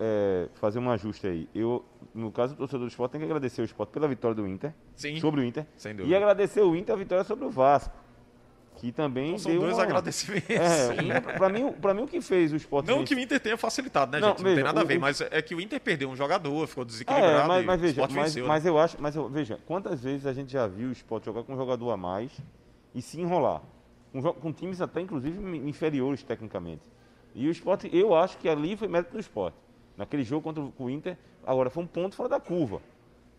é, 0.00 0.48
fazer 0.54 0.78
um 0.78 0.90
ajuste 0.90 1.26
aí. 1.26 1.48
Eu, 1.54 1.84
no 2.14 2.30
caso 2.30 2.54
do 2.54 2.58
torcedor 2.58 2.86
do 2.86 2.90
esporte, 2.90 3.12
tem 3.12 3.20
que 3.20 3.24
agradecer 3.26 3.62
o 3.62 3.64
esporte 3.64 3.90
pela 3.90 4.06
vitória 4.08 4.34
do 4.34 4.46
Inter, 4.46 4.72
Sim. 4.94 5.18
sobre 5.20 5.40
o 5.40 5.44
Inter, 5.44 5.66
Sem 5.76 5.92
e 5.92 5.94
dúvida. 5.96 6.16
agradecer 6.16 6.60
o 6.62 6.74
Inter 6.76 6.94
a 6.94 6.98
vitória 6.98 7.24
sobre 7.24 7.44
o 7.44 7.50
Vasco, 7.50 7.94
que 8.76 8.90
também 8.92 9.28
Então, 9.28 9.38
são 9.38 9.52
deu 9.52 9.60
dois 9.62 9.74
uma... 9.74 9.82
agradecimentos. 9.84 10.50
É, 10.50 11.20
para 11.38 11.48
mim, 11.48 11.72
pra 11.72 11.94
mim 11.94 12.02
o 12.02 12.06
que 12.08 12.20
fez 12.20 12.52
o 12.52 12.56
esporte 12.56 12.86
Não 12.88 13.04
que 13.04 13.14
o 13.14 13.18
Inter 13.18 13.38
tenha 13.40 13.56
facilitado, 13.56 14.12
né, 14.12 14.20
Não, 14.20 14.28
gente? 14.30 14.38
Não 14.38 14.44
veja, 14.44 14.54
tem 14.56 14.64
nada 14.64 14.80
a 14.80 14.84
o- 14.84 14.86
ver, 14.86 14.98
o- 14.98 15.00
mas 15.00 15.20
é 15.20 15.40
que 15.42 15.54
o 15.54 15.60
Inter 15.60 15.80
perdeu 15.80 16.10
um 16.10 16.16
jogador, 16.16 16.66
ficou 16.66 16.84
desequilibrado. 16.84 17.38
É, 17.42 17.46
mas, 17.46 17.62
e 17.62 17.66
mas 17.66 17.80
veja, 17.80 18.00
mas, 18.02 18.12
venceu, 18.14 18.42
né? 18.44 18.48
mas 18.48 18.66
eu 18.66 18.78
acho, 18.78 18.96
mas 19.00 19.14
eu, 19.16 19.28
veja, 19.28 19.58
quantas 19.66 20.02
vezes 20.02 20.26
a 20.26 20.32
gente 20.32 20.52
já 20.52 20.66
viu 20.66 20.88
o 20.88 20.92
Sport 20.92 21.24
jogar 21.24 21.44
com 21.44 21.52
um 21.54 21.56
jogador 21.56 21.90
a 21.92 21.96
mais 21.96 22.32
e 22.94 23.00
se 23.00 23.20
enrolar, 23.20 23.62
com, 24.12 24.20
com 24.34 24.52
times 24.52 24.80
até 24.80 25.00
inclusive 25.00 25.38
inferiores 25.68 26.22
tecnicamente. 26.24 26.82
E 27.34 27.48
o 27.48 27.50
Sport, 27.50 27.86
eu 27.92 28.14
acho 28.14 28.38
que 28.38 28.48
ali 28.48 28.76
foi 28.76 28.86
mérito 28.86 29.12
do 29.12 29.20
Sport. 29.20 29.54
Naquele 29.96 30.22
jogo 30.22 30.42
contra 30.42 30.62
o 30.78 30.90
Inter, 30.90 31.16
agora 31.44 31.68
foi 31.68 31.82
um 31.82 31.86
ponto 31.86 32.14
fora 32.14 32.28
da 32.28 32.40
curva. 32.40 32.80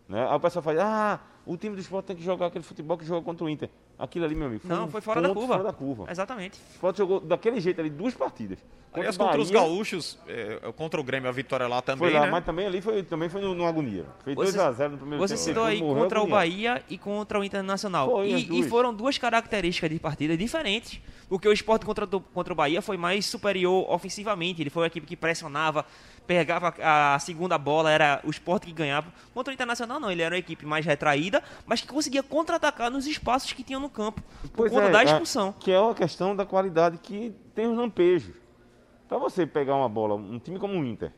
Né? 0.08 0.26
Aí 0.28 0.36
o 0.36 0.40
pessoal 0.40 0.62
fala, 0.62 0.82
ah, 0.82 1.20
o 1.46 1.56
time 1.56 1.74
do 1.76 1.80
Sport 1.80 2.04
tem 2.06 2.16
que 2.16 2.22
jogar 2.24 2.46
aquele 2.46 2.64
futebol 2.64 2.98
que 2.98 3.04
joga 3.06 3.22
contra 3.24 3.44
o 3.44 3.48
Inter. 3.48 3.70
Aquilo 3.98 4.24
ali, 4.26 4.34
meu 4.34 4.48
amigo, 4.48 4.66
foi 4.66 4.76
Não, 4.76 4.84
um 4.84 4.88
foi 4.88 5.00
fora 5.00 5.22
da 5.22 5.28
curva. 5.32 5.46
fora 5.54 5.62
da 5.64 5.72
curva. 5.72 6.06
Exatamente. 6.10 6.58
O 6.58 6.74
Sport 6.74 6.96
jogou 6.98 7.20
daquele 7.20 7.60
jeito 7.60 7.80
ali, 7.80 7.88
duas 7.88 8.12
partidas. 8.14 8.58
Aliás, 8.92 9.14
o 9.14 9.18
contra 9.18 9.38
os 9.40 9.50
gaúchos, 9.50 10.18
é, 10.26 10.58
contra 10.74 10.98
o 10.98 11.04
Grêmio, 11.04 11.28
a 11.28 11.32
vitória 11.32 11.66
lá 11.68 11.82
também, 11.82 12.08
Foi 12.10 12.18
lá, 12.18 12.24
né? 12.24 12.30
mas 12.30 12.44
também 12.46 12.66
ali 12.66 12.80
foi, 12.80 13.02
também 13.02 13.28
foi 13.28 13.42
no, 13.42 13.54
no 13.54 13.66
agonia. 13.66 14.06
Fez 14.24 14.34
Você- 14.34 14.56
2x0 14.58 14.88
no 14.92 14.96
primeiro 14.98 15.18
Você 15.28 15.34
tempo. 15.34 15.44
citou 15.44 15.64
aí 15.64 15.80
Morreu 15.80 16.02
contra 16.04 16.22
o. 16.22 16.26
Bahia 16.26 16.82
e 16.88 16.96
contra 16.96 17.38
o 17.38 17.44
Internacional. 17.44 18.10
Foi, 18.10 18.30
e, 18.30 18.60
e 18.60 18.62
foram 18.68 18.94
duas 18.94 19.18
características 19.18 19.90
de 19.90 19.98
partida 19.98 20.34
diferentes. 20.36 20.98
Porque 21.28 21.46
o 21.46 21.52
esporte 21.52 21.84
contra, 21.84 22.04
o- 22.06 22.20
contra 22.20 22.52
o 22.52 22.56
Bahia 22.56 22.80
foi 22.80 22.96
mais 22.96 23.26
superior 23.26 23.84
ofensivamente. 23.90 24.62
Ele 24.62 24.70
foi 24.70 24.82
uma 24.84 24.86
equipe 24.86 25.06
que 25.06 25.16
pressionava, 25.16 25.84
pegava 26.26 26.72
a 26.82 27.18
segunda 27.18 27.58
bola, 27.58 27.90
era 27.90 28.20
o 28.24 28.30
esporte 28.30 28.66
que 28.66 28.72
ganhava. 28.72 29.12
Contra 29.34 29.50
o 29.50 29.54
Internacional, 29.54 30.00
não. 30.00 30.10
Ele 30.10 30.22
era 30.22 30.34
uma 30.34 30.38
equipe 30.38 30.64
mais 30.64 30.86
retraída, 30.86 31.35
mas 31.64 31.80
que 31.80 31.88
conseguia 31.88 32.22
contra-atacar 32.22 32.90
nos 32.90 33.06
espaços 33.06 33.52
que 33.52 33.62
tinham 33.62 33.80
no 33.80 33.88
campo. 33.88 34.22
Por 34.42 34.50
Pois 34.50 34.72
conta 34.72 34.86
é, 34.86 34.90
da 34.90 35.02
é, 35.02 35.04
expulsão. 35.04 35.52
que 35.52 35.70
é 35.70 35.80
uma 35.80 35.94
questão 35.94 36.34
da 36.34 36.44
qualidade 36.44 36.98
que 36.98 37.34
tem 37.54 37.66
os 37.66 37.76
lampejos. 37.76 38.34
Para 39.08 39.18
você 39.18 39.46
pegar 39.46 39.76
uma 39.76 39.88
bola, 39.88 40.14
um 40.14 40.38
time 40.38 40.58
como 40.58 40.74
o 40.74 40.84
Inter, 40.84 41.12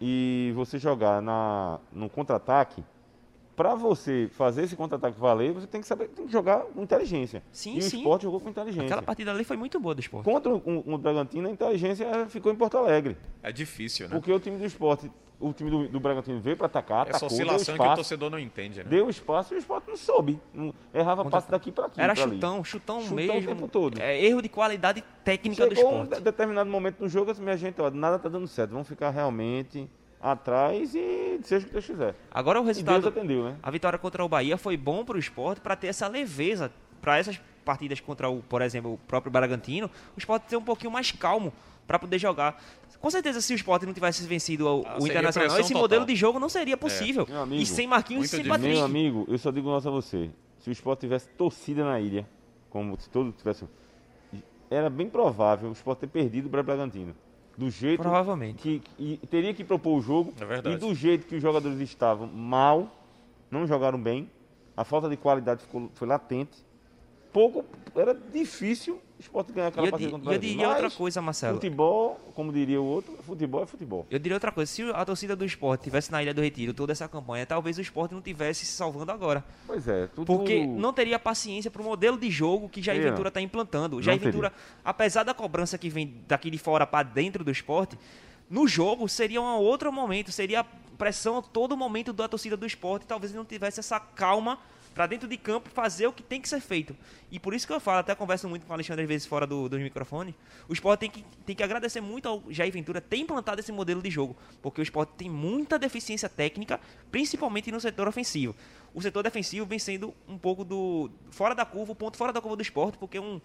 e 0.00 0.52
você 0.54 0.78
jogar 0.78 1.22
na, 1.22 1.78
no 1.92 2.10
contra-ataque, 2.10 2.82
para 3.56 3.74
você 3.74 4.28
fazer 4.32 4.64
esse 4.64 4.76
contra-ataque 4.76 5.18
valer, 5.18 5.52
você 5.52 5.66
tem 5.66 5.80
que 5.80 5.86
saber, 5.86 6.08
tem 6.08 6.26
que 6.26 6.32
jogar 6.32 6.60
com 6.60 6.82
inteligência. 6.82 7.42
Sim, 7.50 7.78
e 7.78 7.82
sim. 7.82 7.96
o 7.96 7.98
esporte 8.00 8.22
jogou 8.22 8.38
com 8.38 8.50
inteligência. 8.50 8.84
Aquela 8.84 9.00
partida 9.02 9.30
ali 9.30 9.44
foi 9.44 9.56
muito 9.56 9.80
boa 9.80 9.94
do 9.94 10.00
esporte. 10.00 10.24
Contra 10.24 10.54
o, 10.54 10.94
o 10.94 10.98
Bragantino, 10.98 11.48
a 11.48 11.50
inteligência 11.50 12.28
ficou 12.28 12.52
em 12.52 12.54
Porto 12.56 12.76
Alegre. 12.76 13.16
É 13.42 13.50
difícil, 13.50 14.08
né? 14.08 14.14
Porque 14.14 14.30
o 14.30 14.38
time 14.38 14.58
do 14.58 14.66
esporte 14.66 15.10
o 15.38 15.52
time 15.52 15.70
do, 15.70 15.86
do 15.88 16.00
Bragantino 16.00 16.40
veio 16.40 16.56
para 16.56 16.66
atacar, 16.66 17.06
Essa 17.08 17.18
atacou, 17.26 17.28
deu 17.28 17.46
oscilação 17.46 17.64
que 17.74 17.80
o 17.80 17.84
espaço, 17.84 17.96
torcedor 17.96 18.30
não 18.30 18.38
entende, 18.38 18.78
né? 18.78 18.84
deu 18.88 19.10
espaço 19.10 19.52
e 19.54 19.56
o 19.56 19.58
esporte 19.58 19.88
não 19.88 19.96
soube. 19.96 20.40
Não- 20.54 20.72
errava 20.94 21.24
passe 21.26 21.50
daqui 21.50 21.70
para 21.70 21.86
aqui. 21.86 22.00
Era 22.00 22.14
pra 22.14 22.22
ali. 22.24 22.32
chutão, 22.34 22.64
chutão, 22.64 23.00
Chutão 23.02 23.12
o 23.12 23.16
mesmo. 23.16 23.48
tempo 23.48 23.68
todo. 23.68 24.00
É, 24.00 24.18
erro 24.24 24.40
de 24.40 24.48
qualidade 24.48 25.04
técnica 25.24 25.66
do 25.66 25.74
Chegou 25.76 25.90
um 25.92 26.02
esporte. 26.04 26.18
de- 26.18 26.24
determinado 26.24 26.70
momento 26.70 27.00
no 27.00 27.08
jogo, 27.08 27.30
assim, 27.30 27.42
minha 27.42 27.56
gente, 27.56 27.80
ó, 27.80 27.90
nada 27.90 28.18
tá 28.18 28.28
dando 28.28 28.46
certo. 28.48 28.70
Vamos 28.70 28.88
ficar 28.88 29.10
realmente 29.10 29.88
atrás 30.20 30.94
e 30.94 31.38
seja 31.42 31.64
o 31.64 31.68
que 31.68 31.72
Deus 31.74 31.86
quiser. 31.86 32.14
Agora 32.30 32.58
o 32.58 32.62
E 32.62 32.64
Deus 32.66 32.76
resultado, 32.78 33.08
atendeu, 33.08 33.44
né? 33.44 33.56
a 33.62 33.70
vitória 33.70 33.98
contra 33.98 34.24
o 34.24 34.28
Bahia 34.28 34.56
foi 34.56 34.76
bom 34.76 35.04
para 35.04 35.16
o 35.16 35.18
esporte 35.18 35.60
para 35.60 35.76
ter 35.76 35.88
essa 35.88 36.08
leveza 36.08 36.72
para 37.02 37.18
essas 37.18 37.38
partidas 37.64 38.00
contra 38.00 38.28
o, 38.28 38.42
por 38.42 38.62
exemplo, 38.62 38.94
o 38.94 38.98
próprio 38.98 39.30
Bragantino, 39.30 39.86
o 40.16 40.18
esporte 40.18 40.44
ter 40.48 40.56
um 40.56 40.62
pouquinho 40.62 40.90
mais 40.90 41.12
calmo 41.12 41.52
para 41.86 41.98
poder 41.98 42.18
jogar. 42.18 42.60
Com 43.06 43.10
certeza, 43.10 43.40
se 43.40 43.52
o 43.52 43.54
esporte 43.54 43.86
não 43.86 43.94
tivesse 43.94 44.26
vencido 44.26 44.66
o, 44.66 44.84
Ah, 44.84 44.98
o 45.00 45.06
Internacional, 45.06 45.60
esse 45.60 45.68
total. 45.68 45.82
modelo 45.82 46.04
de 46.04 46.16
jogo 46.16 46.40
não 46.40 46.48
seria 46.48 46.76
possível. 46.76 47.24
Meu 47.28 47.42
amigo, 47.42 47.62
e 47.62 47.64
sem 47.64 47.86
Marquinhos 47.86 48.24
e 48.24 48.28
sem. 48.28 48.44
Patrick. 48.44 48.74
Meu 48.74 48.84
amigo, 48.84 49.24
eu 49.28 49.38
só 49.38 49.52
digo 49.52 49.68
um 49.68 49.70
negócio 49.70 49.88
a 49.90 49.92
você. 49.92 50.28
Se 50.58 50.70
o 50.70 50.72
esporte 50.72 51.02
tivesse 51.02 51.28
torcida 51.28 51.84
na 51.84 52.00
ilha, 52.00 52.28
como 52.68 53.00
se 53.00 53.08
todo 53.08 53.30
tivesse. 53.30 53.64
Era 54.68 54.90
bem 54.90 55.08
provável 55.08 55.68
o 55.68 55.72
esporte 55.72 56.00
ter 56.00 56.08
perdido 56.08 56.48
para 56.48 56.62
o 56.62 56.64
Bragantino. 56.64 57.14
Do 57.56 57.70
jeito 57.70 58.02
Provavelmente. 58.02 58.58
que. 58.60 58.82
E 58.98 59.18
teria 59.28 59.54
que 59.54 59.62
propor 59.62 59.98
o 59.98 60.00
jogo. 60.00 60.34
É 60.40 60.44
verdade. 60.44 60.74
E 60.74 60.76
do 60.76 60.92
jeito 60.92 61.28
que 61.28 61.36
os 61.36 61.40
jogadores 61.40 61.78
estavam 61.78 62.26
mal, 62.26 62.90
não 63.48 63.68
jogaram 63.68 64.02
bem. 64.02 64.28
A 64.76 64.82
falta 64.82 65.08
de 65.08 65.16
qualidade 65.16 65.62
ficou, 65.62 65.88
foi 65.94 66.08
latente. 66.08 66.58
Pouco. 67.32 67.64
Era 67.94 68.12
difícil 68.12 69.00
esporte 69.18 69.52
ganhar 69.52 69.68
aquela 69.68 69.86
eu, 69.86 69.90
partida 69.90 70.10
contra 70.10 70.28
o 70.28 70.32
e 70.32 70.36
eu 70.36 70.40
diria 70.40 70.68
outra 70.68 70.82
Mas 70.84 70.94
coisa, 70.94 71.22
Marcelo. 71.22 71.54
Futebol, 71.54 72.20
como 72.34 72.52
diria 72.52 72.80
o 72.80 72.84
outro, 72.84 73.16
futebol 73.22 73.62
é 73.62 73.66
futebol. 73.66 74.06
Eu 74.10 74.18
diria 74.18 74.36
outra 74.36 74.52
coisa. 74.52 74.70
Se 74.70 74.82
a 74.82 75.04
torcida 75.04 75.34
do 75.34 75.44
esporte 75.44 75.84
tivesse 75.84 76.12
na 76.12 76.22
Ilha 76.22 76.34
do 76.34 76.40
Retiro 76.40 76.74
toda 76.74 76.92
essa 76.92 77.08
campanha, 77.08 77.46
talvez 77.46 77.78
o 77.78 77.80
esporte 77.80 78.14
não 78.14 78.20
tivesse 78.20 78.66
se 78.66 78.72
salvando 78.72 79.10
agora. 79.12 79.44
Pois 79.66 79.88
é, 79.88 80.06
tudo. 80.08 80.26
Porque 80.26 80.66
não 80.66 80.92
teria 80.92 81.18
paciência 81.18 81.70
para 81.70 81.82
o 81.82 81.84
modelo 81.84 82.18
de 82.18 82.30
jogo 82.30 82.68
que 82.68 82.82
Jair 82.82 82.98
Teria. 82.98 83.10
Ventura 83.10 83.28
está 83.28 83.40
implantando. 83.40 84.02
Jair 84.02 84.18
teria. 84.18 84.32
Ventura, 84.32 84.52
apesar 84.84 85.22
da 85.22 85.32
cobrança 85.32 85.78
que 85.78 85.88
vem 85.88 86.22
daqui 86.26 86.50
de 86.50 86.58
fora 86.58 86.86
para 86.86 87.02
dentro 87.06 87.42
do 87.42 87.50
esporte, 87.50 87.98
no 88.48 88.68
jogo 88.68 89.08
seria 89.08 89.40
um 89.40 89.56
outro 89.56 89.92
momento, 89.92 90.30
seria 90.30 90.64
pressão 90.96 91.38
a 91.38 91.42
todo 91.42 91.76
momento 91.76 92.12
da 92.12 92.28
torcida 92.28 92.56
do 92.56 92.66
esporte. 92.66 93.06
Talvez 93.06 93.32
ele 93.32 93.38
não 93.38 93.44
tivesse 93.44 93.80
essa 93.80 93.98
calma 93.98 94.58
para 94.96 95.06
dentro 95.06 95.28
de 95.28 95.36
campo 95.36 95.68
fazer 95.68 96.06
o 96.06 96.12
que 96.12 96.22
tem 96.22 96.40
que 96.40 96.48
ser 96.48 96.58
feito. 96.58 96.96
E 97.30 97.38
por 97.38 97.52
isso 97.52 97.66
que 97.66 97.72
eu 97.72 97.78
falo, 97.78 97.98
até 97.98 98.14
converso 98.14 98.48
muito 98.48 98.64
com 98.64 98.70
o 98.72 98.74
Alexandre 98.74 99.02
às 99.02 99.08
vezes 99.08 99.26
fora 99.26 99.46
do, 99.46 99.68
dos 99.68 99.78
microfones, 99.78 100.34
o 100.66 100.72
esporte 100.72 101.00
tem 101.00 101.10
que, 101.10 101.22
tem 101.44 101.54
que 101.54 101.62
agradecer 101.62 102.00
muito 102.00 102.26
ao 102.26 102.42
Jair 102.48 102.72
Ventura 102.72 102.98
ter 103.00 103.18
implantado 103.18 103.60
esse 103.60 103.70
modelo 103.70 104.00
de 104.00 104.10
jogo, 104.10 104.34
porque 104.62 104.80
o 104.80 104.82
esporte 104.82 105.12
tem 105.18 105.28
muita 105.28 105.78
deficiência 105.78 106.30
técnica, 106.30 106.80
principalmente 107.12 107.70
no 107.70 107.78
setor 107.78 108.08
ofensivo. 108.08 108.56
O 108.94 109.02
setor 109.02 109.22
defensivo 109.22 109.66
vem 109.66 109.78
sendo 109.78 110.14
um 110.26 110.38
pouco 110.38 110.64
do 110.64 111.10
fora 111.30 111.54
da 111.54 111.66
curva, 111.66 111.92
o 111.92 111.94
ponto 111.94 112.16
fora 112.16 112.32
da 112.32 112.40
curva 112.40 112.56
do 112.56 112.62
esporte, 112.62 112.96
porque 112.96 113.18
é 113.18 113.20
um, 113.20 113.38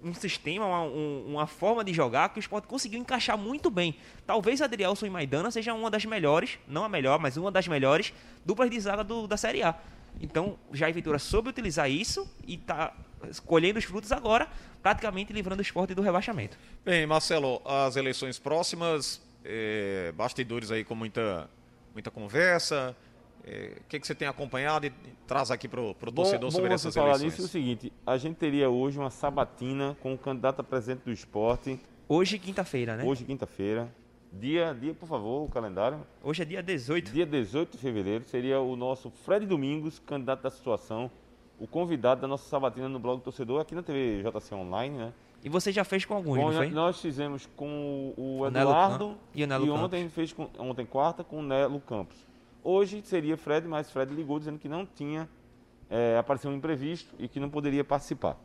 um 0.00 0.14
sistema, 0.14 0.64
uma, 0.64 0.82
um- 0.82 1.24
uma 1.26 1.46
forma 1.48 1.82
de 1.82 1.92
jogar 1.92 2.28
que 2.28 2.38
o 2.38 2.40
esporte 2.40 2.68
conseguiu 2.68 3.00
encaixar 3.00 3.36
muito 3.36 3.68
bem. 3.68 3.96
Talvez 4.24 4.62
Adrielson 4.62 5.06
e 5.06 5.10
Maidana 5.10 5.50
seja 5.50 5.74
uma 5.74 5.90
das 5.90 6.04
melhores, 6.04 6.56
não 6.68 6.84
a 6.84 6.88
melhor, 6.88 7.18
mas 7.18 7.36
uma 7.36 7.50
das 7.50 7.66
melhores 7.66 8.12
duplas 8.46 8.70
de 8.70 8.78
zaga 8.78 9.02
do- 9.02 9.26
da 9.26 9.36
Série 9.36 9.64
A. 9.64 9.74
Então, 10.20 10.58
Jair 10.72 10.94
Ventura 10.94 11.18
soube 11.18 11.48
utilizar 11.48 11.90
isso 11.90 12.28
e 12.46 12.54
está 12.54 12.94
colhendo 13.46 13.78
os 13.78 13.84
frutos 13.84 14.12
agora, 14.12 14.48
praticamente 14.82 15.32
livrando 15.32 15.60
o 15.60 15.62
esporte 15.62 15.94
do 15.94 16.02
rebaixamento. 16.02 16.58
Bem, 16.84 17.06
Marcelo, 17.06 17.60
as 17.64 17.96
eleições 17.96 18.38
próximas, 18.38 19.20
é, 19.44 20.12
bastidores 20.12 20.70
aí 20.70 20.84
com 20.84 20.94
muita, 20.94 21.48
muita 21.92 22.10
conversa. 22.10 22.96
é, 23.44 23.78
O 23.80 23.84
que, 23.88 24.00
que 24.00 24.06
você 24.06 24.14
tem 24.14 24.28
acompanhado 24.28 24.86
e 24.86 24.92
traz 25.26 25.50
aqui 25.50 25.68
pro, 25.68 25.94
pro 25.94 26.12
torcedor 26.12 26.50
bom, 26.50 26.54
sobre 26.54 26.68
bom 26.68 26.74
essas 26.74 26.94
falar 26.94 27.16
eleições? 27.16 27.32
nisso 27.32 27.42
é 27.42 27.44
o 27.44 27.48
seguinte, 27.48 27.92
a 28.06 28.16
gente 28.16 28.36
teria 28.36 28.68
hoje 28.70 28.98
uma 28.98 29.10
sabatina 29.10 29.96
com 30.00 30.14
o 30.14 30.18
candidato 30.18 30.60
a 30.60 30.64
presidente 30.64 31.02
do 31.04 31.12
esporte, 31.12 31.78
Hoje, 32.06 32.38
quinta-feira, 32.38 32.96
né? 32.96 33.04
Hoje 33.04 33.24
quinta-feira. 33.24 33.88
Dia, 34.40 34.76
dia, 34.78 34.92
por 34.94 35.06
favor, 35.08 35.44
o 35.44 35.48
calendário. 35.48 35.98
é 36.42 36.44
dia 36.44 36.62
18. 36.62 37.12
Dia 37.12 37.24
18 37.26 37.72
de 37.72 37.78
fevereiro 37.78 38.24
seria 38.24 38.60
o 38.60 38.74
nosso 38.76 39.10
Fred 39.10 39.46
Domingos, 39.46 39.98
candidato 40.00 40.42
da 40.42 40.50
situação, 40.50 41.10
o 41.58 41.66
convidado 41.66 42.20
da 42.20 42.28
nossa 42.28 42.48
sabatina 42.48 42.88
no 42.88 42.98
blog 42.98 43.18
do 43.20 43.24
torcedor 43.24 43.60
aqui 43.60 43.74
na 43.74 43.82
TV 43.82 44.22
JC 44.22 44.54
Online, 44.54 44.96
né? 44.98 45.12
E 45.44 45.48
você 45.48 45.70
já 45.70 45.84
fez 45.84 46.04
com 46.04 46.14
alguns, 46.14 46.36
Bom, 46.38 46.46
não 46.50 46.56
foi? 46.56 46.70
nós 46.70 47.00
fizemos 47.00 47.46
com 47.54 48.14
o 48.16 48.38
O 48.40 48.46
Eduardo 48.46 49.08
Cam- 49.10 49.16
e 49.34 49.44
o 49.44 49.46
Nelo 49.46 49.72
ontem 49.74 50.08
fez 50.08 50.32
com, 50.32 50.48
ontem 50.58 50.86
quarta 50.86 51.22
com 51.22 51.40
o 51.40 51.42
Nelo 51.42 51.80
Campos. 51.80 52.16
Hoje 52.62 53.02
seria 53.04 53.36
Fred, 53.36 53.68
mas 53.68 53.90
Fred 53.90 54.12
ligou 54.14 54.38
dizendo 54.38 54.58
que 54.58 54.68
não 54.68 54.86
tinha 54.86 55.28
é, 55.90 56.16
apareceu 56.18 56.50
um 56.50 56.54
imprevisto 56.54 57.14
e 57.18 57.28
que 57.28 57.38
não 57.38 57.50
poderia 57.50 57.84
participar. 57.84 58.38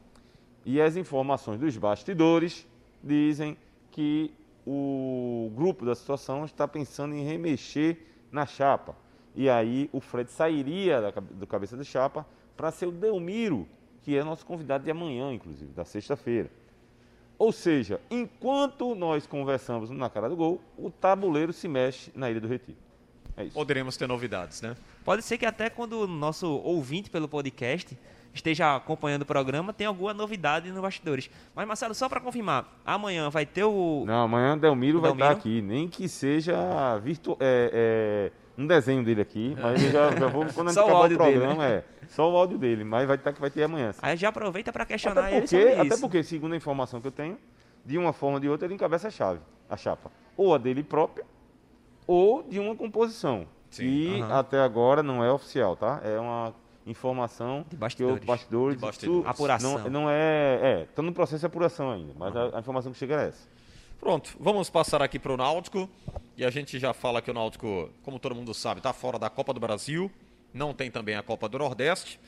E 0.65 0.79
as 0.81 0.97
informações 0.97 1.57
dos 1.57 1.75
bastidores 1.77 2.67
dizem 3.01 3.57
que 3.91 4.31
o 4.71 5.51
grupo 5.55 5.83
da 5.83 5.95
situação 5.95 6.45
está 6.45 6.67
pensando 6.67 7.15
em 7.15 7.23
remexer 7.23 7.97
na 8.31 8.45
chapa. 8.45 8.95
E 9.33 9.49
aí 9.49 9.89
o 9.91 9.99
Fred 9.99 10.31
sairia 10.31 11.01
da, 11.01 11.09
do 11.09 11.47
cabeça 11.47 11.75
de 11.75 11.83
chapa 11.83 12.23
para 12.55 12.69
ser 12.69 12.85
o 12.85 12.91
Delmiro, 12.91 13.67
que 14.03 14.15
é 14.15 14.23
nosso 14.23 14.45
convidado 14.45 14.83
de 14.83 14.91
amanhã, 14.91 15.33
inclusive, 15.33 15.73
da 15.73 15.83
sexta-feira. 15.83 16.51
Ou 17.35 17.51
seja, 17.51 17.99
enquanto 18.11 18.93
nós 18.93 19.25
conversamos 19.25 19.89
na 19.89 20.07
cara 20.07 20.29
do 20.29 20.35
gol, 20.35 20.61
o 20.77 20.91
tabuleiro 20.91 21.51
se 21.51 21.67
mexe 21.67 22.11
na 22.13 22.29
Ilha 22.29 22.41
do 22.41 22.47
Retiro. 22.47 22.77
É 23.35 23.45
isso. 23.45 23.55
Poderemos 23.55 23.97
ter 23.97 24.07
novidades, 24.07 24.61
né? 24.61 24.77
Pode 25.03 25.23
ser 25.23 25.39
que 25.39 25.47
até 25.47 25.67
quando 25.67 26.01
o 26.01 26.07
nosso 26.07 26.47
ouvinte 26.47 27.09
pelo 27.09 27.27
podcast 27.27 27.97
esteja 28.33 28.75
acompanhando 28.75 29.23
o 29.23 29.25
programa, 29.25 29.73
tenha 29.73 29.89
alguma 29.89 30.13
novidade 30.13 30.71
no 30.71 30.81
bastidores. 30.81 31.29
Mas, 31.55 31.67
Marcelo, 31.67 31.93
só 31.93 32.07
para 32.07 32.19
confirmar, 32.19 32.79
amanhã 32.85 33.29
vai 33.29 33.45
ter 33.45 33.63
o. 33.63 34.03
Não, 34.05 34.23
amanhã 34.23 34.57
Delmiro 34.57 34.99
vai 35.01 35.11
Delmiro? 35.11 35.29
estar 35.29 35.39
aqui, 35.39 35.61
nem 35.61 35.87
que 35.87 36.07
seja 36.07 36.97
virtu 36.99 37.37
é, 37.39 38.31
é, 38.31 38.31
um 38.61 38.67
desenho 38.67 39.03
dele 39.03 39.21
aqui, 39.21 39.55
mas 39.59 39.83
eu 39.83 39.91
já, 39.91 40.11
já 40.11 40.27
vou 40.27 40.45
quando 40.53 40.67
a 40.69 40.71
gente 40.71 40.73
Só 40.73 40.81
o 40.81 40.85
acabar 40.85 40.99
o, 40.99 41.01
áudio 41.03 41.17
dele, 41.17 41.39
programa, 41.39 41.65
é 41.65 41.83
só 42.07 42.31
o 42.31 42.35
áudio 42.35 42.57
dele, 42.57 42.83
mas 42.83 43.07
vai 43.07 43.15
estar 43.15 43.33
que 43.33 43.41
vai 43.41 43.49
ter 43.49 43.63
amanhã. 43.63 43.93
Aí 44.01 44.17
já 44.17 44.29
aproveita 44.29 44.71
para 44.73 44.85
questionar 44.85 45.27
Até 45.27 45.31
ele 45.31 45.41
porque, 45.41 45.61
sobre 45.61 45.81
até 45.81 46.01
porque, 46.01 46.23
segundo 46.23 46.53
a 46.53 46.57
informação 46.57 46.99
que 46.99 47.07
eu 47.07 47.11
tenho, 47.11 47.37
de 47.85 47.97
uma 47.97 48.13
forma 48.13 48.35
ou 48.35 48.39
de 48.39 48.49
outra 48.49 48.67
ele 48.67 48.73
encabeça 48.73 49.07
a 49.07 49.11
chave, 49.11 49.39
a 49.69 49.77
chapa, 49.77 50.11
ou 50.35 50.53
a 50.53 50.57
dele 50.57 50.83
própria, 50.83 51.25
ou 52.05 52.43
de 52.43 52.59
uma 52.59 52.75
composição. 52.75 53.45
Sim, 53.69 53.85
e 53.85 54.21
aham. 54.21 54.39
até 54.39 54.59
agora 54.59 55.03
não 55.03 55.23
é 55.23 55.31
oficial, 55.31 55.75
tá? 55.75 56.01
É 56.03 56.19
uma 56.19 56.53
informação 56.89 57.63
De 57.63 57.69
que 57.69 57.75
bastidores. 57.75 58.23
o 58.23 58.25
bastidores, 58.25 58.75
De 58.77 58.81
bastidores. 58.81 59.21
isso 59.21 59.29
Apuração. 59.29 59.79
Não, 59.79 59.89
não 59.89 60.09
é, 60.09 60.59
é, 60.61 60.87
tá 60.95 61.01
no 61.01 61.13
processo 61.13 61.39
de 61.39 61.45
apuração 61.45 61.91
ainda, 61.91 62.13
mas 62.17 62.35
a, 62.35 62.57
a 62.57 62.59
informação 62.59 62.91
que 62.91 62.97
chega 62.97 63.21
é 63.21 63.27
essa. 63.29 63.47
Pronto, 63.99 64.35
vamos 64.39 64.69
passar 64.69 65.01
aqui 65.01 65.19
para 65.19 65.33
o 65.33 65.37
Náutico. 65.37 65.89
E 66.37 66.45
a 66.45 66.49
gente 66.49 66.79
já 66.79 66.93
fala 66.93 67.21
que 67.21 67.29
o 67.29 67.33
Náutico, 67.33 67.89
como 68.01 68.17
todo 68.17 68.33
mundo 68.33 68.53
sabe, 68.53 68.79
está 68.79 68.93
fora 68.93 69.19
da 69.19 69.29
Copa 69.29 69.53
do 69.53 69.59
Brasil. 69.59 70.09
Não 70.53 70.73
tem 70.73 70.89
também 70.89 71.15
a 71.15 71.21
Copa 71.21 71.49
do 71.49 71.59
Nordeste. 71.59 72.19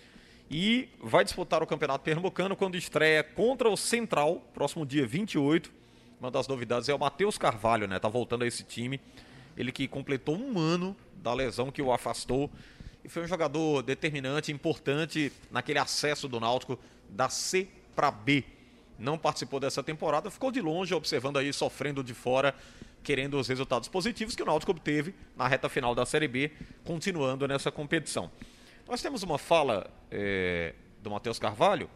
E 0.50 0.90
vai 1.02 1.24
disputar 1.24 1.64
o 1.64 1.66
Campeonato 1.66 2.04
Pernambucano 2.04 2.58
quando 2.58 2.76
estreia 2.76 3.24
contra 3.24 3.70
o 3.70 3.78
Central, 3.78 4.42
próximo 4.54 4.86
dia 4.86 5.08
28. 5.08 5.72
Uma 6.20 6.30
das 6.30 6.46
novidades 6.46 6.90
é 6.90 6.94
o 6.94 7.00
Matheus 7.00 7.38
Carvalho, 7.38 7.88
né? 7.88 7.98
Tá 8.00 8.10
voltando 8.10 8.44
a 8.44 8.48
esse 8.48 8.66
time. 8.66 9.00
Ele 9.56 9.72
que 9.72 9.88
completou 9.88 10.36
um 10.36 10.60
ano 10.60 10.94
da 11.16 11.34
lesão 11.34 11.72
que 11.72 11.82
o 11.82 11.92
afastou. 11.94 12.50
E 13.04 13.10
foi 13.10 13.24
um 13.24 13.28
jogador 13.28 13.82
determinante, 13.82 14.52
importante 14.52 15.32
naquele 15.50 15.80
acesso 15.80 16.28
do 16.28 16.40
Náutico 16.40 16.80
da 17.10 17.30
C 17.30 17.68
para 17.96 18.12
B 18.12 18.44
não 19.02 19.18
participou 19.18 19.60
dessa 19.60 19.82
temporada, 19.82 20.30
ficou 20.30 20.52
de 20.52 20.62
longe 20.62 20.94
observando 20.94 21.38
aí, 21.38 21.52
sofrendo 21.52 22.04
de 22.04 22.14
fora, 22.14 22.54
querendo 23.04 23.40
os 23.40 23.48
resultados 23.48 23.90
positivos 23.90 24.36
que 24.36 24.44
o 24.44 24.46
Náutico 24.46 24.72
obteve 24.72 25.16
na 25.36 25.48
reta 25.48 25.68
final 25.68 25.96
da 25.96 26.06
Série 26.06 26.28
B, 26.28 26.52
continuando 26.86 27.48
nessa 27.48 27.72
competição. 27.72 28.32
Nós 28.88 29.02
temos 29.02 29.24
uma 29.24 29.40
fala 29.40 29.90
eh, 30.12 30.76
do 31.02 31.10
Matheus 31.10 31.40
Carvalho, 31.40 31.90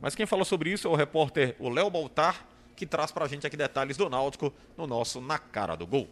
mas 0.00 0.16
quem 0.16 0.26
fala 0.26 0.44
sobre 0.44 0.70
isso 0.70 0.88
é 0.88 0.90
o 0.90 0.96
repórter 0.96 1.54
o 1.58 1.68
Léo 1.68 1.88
Baltar, 1.88 2.44
que 2.74 2.84
traz 2.84 3.12
pra 3.12 3.28
gente 3.28 3.46
aqui 3.46 3.56
detalhes 3.56 3.96
do 3.96 4.10
Náutico 4.10 4.52
no 4.76 4.88
nosso 4.88 5.20
Na 5.20 5.38
Cara 5.38 5.76
do 5.76 5.86
Gol. 5.86 6.08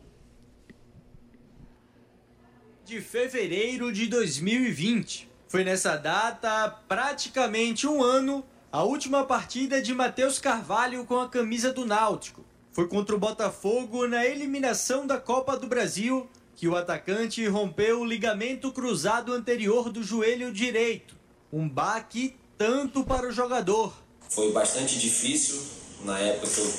De 2.92 3.00
fevereiro 3.00 3.90
de 3.90 4.06
2020. 4.06 5.26
Foi 5.48 5.64
nessa 5.64 5.96
data, 5.96 6.68
praticamente 6.86 7.86
um 7.86 8.02
ano, 8.02 8.44
a 8.70 8.82
última 8.82 9.24
partida 9.24 9.80
de 9.80 9.94
Matheus 9.94 10.38
Carvalho 10.38 11.06
com 11.06 11.18
a 11.18 11.26
camisa 11.26 11.72
do 11.72 11.86
Náutico. 11.86 12.44
Foi 12.70 12.86
contra 12.86 13.16
o 13.16 13.18
Botafogo 13.18 14.06
na 14.06 14.26
eliminação 14.26 15.06
da 15.06 15.18
Copa 15.18 15.56
do 15.56 15.66
Brasil 15.66 16.28
que 16.54 16.68
o 16.68 16.76
atacante 16.76 17.46
rompeu 17.46 18.02
o 18.02 18.04
ligamento 18.04 18.70
cruzado 18.70 19.32
anterior 19.32 19.90
do 19.90 20.02
joelho 20.02 20.52
direito. 20.52 21.16
Um 21.50 21.66
baque 21.66 22.36
tanto 22.58 23.04
para 23.04 23.26
o 23.26 23.32
jogador. 23.32 23.94
Foi 24.28 24.52
bastante 24.52 24.98
difícil 24.98 25.62
na 26.04 26.18
época 26.18 26.46
que 26.46 26.60
eu 26.60 26.72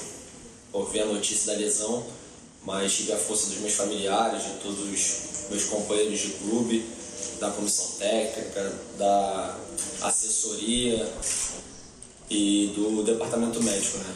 ouvi 0.73 0.99
a 0.99 1.07
notícia 1.07 1.53
da 1.53 1.59
lesão, 1.59 2.05
mas 2.63 2.93
tive 2.93 3.13
a 3.13 3.17
força 3.17 3.47
dos 3.47 3.57
meus 3.57 3.73
familiares, 3.73 4.43
de 4.43 4.59
todos 4.61 4.79
os 4.79 5.32
meus 5.53 5.65
companheiros 5.65 6.19
de 6.19 6.29
clube, 6.31 6.83
da 7.39 7.51
comissão 7.51 7.99
técnica, 7.99 8.73
da 8.97 9.55
assessoria 10.01 11.07
e 12.29 12.73
do 12.75 13.03
departamento 13.03 13.61
médico, 13.61 13.99
né? 13.99 14.15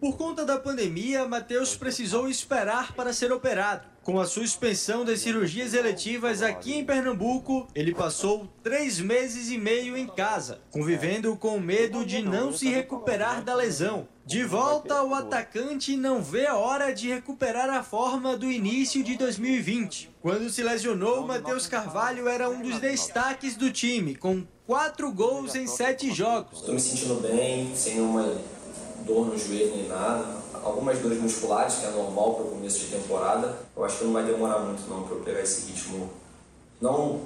Por 0.00 0.16
conta 0.16 0.46
da 0.46 0.58
pandemia, 0.58 1.28
Matheus 1.28 1.76
precisou 1.76 2.28
esperar 2.28 2.94
para 2.94 3.12
ser 3.12 3.30
operado. 3.30 3.86
Com 4.02 4.18
a 4.18 4.24
suspensão 4.24 5.04
das 5.04 5.20
cirurgias 5.20 5.74
eletivas 5.74 6.40
aqui 6.42 6.74
em 6.74 6.84
Pernambuco, 6.84 7.68
ele 7.74 7.94
passou 7.94 8.48
três 8.62 8.98
meses 8.98 9.50
e 9.50 9.58
meio 9.58 9.94
em 9.94 10.06
casa, 10.06 10.58
convivendo 10.70 11.36
com 11.36 11.60
medo 11.60 12.02
de 12.04 12.22
não 12.22 12.50
se 12.50 12.68
recuperar 12.70 13.44
da 13.44 13.54
lesão. 13.54 14.08
De 14.24 14.42
volta, 14.42 15.02
o 15.02 15.14
atacante 15.14 15.96
não 15.96 16.22
vê 16.22 16.46
a 16.46 16.56
hora 16.56 16.94
de 16.94 17.08
recuperar 17.08 17.68
a 17.68 17.82
forma 17.82 18.38
do 18.38 18.50
início 18.50 19.04
de 19.04 19.16
2020. 19.18 20.10
Quando 20.22 20.48
se 20.48 20.62
lesionou, 20.62 21.26
Matheus 21.26 21.66
Carvalho 21.66 22.26
era 22.26 22.48
um 22.48 22.62
dos 22.62 22.78
destaques 22.78 23.54
do 23.54 23.70
time, 23.70 24.14
com 24.14 24.46
quatro 24.66 25.12
gols 25.12 25.54
em 25.54 25.66
sete 25.66 26.10
jogos. 26.10 26.60
Estou 26.60 26.74
me 26.74 26.80
sentindo 26.80 27.16
bem, 27.16 27.74
sem 27.76 27.96
nenhuma 27.96 28.34
dor 29.04 29.26
no 29.26 29.36
joelho 29.36 29.76
nem 29.76 29.88
nada. 29.88 30.39
Algumas 30.62 30.98
dores 30.98 31.20
musculares, 31.20 31.76
que 31.76 31.86
é 31.86 31.90
normal 31.90 32.34
para 32.34 32.44
o 32.44 32.50
começo 32.50 32.80
de 32.80 32.96
temporada. 32.96 33.58
Eu 33.76 33.84
acho 33.84 33.98
que 33.98 34.04
não 34.04 34.12
vai 34.12 34.24
demorar 34.24 34.58
muito 34.58 34.88
não 34.88 35.02
para 35.02 35.16
eu 35.16 35.20
pegar 35.22 35.40
esse 35.40 35.70
ritmo. 35.70 36.10
Não, 36.80 37.20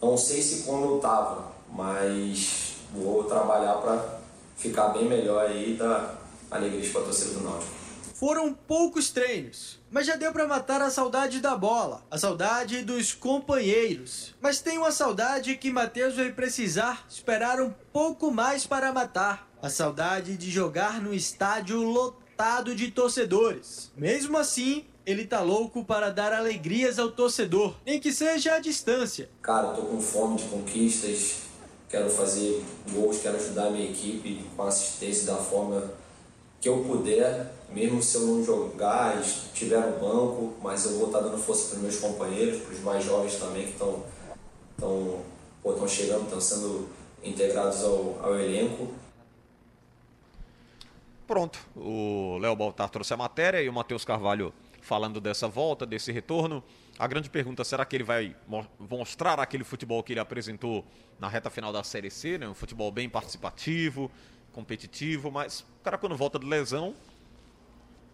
não 0.00 0.16
sei 0.16 0.42
se 0.42 0.64
como 0.64 0.84
eu 0.84 0.96
estava, 0.96 1.52
mas 1.72 2.74
vou 2.94 3.24
trabalhar 3.24 3.74
para 3.74 4.18
ficar 4.56 4.88
bem 4.88 5.08
melhor 5.08 5.46
aí 5.46 5.72
e 5.72 5.76
dar 5.76 6.22
alegria 6.50 6.90
para 6.90 7.02
a 7.02 7.04
torcida 7.04 7.34
do 7.34 7.40
Náutico. 7.40 7.72
Foram 8.14 8.54
poucos 8.54 9.10
treinos, 9.10 9.78
mas 9.90 10.06
já 10.06 10.16
deu 10.16 10.32
para 10.32 10.46
matar 10.46 10.80
a 10.80 10.88
saudade 10.88 11.38
da 11.38 11.54
bola, 11.54 12.02
a 12.10 12.16
saudade 12.16 12.82
dos 12.82 13.12
companheiros. 13.12 14.34
Mas 14.40 14.58
tem 14.58 14.78
uma 14.78 14.90
saudade 14.90 15.54
que 15.56 15.70
Matheus 15.70 16.16
vai 16.16 16.32
precisar 16.32 17.04
esperar 17.10 17.60
um 17.60 17.70
pouco 17.92 18.30
mais 18.30 18.66
para 18.66 18.90
matar. 18.90 19.46
A 19.60 19.68
saudade 19.68 20.36
de 20.36 20.50
jogar 20.50 21.00
no 21.02 21.12
estádio 21.12 21.82
lotado 21.82 22.25
de 22.74 22.90
torcedores. 22.90 23.90
Mesmo 23.96 24.36
assim, 24.36 24.84
ele 25.04 25.24
tá 25.24 25.40
louco 25.40 25.84
para 25.84 26.10
dar 26.10 26.32
alegrias 26.32 26.98
ao 26.98 27.10
torcedor, 27.10 27.74
nem 27.84 27.98
que 27.98 28.12
seja 28.12 28.54
à 28.54 28.58
distância. 28.58 29.28
Cara, 29.40 29.68
tô 29.68 29.82
com 29.82 30.00
fome 30.00 30.36
de 30.36 30.44
conquistas, 30.44 31.36
quero 31.88 32.10
fazer 32.10 32.62
gols, 32.90 33.18
quero 33.18 33.36
ajudar 33.36 33.68
a 33.68 33.70
minha 33.70 33.90
equipe 33.90 34.44
com 34.56 34.62
assistência 34.64 35.26
da 35.26 35.36
forma 35.36 35.90
que 36.60 36.68
eu 36.68 36.84
puder, 36.84 37.52
mesmo 37.72 38.02
se 38.02 38.16
eu 38.16 38.22
não 38.22 38.44
jogar, 38.44 39.20
estiver 39.20 39.80
no 39.80 39.98
banco, 39.98 40.54
mas 40.62 40.84
eu 40.84 40.98
vou 40.98 41.06
estar 41.06 41.20
dando 41.20 41.38
força 41.38 41.70
para 41.70 41.78
meus 41.78 41.96
companheiros, 41.96 42.62
para 42.62 42.74
os 42.74 42.80
mais 42.80 43.04
jovens 43.04 43.36
também 43.36 43.66
que 43.66 43.72
estão 43.72 44.02
estão 44.76 45.88
chegando, 45.88 46.24
estão 46.24 46.40
sendo 46.40 46.88
integrados 47.22 47.82
ao, 47.82 48.18
ao 48.22 48.38
elenco. 48.38 48.88
Pronto, 51.26 51.58
o 51.74 52.38
Léo 52.38 52.54
Baltar 52.54 52.88
trouxe 52.88 53.12
a 53.12 53.16
matéria 53.16 53.60
e 53.60 53.68
o 53.68 53.72
Matheus 53.72 54.04
Carvalho 54.04 54.54
falando 54.80 55.20
dessa 55.20 55.48
volta, 55.48 55.84
desse 55.84 56.12
retorno. 56.12 56.62
A 56.96 57.06
grande 57.08 57.28
pergunta, 57.28 57.64
será 57.64 57.84
que 57.84 57.96
ele 57.96 58.04
vai 58.04 58.36
mostrar 58.78 59.40
aquele 59.40 59.64
futebol 59.64 60.00
que 60.04 60.12
ele 60.12 60.20
apresentou 60.20 60.84
na 61.18 61.28
reta 61.28 61.50
final 61.50 61.72
da 61.72 61.82
Série 61.82 62.10
C, 62.10 62.38
né? 62.38 62.48
um 62.48 62.54
futebol 62.54 62.92
bem 62.92 63.08
participativo, 63.08 64.08
competitivo, 64.52 65.30
mas 65.32 65.60
o 65.60 65.82
cara 65.82 65.98
quando 65.98 66.16
volta 66.16 66.38
de 66.38 66.46
lesão 66.46 66.94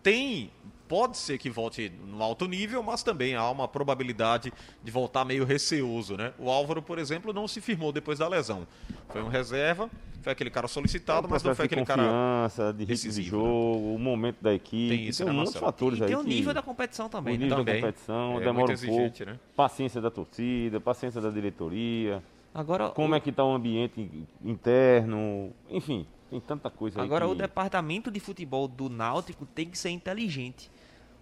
tem, 0.02 0.50
pode 0.88 1.16
ser 1.16 1.38
que 1.38 1.48
volte 1.48 1.90
no 2.06 2.22
alto 2.22 2.46
nível, 2.46 2.82
mas 2.82 3.02
também 3.02 3.34
há 3.34 3.48
uma 3.50 3.66
probabilidade 3.66 4.52
de 4.82 4.90
voltar 4.90 5.24
meio 5.24 5.44
receoso, 5.44 6.16
né? 6.16 6.32
O 6.38 6.50
Álvaro, 6.50 6.82
por 6.82 6.98
exemplo, 6.98 7.32
não 7.32 7.48
se 7.48 7.60
firmou 7.60 7.92
depois 7.92 8.18
da 8.18 8.28
lesão. 8.28 8.66
Foi 9.08 9.22
um 9.22 9.28
reserva, 9.28 9.88
foi 10.20 10.32
aquele 10.32 10.50
cara 10.50 10.68
solicitado, 10.68 11.26
é 11.26 11.30
mas 11.30 11.42
não 11.42 11.54
foi 11.54 11.64
aquele 11.64 11.80
de 11.80 11.86
confiança, 11.86 12.62
cara 12.62 12.72
de 12.72 12.84
ritmo 12.84 13.10
de 13.10 13.20
né? 13.20 13.26
jogo, 13.26 13.88
né? 13.88 13.96
o 13.96 13.98
momento 13.98 14.36
da 14.40 14.54
equipe, 14.54 14.96
tem, 14.96 15.08
isso, 15.08 15.24
tem 15.24 15.32
né, 15.32 15.38
muitos 15.38 15.56
fatores 15.56 15.98
e 15.98 16.02
aí. 16.02 16.08
Tem 16.08 16.16
o 16.16 16.22
nível 16.22 16.52
da 16.54 16.62
competição 16.62 17.08
também, 17.08 17.36
o 17.36 17.38
nível 17.38 17.58
né? 17.58 17.64
da 17.64 17.74
competição, 17.74 18.36
é, 18.36 18.44
demora 18.44 18.72
um 18.72 18.76
pouco, 18.76 19.24
né? 19.24 19.38
paciência 19.56 20.00
da 20.00 20.10
torcida, 20.10 20.80
paciência 20.80 21.20
da 21.20 21.30
diretoria. 21.30 22.22
Agora, 22.54 22.90
como 22.90 23.14
o... 23.14 23.16
é 23.16 23.20
que 23.20 23.30
está 23.30 23.42
o 23.44 23.54
ambiente 23.54 24.26
interno, 24.44 25.52
enfim, 25.70 26.06
tem 26.32 26.40
tanta 26.40 26.70
coisa 26.70 26.98
aí 26.98 27.04
Agora, 27.04 27.26
que... 27.26 27.32
o 27.32 27.34
departamento 27.34 28.10
de 28.10 28.18
futebol 28.18 28.66
do 28.66 28.88
Náutico 28.88 29.44
tem 29.44 29.68
que 29.68 29.76
ser 29.76 29.90
inteligente. 29.90 30.70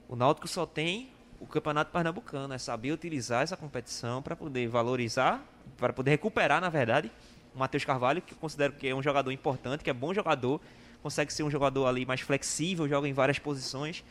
O 0.09 0.14
Náutico 0.14 0.46
só 0.46 0.64
tem 0.64 1.11
o 1.40 1.46
Campeonato 1.46 1.90
Pernambucano, 1.90 2.55
é 2.55 2.59
saber 2.59 2.92
utilizar 2.92 3.42
essa 3.42 3.57
competição 3.57 4.23
para 4.23 4.37
poder 4.37 4.68
valorizar, 4.68 5.44
para 5.77 5.92
poder 5.92 6.12
recuperar, 6.12 6.61
na 6.61 6.68
verdade, 6.68 7.11
o 7.53 7.59
Matheus 7.59 7.85
Carvalho, 7.85 8.23
que 8.23 8.35
eu 8.35 8.38
considero 8.38 8.75
que 8.75 8.87
é 8.87 8.94
um 8.94 9.03
jogador 9.03 9.33
importante, 9.33 9.83
que 9.83 9.90
é 9.90 9.92
bom 9.92 10.14
jogador, 10.14 10.61
consegue 11.03 11.33
ser 11.33 11.42
um 11.42 11.51
jogador 11.51 11.87
ali 11.87 12.07
mais 12.07 12.20
flexível, 12.20 12.88
joga 12.88 13.09
em 13.09 13.12
várias 13.12 13.38
posições. 13.38 14.05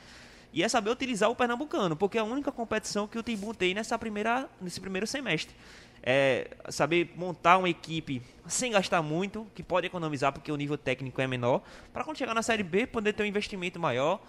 E 0.51 0.63
é 0.63 0.67
saber 0.67 0.89
utilizar 0.89 1.29
o 1.29 1.35
Pernambucano, 1.35 1.95
porque 1.95 2.17
é 2.17 2.21
a 2.21 2.25
única 2.25 2.51
competição 2.51 3.07
que 3.07 3.17
o 3.17 3.23
Timbu 3.23 3.53
tem 3.53 3.73
nessa 3.73 3.97
primeira, 3.97 4.49
nesse 4.59 4.81
primeiro 4.81 5.07
semestre 5.07 5.55
é, 6.03 6.49
saber 6.69 7.11
montar 7.15 7.57
uma 7.57 7.69
equipe 7.69 8.21
sem 8.47 8.71
gastar 8.71 9.01
muito, 9.01 9.45
que 9.53 9.61
pode 9.61 9.87
economizar 9.87 10.33
porque 10.33 10.51
o 10.51 10.55
nível 10.55 10.77
técnico 10.77 11.21
é 11.21 11.27
menor, 11.27 11.61
para 11.93 12.03
quando 12.03 12.17
chegar 12.17 12.33
na 12.33 12.41
Série 12.41 12.63
B 12.63 12.87
poder 12.87 13.13
ter 13.13 13.23
um 13.23 13.25
investimento 13.25 13.79
maior, 13.79 14.19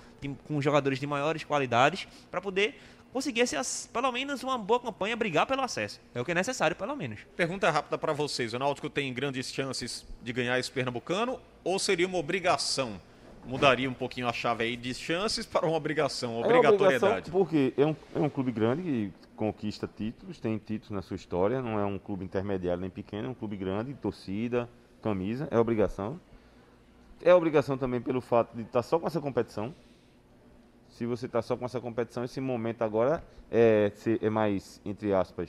com 0.47 0.61
jogadores 0.61 0.99
de 0.99 1.07
maiores 1.07 1.45
qualidades, 1.45 2.07
para 2.31 2.41
poder 2.41 2.79
conseguir 3.13 3.41
esse, 3.41 3.89
pelo 3.89 4.11
menos 4.13 4.43
uma 4.43 4.59
boa 4.59 4.81
campanha, 4.81 5.17
brigar 5.17 5.47
pelo 5.47 5.63
acesso. 5.63 6.01
É 6.15 6.21
o 6.21 6.25
que 6.25 6.33
é 6.33 6.35
necessário, 6.35 6.77
pelo 6.77 6.95
menos. 6.97 7.21
Pergunta 7.37 7.71
rápida 7.71 7.99
para 7.99 8.13
vocês: 8.13 8.53
o 8.53 8.59
Náutico 8.59 8.89
tem 8.89 9.13
grandes 9.13 9.53
chances 9.53 10.07
de 10.23 10.33
ganhar 10.33 10.59
esse 10.59 10.71
Pernambucano 10.71 11.41
ou 11.65 11.79
seria 11.79 12.07
uma 12.07 12.19
obrigação? 12.19 13.01
Mudaria 13.45 13.89
um 13.89 13.95
pouquinho 13.95 14.29
a 14.29 14.33
chave 14.33 14.65
aí 14.65 14.77
de 14.77 14.95
chances 14.95 15.47
para 15.47 15.67
uma 15.67 15.77
obrigação, 15.77 16.39
obrigatoriedade. 16.41 17.05
É 17.05 17.07
uma 17.07 17.11
obrigação 17.17 17.33
porque 17.33 17.73
é 17.77 17.87
um, 17.87 17.97
é 18.15 18.21
um 18.21 18.29
clube 18.29 18.53
grande 18.53 18.83
que 18.83 19.13
conquista 19.35 19.89
títulos, 19.89 20.39
tem 20.39 20.59
títulos 20.59 20.91
na 20.91 21.01
sua 21.01 21.17
história, 21.17 21.63
não 21.63 21.79
é 21.79 21.85
um 21.85 21.99
clube 21.99 22.25
intermediário 22.25 22.81
nem 22.81 22.91
pequeno, 22.91 23.29
é 23.29 23.31
um 23.31 23.35
clube 23.35 23.57
grande, 23.57 23.95
torcida, 23.95 24.69
camisa, 25.03 25.49
é 25.51 25.59
obrigação. 25.59 26.21
É 27.23 27.35
obrigação 27.35 27.79
também 27.79 28.01
pelo 28.01 28.21
fato 28.21 28.55
de 28.55 28.63
estar 28.63 28.83
só 28.83 28.99
com 28.99 29.07
essa 29.07 29.21
competição. 29.21 29.75
Se 30.91 31.07
você 31.07 31.25
está 31.27 31.41
só 31.41 31.57
com 31.57 31.65
essa 31.65 31.81
competição, 31.81 32.23
esse 32.23 32.41
momento 32.41 32.83
agora 32.83 33.25
é, 33.51 33.91
é 34.21 34.29
mais, 34.31 34.81
entre 34.85 35.15
aspas, 35.15 35.49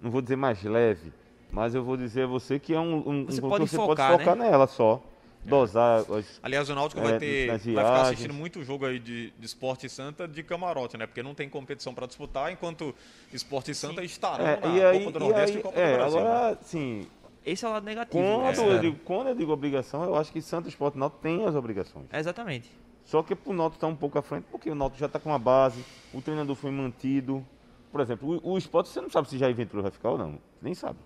não 0.00 0.10
vou 0.10 0.22
dizer 0.22 0.36
mais 0.36 0.62
leve, 0.62 1.12
mas 1.50 1.74
eu 1.74 1.82
vou 1.82 1.96
dizer 1.96 2.22
a 2.22 2.26
você 2.26 2.58
que 2.58 2.72
é 2.72 2.80
um, 2.80 3.08
um, 3.08 3.26
você 3.26 3.44
um 3.44 3.48
pode 3.48 3.68
você 3.68 3.76
focar, 3.76 4.12
pode 4.12 4.24
focar 4.24 4.36
né? 4.36 4.50
nela 4.50 4.66
só 4.68 5.02
dosar. 5.48 6.00
As, 6.00 6.40
Aliás, 6.42 6.68
o 6.70 6.74
Náutico 6.74 7.00
é, 7.00 7.04
vai 7.04 7.18
ter 7.18 7.46
vai 7.48 7.58
ficar 7.58 8.00
assistindo 8.02 8.34
muito 8.34 8.62
jogo 8.62 8.86
aí 8.86 8.98
de, 8.98 9.30
de 9.30 9.46
Esporte 9.46 9.88
Santa 9.88 10.26
de 10.28 10.42
camarote, 10.42 10.96
né? 10.96 11.06
Porque 11.06 11.22
não 11.22 11.34
tem 11.34 11.48
competição 11.48 11.94
para 11.94 12.06
disputar, 12.06 12.52
enquanto 12.52 12.94
Esporte 13.32 13.74
Santa 13.74 14.02
estarão 14.04 14.46
É, 14.46 14.60
na 14.60 14.66
e 14.76 14.84
aí, 14.84 15.04
Copa 15.04 15.18
do 15.18 15.24
e 15.24 15.28
Nordeste 15.28 15.54
e, 15.54 15.56
aí- 15.56 15.62
Copa 15.62 15.78
é, 15.78 15.90
do 15.92 15.96
Brasil. 15.98 16.20
né? 16.20 16.26
agora, 16.26 16.58
sim, 16.62 17.06
Esse 17.44 17.64
é 17.64 17.68
o 17.68 17.72
lado 17.72 17.84
negativo. 17.84 18.22
quando, 18.22 18.56
né? 18.62 18.74
eu 18.74 18.78
digo, 18.80 18.98
quando 19.04 19.28
eu 19.28 19.34
digo 19.34 19.52
obrigação, 19.52 20.04
eu 20.04 20.14
acho 20.16 20.30
que 20.32 20.40
Santos 20.42 20.68
Esporte 20.72 20.96
e 20.96 20.98
Náutico 21.00 21.22
tem 21.22 21.44
as 21.46 21.54
obrigações. 21.54 22.06
Exatamente. 22.12 22.70
Só 23.04 23.22
que 23.22 23.34
pro 23.34 23.54
Náutico 23.54 23.76
está 23.76 23.86
um 23.86 23.96
pouco 23.96 24.18
à 24.18 24.22
frente, 24.22 24.44
porque 24.50 24.68
o 24.70 24.74
Náutico 24.74 25.00
já 25.00 25.06
está 25.06 25.18
com 25.18 25.30
uma 25.30 25.38
base, 25.38 25.82
o 26.12 26.20
treinador 26.20 26.54
foi 26.54 26.70
mantido. 26.70 27.44
Por 27.90 28.02
exemplo, 28.02 28.38
o, 28.44 28.52
o 28.52 28.58
esporte 28.58 28.90
você 28.90 29.00
não 29.00 29.08
sabe 29.08 29.30
se 29.30 29.38
já 29.38 29.50
Ventura 29.50 29.82
vai 29.82 29.90
ficar 29.90 30.10
ou 30.10 30.18
não. 30.18 30.38
Nem 30.60 30.74
sabe. 30.74 30.98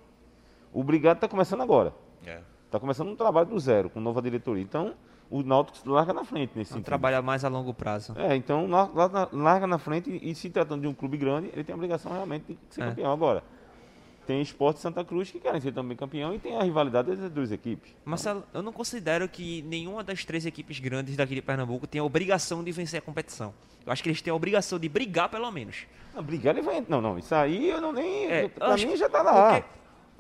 O 0.72 0.83
Brigado 0.83 1.18
está 1.18 1.28
começando 1.28 1.61
agora. 1.61 1.94
É. 2.26 2.40
Está 2.72 2.80
começando 2.80 3.08
um 3.11 3.14
trabalho 3.16 3.48
do 3.48 3.61
zero, 3.61 3.90
com 3.90 4.00
nova 4.00 4.22
diretoria. 4.22 4.62
Então, 4.62 4.94
o 5.30 5.42
Náutico 5.42 5.90
larga 5.90 6.14
na 6.14 6.24
frente 6.24 6.52
nesse 6.56 6.70
sentido. 6.70 6.87
trabalho 6.87 7.22
mais 7.22 7.44
a 7.44 7.48
longo 7.48 7.74
prazo. 7.74 8.14
É, 8.18 8.35
então 8.35 8.66
lar- 8.66 8.90
larga, 9.30 9.66
na 9.66 9.76
frente 9.76 10.08
e, 10.22 10.35
se 10.35 10.48
tratando 10.48 10.80
de 10.80 10.87
um 10.87 10.94
clube 10.94 11.18
grande, 11.18 11.50
ele 11.52 11.62
tem 11.64 11.74
a 11.74 11.76
obrigação 11.76 12.11
realmente 12.12 12.46
de 12.46 12.74
ser 12.74 12.80
É. 12.80 12.87
campeão. 12.87 13.12
Agora, 13.12 13.44
tem 14.26 14.40
Esporte 14.40 14.80
Santa 14.80 15.04
Cruz 15.04 15.30
que 15.30 15.38
querem 15.38 15.61
ser 15.61 15.72
também 15.72 15.94
campeão 15.98 16.35
e 16.35 16.38
tem 16.38 16.56
a 16.56 16.62
rivalidade 16.62 17.14
das 17.14 17.30
duas 17.30 17.52
equipes. 17.52 17.94
Marcelo, 18.06 18.42
eu 18.54 18.62
não 18.62 18.72
considero 18.72 19.28
que 19.28 19.61
nenhuma 19.68 20.02
das 20.02 20.24
três 20.24 20.46
equipes 20.46 20.78
grandes 20.80 21.14
daqui 21.14 21.35
de 21.35 21.42
Pernambuco 21.42 21.87
tenha 21.87 22.00
a 22.00 22.06
obrigação 22.06 22.64
de 22.64 22.72
vencer 22.72 23.00
a 23.00 23.02
competição. 23.02 23.52
Eu 23.85 23.92
acho 23.92 24.02
que 24.02 24.08
eles 24.08 24.22
têm 24.22 24.30
a 24.30 24.35
obrigação 24.35 24.78
de 24.78 24.88
brigar, 24.88 25.28
pelo 25.28 25.50
menos. 25.50 25.85
Não, 26.14 26.22
brigar 26.22 26.54
ele 26.56 26.64
vai. 26.64 26.82
Não, 26.88 27.02
não, 27.02 27.18
isso 27.18 27.35
aí 27.35 27.68
eu 27.68 27.82
não 27.82 27.92
nem. 27.92 28.30
É, 28.30 28.48
pra 28.48 28.76
mim 28.78 28.87
que- 28.88 28.96
já 28.96 29.11
tá 29.11 29.20
lá. 29.22 29.61
porque 29.61 29.68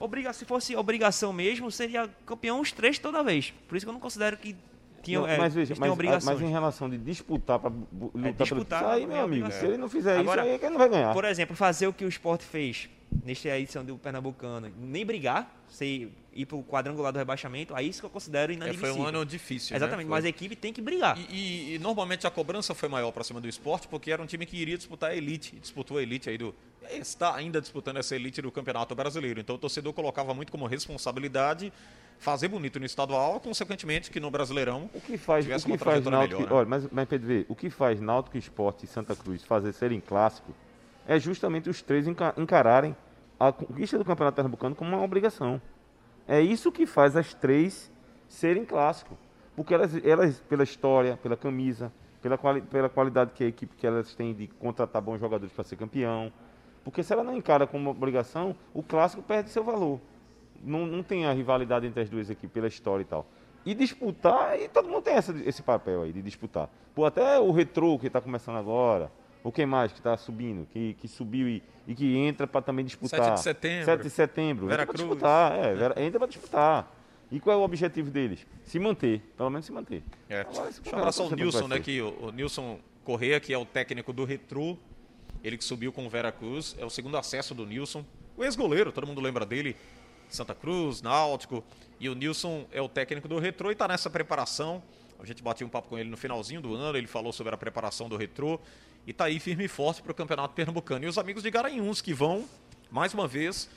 obriga, 0.02 0.32
se 0.32 0.44
fosse 0.44 0.74
obrigação 0.76 1.32
mesmo, 1.32 1.70
seria 1.70 2.08
campeão 2.26 2.60
os 2.60 2.72
três 2.72 2.98
toda 2.98 3.22
vez. 3.22 3.52
Por 3.68 3.76
isso 3.76 3.86
que 3.86 3.90
eu 3.90 3.92
não 3.92 4.00
considero 4.00 4.36
que 4.36 4.56
tinham, 5.02 5.22
Não, 5.22 5.28
é, 5.28 5.38
mas 5.38 5.54
veja, 5.54 5.74
têm 5.74 5.80
mas, 5.80 5.90
obrigações. 5.90 6.24
mas 6.40 6.48
em 6.48 6.52
relação 6.52 6.88
de 6.88 6.96
disputar 6.98 7.58
para 7.58 7.70
lutar 7.70 8.32
disputar 8.34 8.80
pelo 8.80 8.92
aí, 8.92 9.02
é 9.02 9.06
meu 9.06 9.16
amigo, 9.16 9.24
obrigação. 9.46 9.60
se 9.60 9.66
ele 9.66 9.76
não 9.76 9.88
fizer 9.88 10.18
Agora, 10.18 10.42
isso 10.42 10.48
aí, 10.50 10.54
é 10.54 10.58
que 10.58 10.64
ele 10.64 10.72
não 10.72 10.78
vai 10.78 10.88
ganhar. 10.88 11.12
Por 11.12 11.24
exemplo, 11.24 11.56
fazer 11.56 11.86
o 11.86 11.92
que 11.92 12.04
o 12.04 12.08
esporte 12.08 12.44
fez 12.44 12.88
nesta 13.24 13.48
edição 13.58 13.84
do 13.84 13.96
Pernambucano, 13.98 14.70
nem 14.78 15.04
brigar, 15.04 15.50
você 15.72 16.08
ir 16.34 16.46
pro 16.46 16.62
quadrangular 16.62 17.12
do 17.12 17.18
rebaixamento, 17.18 17.74
aí 17.74 17.88
isso 17.88 18.00
que 18.00 18.06
eu 18.06 18.10
considero 18.10 18.52
É, 18.52 18.54
inadmissível. 18.56 18.94
foi 18.94 19.02
um 19.02 19.06
ano 19.06 19.24
difícil. 19.24 19.72
né? 19.72 19.78
Exatamente, 19.78 20.06
Foi. 20.06 20.16
mas 20.16 20.24
a 20.24 20.28
equipe 20.28 20.54
tem 20.54 20.72
que 20.72 20.80
brigar. 20.82 21.18
E, 21.18 21.22
e- 21.30 21.74
e 21.74 21.78
normalmente 21.78 22.26
a 22.26 22.30
cobrança 22.30 22.74
foi 22.74 22.88
maior 22.88 23.10
para 23.10 23.24
cima 23.24 23.40
do 23.40 23.48
esporte, 23.48 23.88
porque 23.88 24.10
era 24.10 24.22
um 24.22 24.26
time 24.26 24.44
que 24.44 24.56
iria 24.56 24.76
disputar 24.76 25.10
a 25.10 25.16
elite. 25.16 25.56
Disputou 25.56 25.96
a 25.98 26.02
elite 26.02 26.28
aí 26.28 26.36
do. 26.38 26.54
Está 26.90 27.34
ainda 27.34 27.60
disputando 27.60 27.96
essa 27.98 28.14
elite 28.14 28.42
do 28.42 28.50
Campeonato 28.52 28.94
Brasileiro. 28.94 29.40
Então 29.40 29.56
o 29.56 29.58
torcedor 29.58 29.92
colocava 29.92 30.34
muito 30.34 30.52
como 30.52 30.66
responsabilidade 30.66 31.72
fazer 32.18 32.48
bonito 32.48 32.78
no 32.78 32.86
estadual, 32.86 33.40
consequentemente 33.40 34.10
que 34.10 34.20
no 34.20 34.30
Brasileirão. 34.30 34.88
O 34.94 35.00
que 35.00 35.16
faz, 35.16 35.44
o 35.44 35.48
tivesse 35.48 35.64
que 35.64 35.72
uma 35.72 35.78
faz 35.78 36.04
Náutico, 36.04 36.40
melhor, 36.42 36.50
né? 36.50 36.56
olha, 36.56 36.68
mas, 36.68 36.88
mas 36.92 37.08
Pedro, 37.08 37.26
vê, 37.26 37.46
o 37.48 37.54
que 37.56 37.68
faz 37.70 38.00
Náutico 38.00 38.36
Esporte 38.38 38.84
e 38.84 38.88
Santa 38.88 39.16
Cruz 39.16 39.42
fazer 39.42 39.72
serem 39.72 40.00
clássico 40.00 40.54
é 41.06 41.18
justamente 41.18 41.68
os 41.68 41.82
três 41.82 42.06
enca- 42.06 42.34
encararem 42.36 42.94
a 43.48 43.52
conquista 43.52 43.98
do 43.98 44.04
Campeonato 44.04 44.36
Pernambucano 44.36 44.74
como 44.74 44.94
uma 44.94 45.02
obrigação. 45.02 45.60
É 46.28 46.40
isso 46.40 46.70
que 46.70 46.86
faz 46.86 47.16
as 47.16 47.34
três 47.34 47.90
serem 48.28 48.64
clássico. 48.64 49.16
Porque 49.56 49.74
elas, 49.74 49.94
elas 50.04 50.40
pela 50.40 50.62
história, 50.62 51.16
pela 51.16 51.36
camisa, 51.36 51.92
pela, 52.22 52.38
quali, 52.38 52.62
pela 52.62 52.88
qualidade 52.88 53.32
que 53.32 53.44
a 53.44 53.46
equipe 53.46 53.74
que 53.76 53.86
elas 53.86 54.14
têm 54.14 54.32
de 54.32 54.46
contratar 54.46 55.02
bons 55.02 55.18
jogadores 55.18 55.52
para 55.52 55.64
ser 55.64 55.76
campeão. 55.76 56.32
Porque 56.84 57.02
se 57.02 57.12
ela 57.12 57.22
não 57.22 57.36
encara 57.36 57.66
como 57.66 57.90
obrigação, 57.90 58.56
o 58.72 58.82
clássico 58.82 59.22
perde 59.22 59.50
seu 59.50 59.62
valor. 59.62 60.00
Não, 60.62 60.86
não 60.86 61.02
tem 61.02 61.26
a 61.26 61.32
rivalidade 61.32 61.86
entre 61.86 62.00
as 62.02 62.08
duas 62.08 62.30
equipes 62.30 62.52
pela 62.52 62.68
história 62.68 63.02
e 63.02 63.06
tal. 63.06 63.26
E 63.64 63.74
disputar, 63.74 64.58
e 64.60 64.68
todo 64.68 64.88
mundo 64.88 65.02
tem 65.02 65.14
essa- 65.14 65.36
esse 65.44 65.62
papel 65.62 66.02
aí 66.02 66.12
de 66.12 66.22
disputar. 66.22 66.68
Pô, 66.94 67.04
até 67.04 67.38
o 67.38 67.50
retrô 67.52 67.98
que 67.98 68.06
está 68.06 68.20
começando 68.20 68.56
agora, 68.56 69.10
o 69.42 69.50
que 69.52 69.64
mais 69.66 69.92
que 69.92 69.98
está 69.98 70.16
subindo, 70.16 70.66
que, 70.72 70.94
que 70.94 71.08
subiu 71.08 71.48
e, 71.48 71.62
e 71.86 71.94
que 71.94 72.16
entra 72.16 72.46
para 72.46 72.62
também 72.62 72.84
disputar. 72.84 73.20
7 73.24 73.34
de 73.34 73.40
setembro. 73.42 73.84
7 73.84 74.02
de 74.02 74.10
setembro. 74.10 74.66
Vera 74.66 74.82
entra 74.82 74.86
para 74.86 74.94
Cruz. 74.94 75.08
disputar, 75.10 75.58
é, 75.58 75.74
Vera- 75.74 76.02
entra 76.02 76.18
para 76.18 76.28
disputar. 76.28 76.92
E 77.30 77.40
qual 77.40 77.56
é 77.56 77.60
o 77.60 77.62
objetivo 77.64 78.10
deles? 78.10 78.46
Se 78.64 78.78
manter, 78.78 79.20
pelo 79.36 79.48
menos 79.50 79.64
se 79.66 79.72
manter. 79.72 80.02
É. 80.28 80.40
Agora, 80.42 80.70
Deixa 80.70 80.80
eu 80.90 80.98
abraçar 80.98 81.26
o 81.26 81.34
Nilson, 81.34 81.60
vai 81.68 81.78
né? 81.78 81.80
Que 81.84 82.00
o, 82.02 82.26
o 82.26 82.30
Nilson 82.30 82.78
Correia, 83.04 83.40
que 83.40 83.52
é 83.54 83.58
o 83.58 83.64
técnico 83.64 84.12
do 84.12 84.24
Retro, 84.24 84.78
ele 85.42 85.56
que 85.56 85.64
subiu 85.64 85.92
com 85.92 86.06
o 86.06 86.10
Vera 86.10 86.30
Cruz, 86.30 86.76
é 86.78 86.84
o 86.84 86.90
segundo 86.90 87.16
acesso 87.16 87.54
do 87.54 87.64
Nilson. 87.66 88.04
O 88.36 88.44
ex-goleiro, 88.44 88.92
todo 88.92 89.06
mundo 89.06 89.20
lembra 89.20 89.46
dele, 89.46 89.74
Santa 90.28 90.54
Cruz, 90.54 91.00
Náutico. 91.02 91.64
E 91.98 92.08
o 92.08 92.14
Nilson 92.14 92.66
é 92.70 92.82
o 92.82 92.88
técnico 92.88 93.26
do 93.28 93.38
Retro 93.38 93.70
e 93.70 93.72
está 93.72 93.88
nessa 93.88 94.10
preparação. 94.10 94.82
A 95.22 95.26
gente 95.26 95.42
bateu 95.42 95.66
um 95.66 95.70
papo 95.70 95.88
com 95.88 95.96
ele 95.98 96.10
no 96.10 96.16
finalzinho 96.16 96.60
do 96.60 96.74
ano, 96.74 96.98
ele 96.98 97.06
falou 97.06 97.32
sobre 97.32 97.54
a 97.54 97.56
preparação 97.56 98.08
do 98.08 98.16
Retro 98.16 98.60
e 99.06 99.12
está 99.12 99.26
aí 99.26 99.38
firme 99.38 99.64
e 99.64 99.68
forte 99.68 100.02
para 100.02 100.10
o 100.10 100.14
Campeonato 100.14 100.52
Pernambucano. 100.54 101.04
E 101.04 101.08
os 101.08 101.16
amigos 101.16 101.42
de 101.42 101.50
Garanhuns 101.50 102.00
que 102.00 102.12
vão, 102.12 102.44
mais 102.90 103.14
uma 103.14 103.28
vez, 103.28 103.68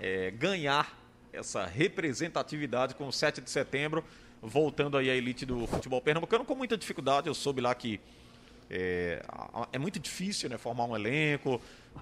é, 0.00 0.30
ganhar 0.30 0.98
essa 1.32 1.66
representatividade 1.66 2.94
com 2.94 3.06
o 3.08 3.12
7 3.12 3.40
de 3.40 3.50
setembro, 3.50 4.02
voltando 4.40 4.96
aí 4.96 5.10
à 5.10 5.14
elite 5.14 5.44
do 5.44 5.66
futebol 5.66 6.00
pernambucano 6.00 6.44
com 6.44 6.54
muita 6.54 6.76
dificuldade. 6.76 7.26
Eu 7.28 7.34
soube 7.34 7.60
lá 7.60 7.74
que 7.74 8.00
é, 8.70 9.22
a- 9.28 9.68
é 9.72 9.78
muito 9.78 9.98
difícil 9.98 10.48
né, 10.48 10.56
formar 10.56 10.84
um 10.84 10.94
elenco, 10.96 11.60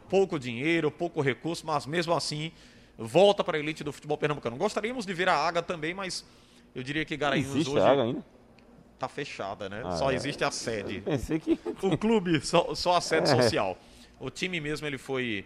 pouco 0.08 0.38
dinheiro, 0.38 0.90
pouco 0.90 1.20
recurso, 1.20 1.66
mas 1.66 1.86
mesmo 1.86 2.14
assim 2.14 2.52
volta 2.98 3.42
para 3.42 3.56
a 3.56 3.60
elite 3.60 3.82
do 3.82 3.92
futebol 3.92 4.16
pernambucano. 4.16 4.56
Gostaríamos 4.56 5.04
de 5.06 5.12
ver 5.14 5.28
a 5.28 5.34
Água 5.34 5.62
também, 5.62 5.92
mas 5.94 6.24
eu 6.74 6.82
diria 6.82 7.04
que 7.04 7.16
Garanhuns 7.16 7.52
hoje 7.72 7.86
água 7.86 8.04
ainda? 8.04 8.24
Está 9.02 9.08
fechada, 9.08 9.68
né? 9.68 9.82
Ah, 9.84 9.96
só 9.96 10.10
é. 10.12 10.14
existe 10.14 10.44
a 10.44 10.50
sede. 10.50 11.00
Pensei 11.04 11.38
que. 11.40 11.58
O 11.82 11.98
clube, 11.98 12.40
só, 12.44 12.74
só 12.74 12.96
a 12.96 13.00
sede 13.00 13.30
É. 13.30 13.42
social. 13.42 13.76
O 14.20 14.30
time 14.30 14.60
mesmo 14.60 14.86
ele 14.86 14.98
foi 14.98 15.44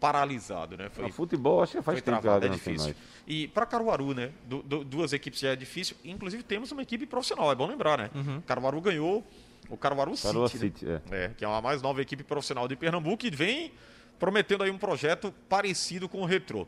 paralisado, 0.00 0.76
né? 0.76 0.88
Foi 0.90 1.04
O 1.06 1.12
futebol 1.12 1.62
acho 1.62 1.72
que 1.72 1.82
faz 1.82 1.98
foi 1.98 2.02
tempo 2.02 2.20
travado, 2.20 2.46
é 2.46 2.48
difícil. 2.48 2.94
E 3.26 3.46
para 3.48 3.66
Caruaru, 3.66 4.14
né? 4.14 4.30
du- 4.46 4.62
du- 4.62 4.84
duas 4.84 5.12
equipes 5.12 5.40
já 5.40 5.50
é 5.50 5.56
difícil. 5.56 5.96
Inclusive 6.04 6.42
temos 6.42 6.70
uma 6.72 6.82
equipe 6.82 7.06
profissional, 7.06 7.50
é 7.52 7.54
bom 7.54 7.66
lembrar, 7.66 7.98
né? 7.98 8.10
Caruaru 8.46 8.80
ganhou 8.80 9.24
o 9.68 9.76
Caruaru, 9.76 10.14
Caruaru 10.16 10.48
City, 10.48 10.84
né? 10.86 11.00
City, 11.02 11.14
é. 11.14 11.24
É, 11.24 11.28
que 11.36 11.44
é 11.44 11.48
uma 11.48 11.60
mais 11.60 11.82
nova 11.82 12.00
equipe 12.02 12.22
profissional 12.24 12.66
de 12.66 12.74
Pernambuco 12.76 13.26
e 13.26 13.30
vem 13.30 13.72
prometendo 14.18 14.64
aí 14.64 14.70
um 14.70 14.78
projeto 14.78 15.32
parecido 15.48 16.08
com 16.08 16.22
o 16.22 16.24
Retrô. 16.24 16.66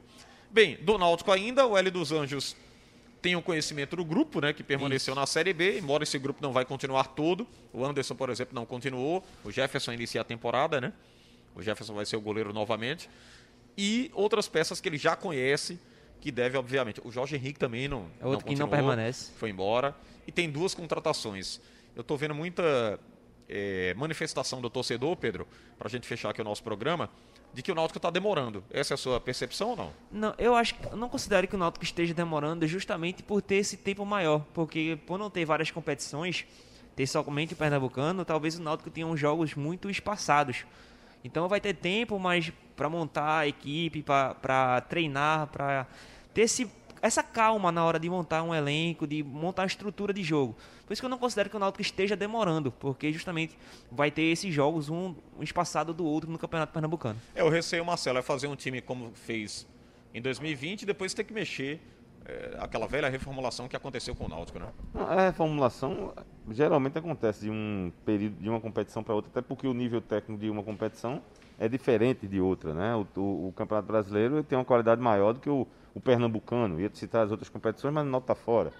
Bem, 0.50 0.76
do 0.82 0.98
Náutico 0.98 1.30
ainda, 1.32 1.66
o 1.66 1.76
L 1.76 1.90
dos 1.90 2.12
Anjos 2.12 2.56
tem 3.20 3.36
o 3.36 3.42
conhecimento 3.42 3.96
do 3.96 4.04
grupo, 4.04 4.40
né, 4.40 4.52
que 4.52 4.62
permaneceu 4.62 5.14
na 5.14 5.26
Série 5.26 5.52
B, 5.52 5.78
embora 5.78 6.02
esse 6.02 6.18
grupo 6.18 6.40
não 6.42 6.52
vai 6.52 6.64
continuar 6.64 7.08
todo. 7.08 7.46
O 7.72 7.84
Anderson, 7.84 8.14
por 8.14 8.30
exemplo, 8.30 8.54
não 8.54 8.64
continuou. 8.64 9.24
O 9.44 9.50
Jefferson 9.50 9.92
inicia 9.92 10.22
a 10.22 10.24
temporada, 10.24 10.80
né? 10.80 10.92
O 11.54 11.62
Jefferson 11.62 11.94
vai 11.94 12.06
ser 12.06 12.16
o 12.16 12.20
goleiro 12.20 12.52
novamente. 12.52 13.10
E 13.76 14.10
outras 14.14 14.48
peças 14.48 14.80
que 14.80 14.88
ele 14.88 14.98
já 14.98 15.14
conhece, 15.16 15.78
que 16.20 16.30
deve, 16.30 16.56
obviamente. 16.56 17.00
O 17.04 17.10
Jorge 17.10 17.36
Henrique 17.36 17.58
também 17.58 17.88
não. 17.88 18.06
É 18.20 18.26
outro 18.26 18.46
que 18.46 18.54
não 18.54 18.68
permanece. 18.68 19.32
Foi 19.36 19.50
embora. 19.50 19.94
E 20.26 20.32
tem 20.32 20.50
duas 20.50 20.74
contratações. 20.74 21.60
Eu 21.94 22.02
estou 22.02 22.16
vendo 22.16 22.34
muita 22.34 22.98
eh, 23.48 23.94
manifestação 23.96 24.60
do 24.60 24.70
torcedor, 24.70 25.16
Pedro, 25.16 25.46
para 25.76 25.88
a 25.88 25.90
gente 25.90 26.06
fechar 26.06 26.30
aqui 26.30 26.40
o 26.40 26.44
nosso 26.44 26.62
programa, 26.62 27.10
de 27.52 27.62
que 27.62 27.72
o 27.72 27.74
Náutico 27.74 27.98
está 27.98 28.10
demorando. 28.10 28.62
Essa 28.70 28.94
é 28.94 28.96
a 28.96 28.98
sua 28.98 29.20
percepção 29.20 29.70
ou 29.70 29.76
não? 29.76 29.92
Não, 30.10 30.34
eu 30.38 30.54
acho 30.54 30.74
que 30.74 30.96
não 30.96 31.08
considero 31.08 31.48
que 31.48 31.54
o 31.54 31.58
Náutico 31.58 31.84
esteja 31.84 32.14
demorando 32.14 32.66
justamente 32.66 33.22
por 33.22 33.42
ter 33.42 33.56
esse 33.56 33.76
tempo 33.76 34.04
maior, 34.04 34.44
porque 34.54 34.98
por 35.06 35.18
não 35.18 35.30
ter 35.30 35.44
várias 35.44 35.70
competições, 35.70 36.46
ter 36.94 37.06
somente 37.06 37.54
o 37.54 37.56
Pernambucano, 37.56 38.24
talvez 38.24 38.58
o 38.58 38.62
Náutico 38.62 38.90
tenha 38.90 39.06
uns 39.06 39.18
jogos 39.18 39.54
muito 39.54 39.90
espaçados. 39.90 40.64
Então 41.24 41.48
vai 41.48 41.60
ter 41.60 41.74
tempo 41.74 42.18
mais 42.18 42.52
para 42.76 42.88
montar 42.88 43.40
a 43.40 43.46
equipe, 43.46 44.02
para 44.02 44.80
treinar, 44.88 45.48
para 45.48 45.86
ter 46.32 46.42
esse, 46.42 46.70
essa 47.02 47.22
calma 47.22 47.72
na 47.72 47.84
hora 47.84 47.98
de 47.98 48.08
montar 48.08 48.42
um 48.42 48.54
elenco, 48.54 49.06
de 49.06 49.22
montar 49.22 49.62
a 49.62 49.66
estrutura 49.66 50.12
de 50.12 50.22
jogo. 50.22 50.56
Por 50.86 50.92
isso 50.92 51.00
que 51.00 51.06
eu 51.06 51.10
não 51.10 51.18
considero 51.18 51.48
que 51.48 51.56
o 51.56 51.58
Náutico 51.58 51.82
esteja 51.82 52.16
demorando, 52.16 52.70
porque 52.70 53.12
justamente 53.12 53.56
vai 53.90 54.10
ter 54.10 54.22
esses 54.22 54.52
jogos 54.52 54.88
um, 54.88 55.14
um 55.38 55.42
espaçado 55.42 55.94
do 55.94 56.04
outro 56.04 56.30
no 56.30 56.38
Campeonato 56.38 56.72
Pernambucano. 56.72 57.20
É, 57.34 57.42
o 57.42 57.48
receio, 57.48 57.84
Marcelo, 57.84 58.18
é 58.18 58.22
fazer 58.22 58.46
um 58.46 58.56
time 58.56 58.80
como 58.80 59.12
fez 59.14 59.66
em 60.12 60.20
2020 60.20 60.82
e 60.82 60.86
depois 60.86 61.14
ter 61.14 61.24
que 61.24 61.32
mexer 61.32 61.80
é, 62.24 62.56
aquela 62.58 62.86
velha 62.86 63.08
reformulação 63.08 63.68
que 63.68 63.76
aconteceu 63.76 64.14
com 64.14 64.26
o 64.26 64.28
Náutico, 64.28 64.58
né? 64.58 64.66
A 64.94 65.26
reformulação 65.26 66.12
geralmente 66.50 66.98
acontece 66.98 67.42
de 67.44 67.50
um 67.50 67.92
período 68.04 68.36
de 68.36 68.48
uma 68.48 68.60
competição 68.60 69.02
para 69.02 69.14
outra, 69.14 69.30
até 69.30 69.40
porque 69.42 69.66
o 69.66 69.74
nível 69.74 70.00
técnico 70.00 70.40
de 70.40 70.50
uma 70.50 70.62
competição 70.62 71.20
é 71.58 71.68
diferente 71.68 72.26
de 72.26 72.40
outra, 72.40 72.72
né? 72.74 72.94
O, 72.96 73.06
o- 73.20 73.48
o 73.48 73.52
Campeonato 73.54 73.86
Brasileiro 73.88 74.42
tem 74.42 74.56
uma 74.58 74.64
qualidade 74.64 75.00
maior 75.00 75.32
do 75.34 75.40
que 75.40 75.50
o, 75.50 75.66
o 75.94 76.00
Pernambucano. 76.00 76.80
Ia 76.80 76.90
citar 76.94 77.24
as 77.24 77.30
outras 77.30 77.48
competições, 77.48 77.92
mas 77.92 78.06
não 78.06 78.18
está 78.18 78.34
fora. 78.34 78.72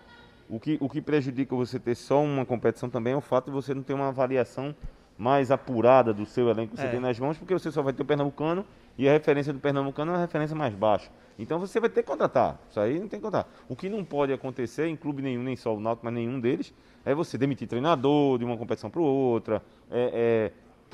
O 0.49 0.59
que, 0.59 0.79
o 0.81 0.89
que 0.89 1.01
prejudica 1.01 1.55
você 1.55 1.79
ter 1.79 1.95
só 1.95 2.23
uma 2.23 2.45
competição 2.45 2.89
também 2.91 3.13
é 3.13 3.17
o 3.17 3.21
fato 3.21 3.47
de 3.47 3.51
você 3.53 3.73
não 3.75 3.83
ter 3.83 3.95
uma 3.95 4.09
avaliação 4.09 4.75
mais 5.17 5.51
apurada 5.51 6.13
do 6.15 6.25
seu 6.27 6.49
elenco 6.49 6.75
que 6.75 6.81
você 6.81 6.87
É. 6.87 6.91
tem 6.91 6.99
nas 7.01 7.19
mãos, 7.21 7.37
porque 7.37 7.53
você 7.53 7.71
só 7.71 7.83
vai 7.83 7.93
ter 7.93 8.03
o 8.03 8.07
Pernambucano 8.07 8.65
e 9.01 9.09
a 9.09 9.13
referência 9.13 9.51
do 9.51 9.59
Pernambucano 9.59 10.13
é 10.13 10.15
uma 10.15 10.21
referência 10.21 10.55
mais 10.55 10.75
baixa. 10.75 11.11
Então 11.39 11.59
você 11.59 11.81
vai 11.81 11.89
ter 11.89 12.03
que 12.03 12.09
contratar. 12.11 12.61
Isso 12.69 12.79
aí 12.79 13.01
não 13.01 13.09
tem 13.09 13.19
que 13.19 13.25
contratar. 13.25 13.51
O 13.67 13.75
que 13.75 13.89
não 13.89 14.05
pode 14.05 14.31
acontecer 14.31 14.89
em 14.89 14.95
clube 14.95 15.23
nenhum, 15.23 15.43
nem 15.43 15.57
só 15.57 15.75
o 15.75 15.81
Náutico, 15.81 16.05
mas 16.05 16.13
nenhum 16.13 16.39
deles, 16.39 16.71
é 17.03 17.15
você 17.15 17.39
demitir 17.39 17.67
treinador 17.67 18.39
de 18.39 18.45
uma 18.45 18.59
competição 18.59 18.91
para 18.91 19.01
outra, 19.01 19.63
é, 19.91 20.53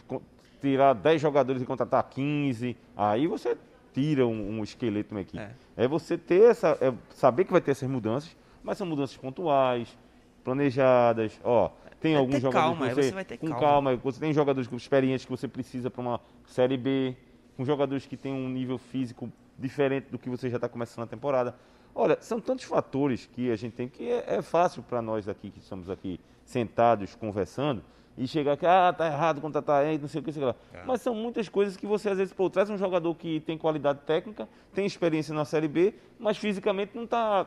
é, 0.09 0.19
tirar 0.61 0.93
10 0.93 1.21
jogadores 1.21 1.61
e 1.61 1.67
contratar 1.67 2.09
15. 2.09 2.77
Aí 2.97 3.27
você 3.27 3.59
tira 3.93 4.25
um, 4.25 4.61
um 4.61 4.63
esqueleto 4.63 5.09
de 5.09 5.15
uma 5.17 5.23
equipe. 5.23 5.43
É. 5.43 5.51
É, 5.77 5.89
você 5.89 6.17
ter 6.17 6.51
essa. 6.51 6.79
é 6.81 6.95
saber 7.11 7.45
que 7.45 7.51
vai 7.51 7.61
ter 7.61 7.73
essas 7.73 7.91
mudanças, 7.91 8.37
mas 8.63 8.79
são 8.79 8.87
mudanças 8.87 9.17
pontuais, 9.17 9.99
planejadas. 10.45 11.41
Ó, 11.43 11.73
tem 12.01 12.15
alguns 12.15 12.41
jogadores 12.41 12.79
calma, 12.79 12.89
que 12.89 12.95
você, 12.95 13.03
você 13.09 13.15
vai 13.15 13.25
ter 13.25 13.37
com 13.37 13.49
calma. 13.49 13.61
calma, 13.61 13.97
você 13.97 14.21
tem 14.21 14.33
jogadores 14.33 14.71
experientes 14.73 15.25
que 15.25 15.31
você 15.33 15.49
precisa 15.49 15.91
para 15.91 16.01
uma 16.01 16.21
série 16.47 16.77
B, 16.77 17.17
com 17.57 17.65
jogadores 17.65 18.07
que 18.07 18.17
têm 18.17 18.33
um 18.33 18.49
nível 18.49 18.79
físico 18.79 19.31
diferente 19.59 20.09
do 20.11 20.19
que 20.19 20.29
você 20.29 20.49
já 20.51 20.57
está 20.57 20.69
começando 20.69 21.05
a 21.05 21.07
temporada. 21.07 21.55
Olha, 21.95 22.19
são 22.21 22.39
tantos 22.41 22.65
fatores 22.67 23.25
que 23.27 23.51
a 23.51 23.57
gente 23.57 23.73
tem 23.75 23.89
que 23.89 24.09
é, 24.11 24.37
é 24.37 24.43
fácil 24.43 24.83
para 24.83 25.01
nós 25.01 25.29
aqui 25.29 25.51
que 25.51 25.59
estamos 25.61 25.89
aqui 25.89 26.21
sentados 26.45 27.15
conversando 27.15 27.83
e 28.19 28.27
chegar 28.27 28.53
aqui, 28.53 28.65
ah, 28.67 28.95
tá 28.97 29.07
errado 29.07 29.41
contratar 29.41 29.85
aí, 29.85 29.99
não 29.99 30.09
sei 30.09 30.21
o 30.21 30.25
que, 30.25 30.33
sei 30.33 30.43
lá. 30.45 30.55
Mas 30.87 31.01
são 31.03 31.15
muitas 31.15 31.49
coisas 31.49 31.77
que 31.77 31.87
você 31.87 32.09
às 32.11 32.19
vezes 32.19 32.33
pô, 32.33 32.49
traz 32.49 32.69
um 32.71 32.77
jogador 32.79 33.15
que 33.15 33.41
tem 33.41 33.57
qualidade 33.59 34.01
técnica, 34.07 34.49
tem 34.75 34.87
experiência 34.87 35.35
na 35.35 35.45
série 35.45 35.69
B, 35.69 35.95
mas 36.19 36.37
fisicamente 36.37 36.93
não 36.95 37.05
está 37.05 37.47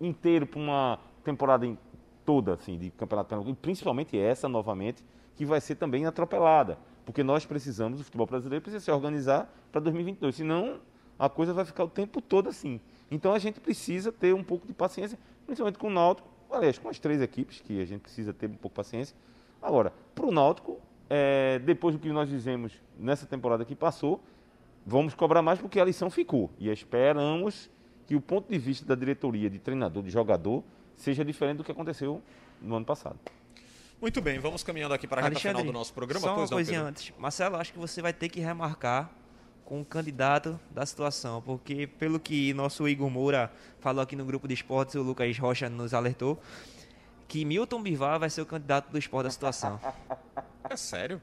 inteiro 0.00 0.46
para 0.46 0.58
uma 0.60 0.98
temporada 1.24 1.64
em- 1.66 1.78
toda 2.24 2.54
assim 2.54 2.78
de 2.78 2.90
campeonato 2.90 3.54
principalmente 3.60 4.18
essa 4.18 4.48
novamente 4.48 5.04
que 5.36 5.44
vai 5.44 5.60
ser 5.60 5.74
também 5.76 6.06
atropelada, 6.06 6.78
porque 7.04 7.22
nós 7.22 7.44
precisamos 7.44 8.00
o 8.00 8.04
futebol 8.04 8.26
brasileiro 8.26 8.62
precisa 8.62 8.84
se 8.84 8.90
organizar 8.90 9.52
para 9.70 9.80
2022, 9.80 10.34
senão 10.34 10.80
a 11.18 11.28
coisa 11.28 11.52
vai 11.52 11.64
ficar 11.64 11.84
o 11.84 11.88
tempo 11.88 12.20
todo 12.20 12.48
assim. 12.48 12.80
Então 13.10 13.32
a 13.32 13.38
gente 13.38 13.60
precisa 13.60 14.10
ter 14.10 14.34
um 14.34 14.42
pouco 14.42 14.66
de 14.66 14.72
paciência, 14.72 15.18
principalmente 15.46 15.78
com 15.78 15.88
o 15.88 15.90
Náutico, 15.90 16.28
aliás, 16.50 16.78
com 16.78 16.88
as 16.88 16.98
três 16.98 17.20
equipes 17.20 17.60
que 17.60 17.80
a 17.80 17.84
gente 17.84 18.00
precisa 18.00 18.32
ter 18.32 18.46
um 18.46 18.50
pouco 18.50 18.68
de 18.68 18.74
paciência. 18.74 19.16
Agora, 19.60 19.92
para 20.14 20.26
o 20.26 20.30
Náutico, 20.30 20.78
é, 21.08 21.58
depois 21.60 21.94
do 21.94 22.00
que 22.00 22.08
nós 22.08 22.28
fizemos 22.28 22.72
nessa 22.98 23.26
temporada 23.26 23.64
que 23.64 23.74
passou, 23.74 24.20
vamos 24.86 25.14
cobrar 25.14 25.42
mais 25.42 25.58
porque 25.58 25.78
a 25.78 25.84
lição 25.84 26.10
ficou. 26.10 26.50
E 26.58 26.70
esperamos 26.70 27.70
que 28.06 28.14
o 28.14 28.20
ponto 28.20 28.50
de 28.50 28.58
vista 28.58 28.84
da 28.84 28.94
diretoria, 28.94 29.48
de 29.48 29.58
treinador, 29.58 30.02
de 30.02 30.10
jogador, 30.10 30.62
seja 30.96 31.24
diferente 31.24 31.58
do 31.58 31.64
que 31.64 31.72
aconteceu 31.72 32.22
no 32.60 32.76
ano 32.76 32.84
passado. 32.84 33.18
Muito 34.04 34.20
bem, 34.20 34.38
vamos 34.38 34.62
caminhando 34.62 34.92
aqui 34.92 35.06
para 35.06 35.22
a 35.22 35.24
reta 35.24 35.40
final 35.40 35.64
do 35.64 35.72
nosso 35.72 35.90
programa. 35.94 36.20
Só 36.20 36.34
uma 36.34 36.42
não, 36.42 36.46
coisinha 36.46 36.80
Pedro? 36.80 36.90
antes. 36.90 37.12
Marcelo, 37.16 37.56
acho 37.56 37.72
que 37.72 37.78
você 37.78 38.02
vai 38.02 38.12
ter 38.12 38.28
que 38.28 38.38
remarcar 38.38 39.10
com 39.64 39.80
o 39.80 39.84
candidato 39.84 40.60
da 40.70 40.84
situação, 40.84 41.40
porque 41.40 41.86
pelo 41.86 42.20
que 42.20 42.52
nosso 42.52 42.86
Igor 42.86 43.08
Moura 43.08 43.50
falou 43.80 44.02
aqui 44.02 44.14
no 44.14 44.26
grupo 44.26 44.46
de 44.46 44.52
esportes, 44.52 44.94
o 44.94 45.00
Lucas 45.02 45.38
Rocha 45.38 45.70
nos 45.70 45.94
alertou, 45.94 46.38
que 47.26 47.46
Milton 47.46 47.82
Bivar 47.82 48.20
vai 48.20 48.28
ser 48.28 48.42
o 48.42 48.46
candidato 48.46 48.90
do 48.90 48.98
esporte 48.98 49.24
da 49.24 49.30
situação. 49.30 49.80
É 50.68 50.76
sério? 50.76 51.20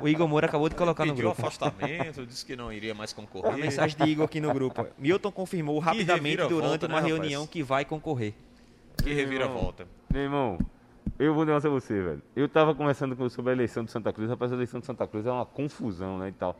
O 0.00 0.08
Igor 0.08 0.26
Moura 0.28 0.46
acabou 0.46 0.68
de 0.68 0.74
colocar 0.74 1.04
no 1.04 1.12
Pediu 1.12 1.26
grupo. 1.28 1.40
afastamento, 1.40 2.26
disse 2.26 2.44
que 2.44 2.54
não 2.54 2.72
iria 2.72 2.94
mais 2.94 3.12
A 3.12 3.16
concorrer. 3.16 3.56
mensagem 3.56 3.96
de 3.96 4.10
Igor 4.10 4.24
aqui 4.24 4.40
no 4.40 4.52
grupo. 4.52 4.86
Milton 4.98 5.30
confirmou 5.30 5.78
rapidamente 5.80 6.44
durante 6.48 6.84
uma 6.86 6.88
né, 6.88 6.94
rapaz? 7.00 7.06
reunião 7.06 7.46
que 7.46 7.62
vai 7.64 7.84
concorrer. 7.84 8.34
Que 9.02 9.12
reviravolta. 9.12 9.86
Meu 10.12 10.22
irmão, 10.22 10.58
eu 11.18 11.34
vou 11.34 11.44
denunciar 11.44 11.72
você, 11.72 12.00
velho. 12.00 12.22
Eu 12.34 12.48
tava 12.48 12.74
conversando 12.74 13.14
com, 13.16 13.28
sobre 13.28 13.50
a 13.50 13.54
eleição 13.54 13.84
de 13.84 13.90
Santa 13.90 14.12
Cruz. 14.12 14.28
Rapaz, 14.30 14.50
a 14.52 14.54
eleição 14.54 14.80
de 14.80 14.86
Santa 14.86 15.06
Cruz 15.06 15.26
é 15.26 15.30
uma 15.30 15.46
confusão, 15.46 16.18
né, 16.18 16.28
e 16.28 16.32
tal. 16.32 16.56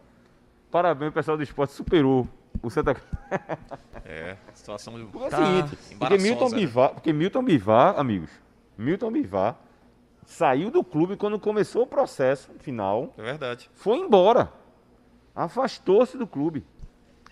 Parabéns, 0.70 1.10
o 1.10 1.14
pessoal 1.14 1.36
do 1.36 1.42
esporte 1.42 1.72
superou 1.72 2.28
o 2.62 2.70
Santa 2.70 2.94
Cruz. 2.94 3.08
É, 4.04 4.36
situação 4.54 4.94
Porque 5.10 5.24
é 5.24 5.26
o 5.26 5.30
Tá 5.30 5.36
seguinte, 5.36 5.76
porque 5.76 5.94
embaraçosa, 5.94 6.22
Milton, 6.28 6.48
né? 6.50 6.56
Bivar, 6.56 6.90
porque 6.90 7.12
Milton 7.12 7.42
Bivar, 7.44 7.98
amigos, 7.98 8.30
Milton 8.78 9.10
Bivar 9.10 9.56
saiu 10.24 10.70
do 10.70 10.84
clube 10.84 11.16
quando 11.16 11.38
começou 11.38 11.82
o 11.82 11.86
processo 11.86 12.50
final, 12.60 13.12
É 13.18 13.22
verdade. 13.22 13.68
foi 13.74 13.98
embora. 13.98 14.52
Afastou-se 15.34 16.16
do 16.18 16.26
clube. 16.26 16.64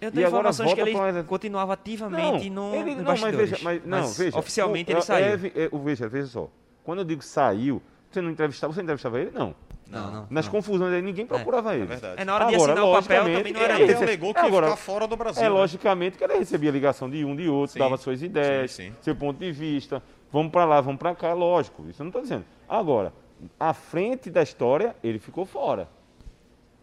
Eu 0.01 0.09
E 0.09 0.13
tenho 0.13 0.27
agora 0.29 0.49
informações 0.51 0.73
que 0.75 0.81
ele 0.81 0.93
pra- 0.93 1.25
continuava 1.25 1.73
ativamente 1.73 2.49
no, 2.51 2.73
ele, 2.75 2.95
nos 2.95 3.05
não, 3.05 3.17
mas 3.19 3.35
veja, 3.37 3.59
mas, 3.63 3.85
não, 3.85 3.99
Mas 3.99 4.17
veja. 4.17 4.39
oficialmente 4.39 4.91
o- 4.91 4.93
ele 4.93 4.99
é- 4.99 5.03
saiu. 5.03 5.27
É, 5.27 5.65
é, 5.65 5.69
o- 5.73 5.79
veja, 5.81 6.09
veja 6.09 6.27
só. 6.29 6.49
Quando 6.89 7.01
eu 7.01 7.05
digo 7.05 7.21
saiu, 7.21 7.83
você 8.11 8.19
não 8.23 8.31
entrevistava, 8.31 8.73
você 8.73 8.81
entrevistava 8.81 9.21
ele? 9.21 9.31
Não. 9.31 9.55
Não, 9.91 10.11
não. 10.11 10.27
Nas 10.31 10.47
não. 10.47 10.53
confusões 10.53 10.91
aí, 10.91 11.03
ninguém 11.03 11.27
procurava 11.27 11.75
ele. 11.75 11.83
É 11.83 11.87
verdade. 11.87 12.23
É 12.23 12.25
na 12.25 12.35
hora 12.35 12.47
de 12.47 12.55
Agora, 12.55 12.73
assinar 12.73 12.89
o 12.89 12.93
papel 12.95 13.25
também 13.25 13.53
não 13.53 13.61
era 13.61 13.75
ele 13.75 13.83
Ele 13.83 13.93
ele. 13.93 14.05
alegou 14.05 14.33
que 14.33 14.41
ia 14.41 14.47
Agora, 14.47 14.67
ficar 14.69 14.77
fora 14.79 15.07
do 15.07 15.15
Brasil. 15.15 15.43
É 15.43 15.45
né? 15.45 15.51
logicamente 15.51 16.17
que 16.17 16.25
ele 16.25 16.39
recebia 16.39 16.71
ligação 16.71 17.11
de 17.11 17.23
um, 17.27 17.37
de 17.37 17.47
outro, 17.47 17.75
Sim. 17.75 17.79
dava 17.79 17.99
suas 17.99 18.23
ideias, 18.23 18.71
Sim, 18.71 18.85
sim. 18.85 18.97
seu 19.03 19.15
ponto 19.15 19.39
de 19.39 19.53
vista. 19.53 20.03
Vamos 20.33 20.51
pra 20.51 20.65
lá, 20.65 20.81
vamos 20.81 20.99
pra 20.99 21.15
cá, 21.15 21.35
lógico. 21.35 21.85
Isso 21.91 22.01
eu 22.01 22.05
não 22.05 22.09
estou 22.09 22.23
dizendo. 22.23 22.47
Agora, 22.67 23.13
à 23.61 23.75
frente 23.75 24.31
da 24.31 24.43
história, 24.43 24.97
ele 25.05 25.19
ficou 25.19 25.45
fora. 25.45 25.91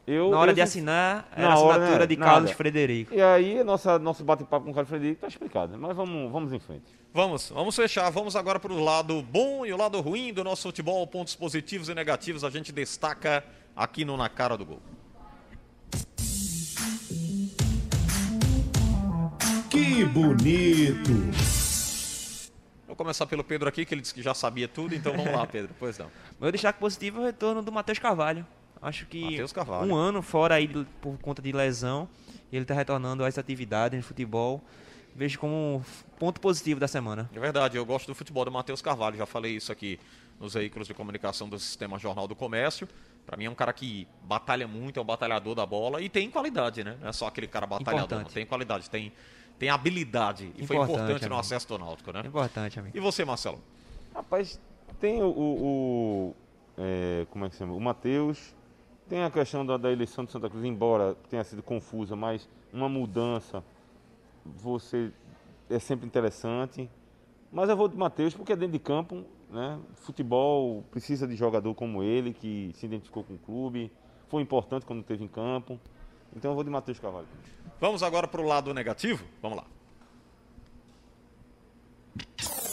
Eu, 0.07 0.29
Na 0.29 0.37
hora 0.39 0.51
eu 0.51 0.55
de 0.55 0.61
sin- 0.61 0.63
assinar, 0.79 1.27
era 1.35 1.53
a 1.53 1.57
hora, 1.57 1.71
assinatura 1.77 1.99
né? 1.99 2.05
de 2.07 2.15
Nada. 2.17 2.31
Carlos 2.31 2.51
Frederico. 2.51 3.13
E 3.13 3.21
aí, 3.21 3.63
nossa, 3.63 3.97
nosso 3.97 4.23
bate-papo 4.23 4.65
com 4.65 4.71
o 4.71 4.73
Carlos 4.73 4.89
Frederico 4.89 5.15
está 5.17 5.27
explicado. 5.27 5.75
Mas 5.79 5.95
vamos, 5.95 6.31
vamos 6.31 6.53
em 6.53 6.59
frente. 6.59 6.85
Vamos, 7.11 7.49
vamos 7.49 7.75
fechar. 7.75 8.09
Vamos 8.11 8.35
agora 8.35 8.59
para 8.59 8.71
o 8.71 8.83
lado 8.83 9.21
bom 9.23 9.65
e 9.65 9.73
o 9.73 9.77
lado 9.77 9.99
ruim 10.01 10.31
do 10.31 10.43
nosso 10.43 10.63
futebol. 10.63 11.07
Pontos 11.07 11.33
positivos 11.35 11.89
e 11.89 11.95
negativos 11.95 12.43
a 12.43 12.49
gente 12.51 12.71
destaca 12.71 13.43
aqui 13.75 14.05
no 14.05 14.15
Na 14.15 14.29
Cara 14.29 14.55
do 14.55 14.65
Gol. 14.65 14.79
Que 19.69 20.05
bonito! 20.05 21.11
Vou 22.87 22.95
começar 22.95 23.25
pelo 23.25 23.43
Pedro 23.43 23.67
aqui, 23.67 23.85
que 23.85 23.93
ele 23.93 24.01
disse 24.01 24.13
que 24.13 24.21
já 24.21 24.33
sabia 24.33 24.67
tudo. 24.67 24.95
Então 24.95 25.13
vamos 25.15 25.33
lá, 25.33 25.45
Pedro. 25.47 25.73
Pois 25.79 25.97
não. 25.97 26.07
Meu 26.39 26.51
destaque 26.51 26.79
positivo 26.79 27.17
é 27.19 27.21
o 27.21 27.25
retorno 27.25 27.61
do 27.61 27.71
Matheus 27.71 27.99
Carvalho. 27.99 28.45
Acho 28.87 29.05
que 29.07 29.37
um 29.87 29.95
ano 29.95 30.21
fora 30.21 30.55
aí 30.55 30.67
por 31.01 31.17
conta 31.19 31.41
de 31.41 31.51
lesão, 31.51 32.07
e 32.51 32.55
ele 32.55 32.63
está 32.63 32.73
retornando 32.73 33.23
às 33.25 33.37
atividades 33.37 33.99
de 33.99 34.05
futebol. 34.05 34.61
Vejo 35.15 35.39
como 35.39 35.77
um 35.77 35.81
ponto 36.19 36.39
positivo 36.41 36.79
da 36.79 36.87
semana. 36.87 37.29
É 37.33 37.39
verdade, 37.39 37.77
eu 37.77 37.85
gosto 37.85 38.05
do 38.07 38.13
futebol 38.13 38.43
do 38.45 38.51
Matheus 38.51 38.81
Carvalho. 38.81 39.15
Já 39.17 39.25
falei 39.25 39.55
isso 39.55 39.71
aqui 39.71 39.97
nos 40.39 40.53
veículos 40.53 40.87
de 40.87 40.93
comunicação 40.93 41.47
do 41.47 41.57
Sistema 41.57 41.97
Jornal 41.97 42.27
do 42.27 42.35
Comércio. 42.35 42.87
Para 43.25 43.37
mim 43.37 43.45
é 43.45 43.49
um 43.49 43.55
cara 43.55 43.71
que 43.73 44.05
batalha 44.23 44.67
muito, 44.67 44.99
é 44.99 45.01
um 45.01 45.05
batalhador 45.05 45.55
da 45.55 45.65
bola 45.65 46.01
e 46.01 46.09
tem 46.09 46.29
qualidade, 46.29 46.83
né? 46.83 46.97
Não 47.01 47.07
é 47.07 47.13
só 47.13 47.27
aquele 47.27 47.47
cara 47.47 47.65
batalhador, 47.65 47.97
não. 48.09 48.17
Importante. 48.17 48.33
tem 48.33 48.45
qualidade, 48.45 48.89
tem, 48.89 49.11
tem 49.57 49.69
habilidade. 49.69 50.51
E 50.57 50.67
foi 50.67 50.75
Importante, 50.75 50.99
importante 50.99 51.21
no 51.21 51.27
amigo. 51.27 51.39
acesso 51.39 51.67
do 51.69 51.77
Náutico, 51.79 52.11
né? 52.11 52.21
Importante, 52.25 52.77
amigo. 52.79 52.95
E 52.95 52.99
você, 52.99 53.23
Marcelo? 53.25 53.59
Rapaz, 54.13 54.59
tem 54.99 55.23
o. 55.23 55.27
o- 55.27 55.63
o- 55.63 56.35
é, 56.77 57.25
como 57.31 57.45
é 57.45 57.49
que 57.49 57.55
se 57.55 57.59
chama? 57.59 57.73
O 57.73 57.79
Matheus. 57.79 58.53
Tem 59.07 59.23
a 59.23 59.29
questão 59.29 59.65
da, 59.65 59.77
da 59.77 59.91
eleição 59.91 60.25
de 60.25 60.31
Santa 60.31 60.49
Cruz, 60.49 60.65
embora 60.65 61.15
tenha 61.29 61.43
sido 61.43 61.61
confusa, 61.61 62.15
mas 62.15 62.49
uma 62.73 62.89
mudança 62.89 63.63
você 64.43 65.11
é 65.69 65.77
sempre 65.79 66.07
interessante. 66.07 66.89
Mas 67.51 67.69
eu 67.69 67.77
vou 67.77 67.87
de 67.87 67.95
Matheus 67.95 68.33
porque 68.33 68.53
é 68.53 68.55
dentro 68.55 68.73
de 68.73 68.79
campo, 68.79 69.23
né? 69.49 69.79
Futebol 69.95 70.83
precisa 70.91 71.27
de 71.27 71.35
jogador 71.35 71.73
como 71.75 72.01
ele, 72.01 72.33
que 72.33 72.71
se 72.73 72.85
identificou 72.85 73.23
com 73.23 73.35
o 73.35 73.37
clube, 73.37 73.91
foi 74.27 74.41
importante 74.41 74.85
quando 74.85 75.01
esteve 75.01 75.23
em 75.23 75.27
campo. 75.27 75.79
Então 76.35 76.51
eu 76.51 76.55
vou 76.55 76.63
de 76.63 76.69
Matheus 76.69 76.99
Carvalho. 76.99 77.27
Vamos 77.79 78.01
agora 78.01 78.27
para 78.27 78.41
o 78.41 78.45
lado 78.45 78.73
negativo? 78.73 79.23
Vamos 79.41 79.59
lá. 79.59 79.65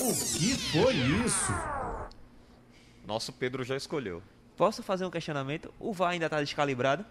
O 0.01 0.15
que 0.15 0.57
foi 0.73 0.95
isso? 1.25 1.53
Nosso 3.07 3.33
Pedro 3.33 3.63
já 3.63 3.77
escolheu. 3.77 4.23
Posso 4.57 4.83
fazer 4.83 5.05
um 5.05 5.11
questionamento? 5.11 5.73
O 5.81 5.93
VAR 5.93 6.11
ainda 6.11 6.27
está 6.27 6.41
descalibrado? 6.41 7.05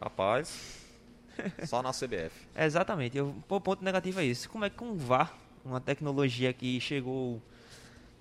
Rapaz, 0.00 0.78
só 1.66 1.82
na 1.82 1.90
CBF. 1.90 2.32
Exatamente. 2.56 3.16
Eu, 3.16 3.34
o 3.48 3.60
ponto 3.60 3.84
negativo 3.84 4.20
é 4.20 4.24
isso. 4.24 4.48
Como 4.50 4.64
é 4.64 4.70
que 4.70 4.82
um 4.82 4.96
VAR, 4.96 5.34
uma 5.64 5.80
tecnologia 5.80 6.52
que 6.52 6.80
chegou 6.80 7.40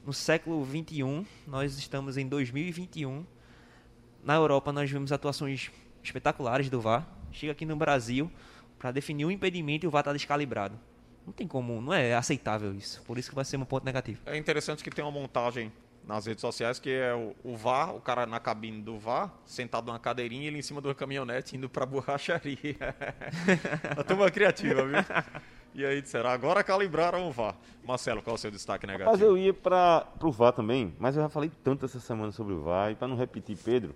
no 0.05 0.13
século 0.13 0.65
XXI, 0.65 1.25
nós 1.47 1.77
estamos 1.77 2.17
em 2.17 2.27
2021. 2.27 3.25
Na 4.23 4.35
Europa 4.35 4.71
nós 4.71 4.89
vimos 4.89 5.11
atuações 5.11 5.71
espetaculares 6.03 6.69
do 6.69 6.79
VAR. 6.79 7.07
Chega 7.31 7.51
aqui 7.51 7.65
no 7.65 7.75
Brasil 7.75 8.31
para 8.77 8.91
definir 8.91 9.25
um 9.25 9.31
impedimento 9.31 9.85
e 9.85 9.87
o 9.87 9.91
VAR 9.91 10.01
está 10.01 10.13
descalibrado. 10.13 10.79
Não 11.25 11.33
tem 11.33 11.47
como, 11.47 11.79
não 11.81 11.93
é 11.93 12.15
aceitável 12.15 12.73
isso. 12.73 13.01
Por 13.03 13.17
isso 13.17 13.29
que 13.29 13.35
vai 13.35 13.45
ser 13.45 13.57
um 13.57 13.65
ponto 13.65 13.83
negativo. 13.85 14.21
É 14.25 14.37
interessante 14.37 14.83
que 14.83 14.89
tem 14.89 15.03
uma 15.03 15.11
montagem 15.11 15.71
nas 16.07 16.25
redes 16.25 16.41
sociais 16.41 16.79
que 16.79 16.89
é 16.89 17.13
o, 17.13 17.35
o 17.43 17.55
VAR, 17.55 17.95
o 17.95 18.01
cara 18.01 18.25
na 18.25 18.39
cabine 18.39 18.81
do 18.81 18.97
VAR, 18.97 19.33
sentado 19.45 19.87
numa 19.87 19.99
cadeirinha 19.99 20.47
ele 20.47 20.59
em 20.59 20.61
cima 20.61 20.81
de 20.81 20.87
uma 20.87 20.95
caminhonete 20.95 21.55
indo 21.55 21.69
pra 21.69 21.85
borracharia. 21.87 22.95
a 23.97 24.03
turma 24.03 24.29
criativa, 24.29 24.85
viu? 24.85 24.99
E 25.73 25.85
aí 25.85 26.01
disseram, 26.01 26.29
agora 26.29 26.63
calibraram 26.63 27.27
o 27.27 27.31
VAR. 27.31 27.55
Marcelo, 27.85 28.21
qual 28.21 28.35
é 28.35 28.37
o 28.37 28.39
seu 28.39 28.51
destaque 28.51 28.85
negativo? 28.85 29.11
Mas 29.11 29.21
eu 29.21 29.37
ia 29.37 29.53
para 29.53 30.05
o 30.21 30.31
VAR 30.31 30.51
também, 30.51 30.93
mas 30.99 31.15
eu 31.15 31.23
já 31.23 31.29
falei 31.29 31.51
tanto 31.63 31.85
essa 31.85 31.99
semana 31.99 32.31
sobre 32.31 32.53
o 32.53 32.61
VAR, 32.61 32.91
e 32.91 32.95
para 32.95 33.07
não 33.07 33.15
repetir, 33.15 33.57
Pedro, 33.57 33.95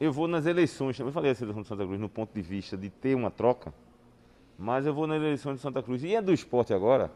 eu 0.00 0.12
vou 0.12 0.26
nas 0.26 0.46
eleições, 0.46 0.96
também 0.96 1.12
falei 1.12 1.30
a 1.30 1.34
seleção 1.34 1.62
de 1.62 1.68
Santa 1.68 1.84
Cruz 1.84 2.00
no 2.00 2.08
ponto 2.08 2.34
de 2.34 2.42
vista 2.42 2.76
de 2.76 2.90
ter 2.90 3.14
uma 3.14 3.30
troca, 3.30 3.72
mas 4.58 4.86
eu 4.86 4.92
vou 4.92 5.06
nas 5.06 5.16
eleições 5.16 5.56
de 5.56 5.60
Santa 5.60 5.82
Cruz, 5.82 6.02
e 6.02 6.14
é 6.14 6.20
do 6.20 6.32
esporte 6.32 6.74
agora, 6.74 7.10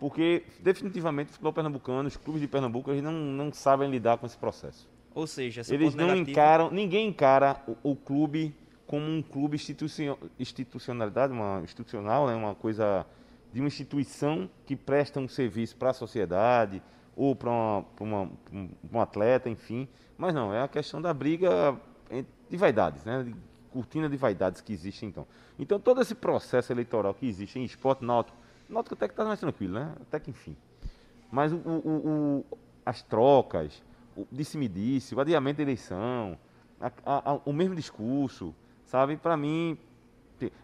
porque 0.00 0.42
definitivamente 0.60 1.28
o 1.28 1.32
futebol 1.32 1.52
pernambucano, 1.52 2.08
os 2.08 2.16
clubes 2.16 2.40
de 2.40 2.48
Pernambuco, 2.48 2.90
eles 2.90 3.02
não, 3.02 3.12
não 3.12 3.52
sabem 3.52 3.88
lidar 3.90 4.18
com 4.18 4.26
esse 4.26 4.36
processo. 4.36 4.88
Ou 5.14 5.26
seja, 5.26 5.60
esse 5.60 5.74
Eles 5.74 5.94
não 5.94 6.06
negativo, 6.06 6.30
encaram, 6.30 6.70
ninguém 6.70 7.08
encara 7.08 7.62
o, 7.68 7.90
o 7.92 7.94
clube 7.96 8.54
como 8.86 9.06
um 9.06 9.22
clube 9.22 9.54
institucio, 9.56 10.18
institucionalidade, 10.38 11.32
uma 11.32 11.60
institucional, 11.62 12.26
né, 12.26 12.34
uma 12.34 12.54
coisa 12.54 13.06
de 13.52 13.60
uma 13.60 13.68
instituição 13.68 14.48
que 14.66 14.74
presta 14.74 15.20
um 15.20 15.28
serviço 15.28 15.76
para 15.76 15.90
a 15.90 15.92
sociedade 15.92 16.82
ou 17.16 17.36
para 17.36 17.50
um, 18.00 19.00
atleta, 19.00 19.48
enfim. 19.50 19.86
Mas 20.16 20.34
não, 20.34 20.52
é 20.54 20.62
a 20.62 20.68
questão 20.68 21.00
da 21.02 21.12
briga 21.12 21.76
en- 22.10 22.24
de 22.48 22.56
vaidades, 22.56 23.04
né, 23.04 23.22
de 23.22 23.34
cortina 23.70 24.08
de 24.08 24.16
vaidades 24.16 24.60
que 24.60 24.72
existe 24.72 25.04
então. 25.06 25.26
Então 25.58 25.78
todo 25.78 26.00
esse 26.00 26.14
processo 26.14 26.72
eleitoral 26.72 27.12
que 27.14 27.26
existe 27.26 27.58
em 27.58 27.64
esporte 27.64 28.04
náutico, 28.04 28.36
náutico 28.72 28.94
até 28.94 29.06
que 29.08 29.12
está 29.12 29.24
mais 29.24 29.40
tranquilo, 29.40 29.74
né, 29.74 29.92
até 30.02 30.18
que 30.20 30.30
enfim. 30.30 30.56
Mas 31.30 31.52
o, 31.52 31.56
o- 31.56 32.44
o- 32.48 32.58
as 32.84 33.02
trocas, 33.02 33.82
o 34.16 34.26
disse-me-disse, 34.32 35.14
o 35.14 35.20
adiamento 35.20 35.58
da 35.58 35.62
eleição, 35.62 36.36
a- 36.80 36.90
a- 37.04 37.32
a- 37.32 37.40
o 37.44 37.52
mesmo 37.52 37.74
discurso, 37.74 38.54
sabe? 38.84 39.16
Para 39.16 39.36
mim. 39.36 39.78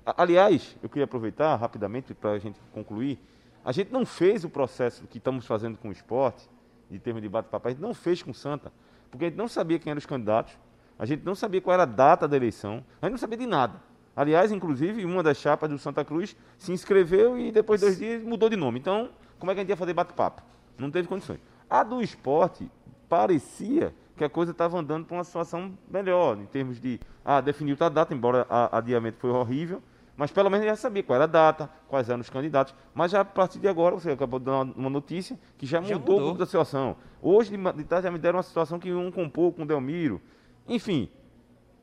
Aliás, 0.06 0.74
eu 0.82 0.88
queria 0.88 1.04
aproveitar 1.04 1.54
rapidamente 1.56 2.14
para 2.14 2.30
a 2.30 2.38
gente 2.38 2.58
concluir. 2.72 3.18
A 3.62 3.72
gente 3.72 3.92
não 3.92 4.06
fez 4.06 4.42
o 4.42 4.48
processo 4.48 5.06
que 5.06 5.18
estamos 5.18 5.46
fazendo 5.46 5.76
com 5.76 5.88
o 5.90 5.92
esporte, 5.92 6.48
de 6.90 6.98
termos 6.98 7.20
de 7.20 7.28
bate-papo, 7.28 7.68
a 7.68 7.70
gente 7.70 7.80
não 7.82 7.92
fez 7.92 8.22
com 8.22 8.30
o 8.30 8.34
Santa, 8.34 8.72
porque 9.10 9.26
a 9.26 9.28
gente 9.28 9.36
não 9.36 9.48
sabia 9.48 9.78
quem 9.78 9.90
eram 9.90 9.98
os 9.98 10.06
candidatos, 10.06 10.56
a 10.98 11.04
gente 11.04 11.24
não 11.24 11.34
sabia 11.34 11.60
qual 11.60 11.74
era 11.74 11.82
a 11.82 11.86
data 11.86 12.26
da 12.26 12.36
eleição, 12.36 12.82
a 13.02 13.06
gente 13.06 13.12
não 13.12 13.18
sabia 13.18 13.36
de 13.36 13.46
nada. 13.46 13.82
Aliás, 14.16 14.50
inclusive, 14.50 15.04
uma 15.04 15.22
das 15.22 15.36
chapas 15.36 15.68
do 15.68 15.78
Santa 15.78 16.02
Cruz 16.02 16.34
se 16.56 16.72
inscreveu 16.72 17.38
e 17.38 17.52
depois 17.52 17.80
de 17.80 17.86
dois 17.86 17.98
dias 17.98 18.22
mudou 18.24 18.48
de 18.48 18.56
nome. 18.56 18.78
Então, 18.78 19.10
como 19.38 19.50
é 19.52 19.54
que 19.54 19.60
a 19.60 19.62
gente 19.62 19.70
ia 19.70 19.76
fazer 19.76 19.92
bate-papo? 19.92 20.42
Não 20.78 20.90
teve 20.90 21.06
condições. 21.06 21.38
A 21.68 21.82
do 21.82 22.00
esporte 22.00 22.70
parecia 23.10 23.94
que 24.16 24.24
a 24.24 24.30
coisa 24.30 24.52
estava 24.52 24.78
andando 24.78 25.04
para 25.04 25.16
uma 25.18 25.24
situação 25.24 25.76
melhor, 25.90 26.38
em 26.38 26.46
termos 26.46 26.80
de 26.80 26.98
ah, 27.22 27.40
definiu 27.42 27.76
a 27.78 27.88
data, 27.90 28.14
embora 28.14 28.46
a 28.48 28.78
adiamento 28.78 29.18
foi 29.18 29.30
horrível, 29.30 29.82
Mas 30.16 30.30
pelo 30.30 30.48
menos 30.48 30.64
já 30.64 30.74
sabia 30.74 31.02
qual 31.02 31.16
era 31.16 31.24
a 31.24 31.26
data, 31.26 31.68
quais 31.86 32.08
eram 32.08 32.22
os 32.22 32.30
candidatos. 32.30 32.74
Mas 32.94 33.10
já 33.10 33.20
a 33.20 33.24
partir 33.24 33.58
de 33.58 33.68
agora, 33.68 33.94
você 33.94 34.12
acabou 34.12 34.38
de 34.40 34.46
dar 34.46 34.62
uma- 34.62 34.88
notícia 34.88 35.38
que 35.58 35.66
já, 35.66 35.82
Já 35.82 35.98
mudou, 35.98 36.18
mudou. 36.18 36.34
da 36.38 36.46
situação. 36.46 36.96
Hoje 37.20 37.54
de 37.54 37.84
tarde 37.84 38.04
já 38.04 38.10
me 38.10 38.18
deram 38.18 38.38
uma 38.38 38.42
situação 38.42 38.78
que 38.78 38.90
um 38.94 39.10
compôs 39.10 39.54
com 39.54 39.64
o 39.64 39.66
Delmiro. 39.66 40.18
Enfim, 40.66 41.10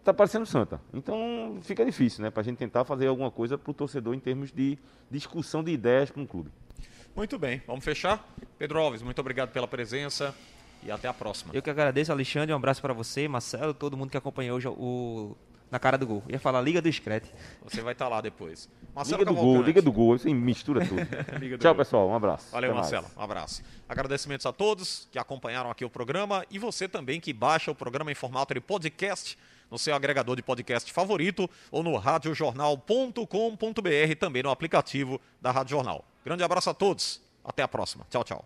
tá 0.03 0.13
parecendo 0.13 0.45
Santa. 0.45 0.79
Então 0.93 1.57
fica 1.61 1.85
difícil, 1.85 2.23
né? 2.23 2.29
Pra 2.29 2.43
gente 2.43 2.57
tentar 2.57 2.83
fazer 2.85 3.07
alguma 3.07 3.31
coisa 3.31 3.57
pro 3.57 3.73
torcedor 3.73 4.13
em 4.13 4.19
termos 4.19 4.51
de 4.51 4.77
discussão 5.09 5.63
de 5.63 5.71
ideias 5.71 6.11
com 6.11 6.23
o 6.23 6.27
clube. 6.27 6.51
Muito 7.15 7.37
bem, 7.37 7.61
vamos 7.67 7.85
fechar? 7.85 8.27
Pedro 8.57 8.79
Alves, 8.79 9.01
muito 9.01 9.19
obrigado 9.19 9.51
pela 9.51 9.67
presença 9.67 10.33
e 10.83 10.91
até 10.91 11.07
a 11.07 11.13
próxima. 11.13 11.53
Eu 11.53 11.61
que 11.61 11.69
agradeço, 11.69 12.11
Alexandre. 12.11 12.51
Um 12.51 12.55
abraço 12.55 12.81
pra 12.81 12.91
você, 12.93 13.27
Marcelo, 13.27 13.73
todo 13.73 13.95
mundo 13.95 14.09
que 14.09 14.17
acompanhou 14.17 14.57
hoje 14.57 14.67
o 14.67 15.35
na 15.69 15.79
cara 15.79 15.97
do 15.97 16.05
gol. 16.05 16.23
Ia 16.29 16.39
falar 16.39 16.61
Liga 16.61 16.79
do 16.81 16.91
Screte. 16.91 17.31
Você 17.63 17.81
vai 17.81 17.93
estar 17.93 18.07
lá 18.07 18.21
depois. 18.21 18.69
Marcelo 18.93 19.19
Liga 19.19 19.31
do 19.31 19.35
Cavalcante. 19.35 19.57
gol, 19.57 19.65
liga 19.65 19.81
do 19.81 19.91
gol, 19.91 20.15
isso 20.15 20.27
aí 20.27 20.33
mistura 20.33 20.85
tudo. 20.85 21.01
Do 21.39 21.57
Tchau, 21.57 21.73
gol. 21.73 21.75
pessoal. 21.75 22.09
Um 22.09 22.15
abraço. 22.15 22.51
Valeu, 22.51 22.69
Até 22.69 22.79
mais. 22.79 22.91
Marcelo. 22.91 23.11
Um 23.17 23.23
abraço. 23.23 23.63
Agradecimentos 23.89 24.45
a 24.45 24.53
todos 24.53 25.07
que 25.11 25.17
acompanharam 25.17 25.71
aqui 25.71 25.83
o 25.83 25.89
programa 25.89 26.45
e 26.51 26.59
você 26.59 26.87
também 26.87 27.19
que 27.19 27.33
baixa 27.33 27.71
o 27.71 27.75
programa 27.75 28.11
em 28.11 28.15
formato 28.15 28.53
de 28.53 28.59
podcast 28.61 29.35
no 29.73 29.79
seu 29.79 29.95
agregador 29.95 30.35
de 30.35 30.43
podcast 30.43 30.93
favorito 30.93 31.49
ou 31.71 31.81
no 31.81 31.97
radiojornal.com.br, 31.97 34.15
também 34.19 34.43
no 34.43 34.51
aplicativo 34.51 35.19
da 35.41 35.49
Rádio 35.49 35.71
Jornal. 35.71 36.05
Grande 36.23 36.43
abraço 36.43 36.69
a 36.69 36.75
todos. 36.75 37.19
Até 37.43 37.63
a 37.63 37.67
próxima. 37.67 38.05
Tchau, 38.07 38.23
tchau. 38.23 38.45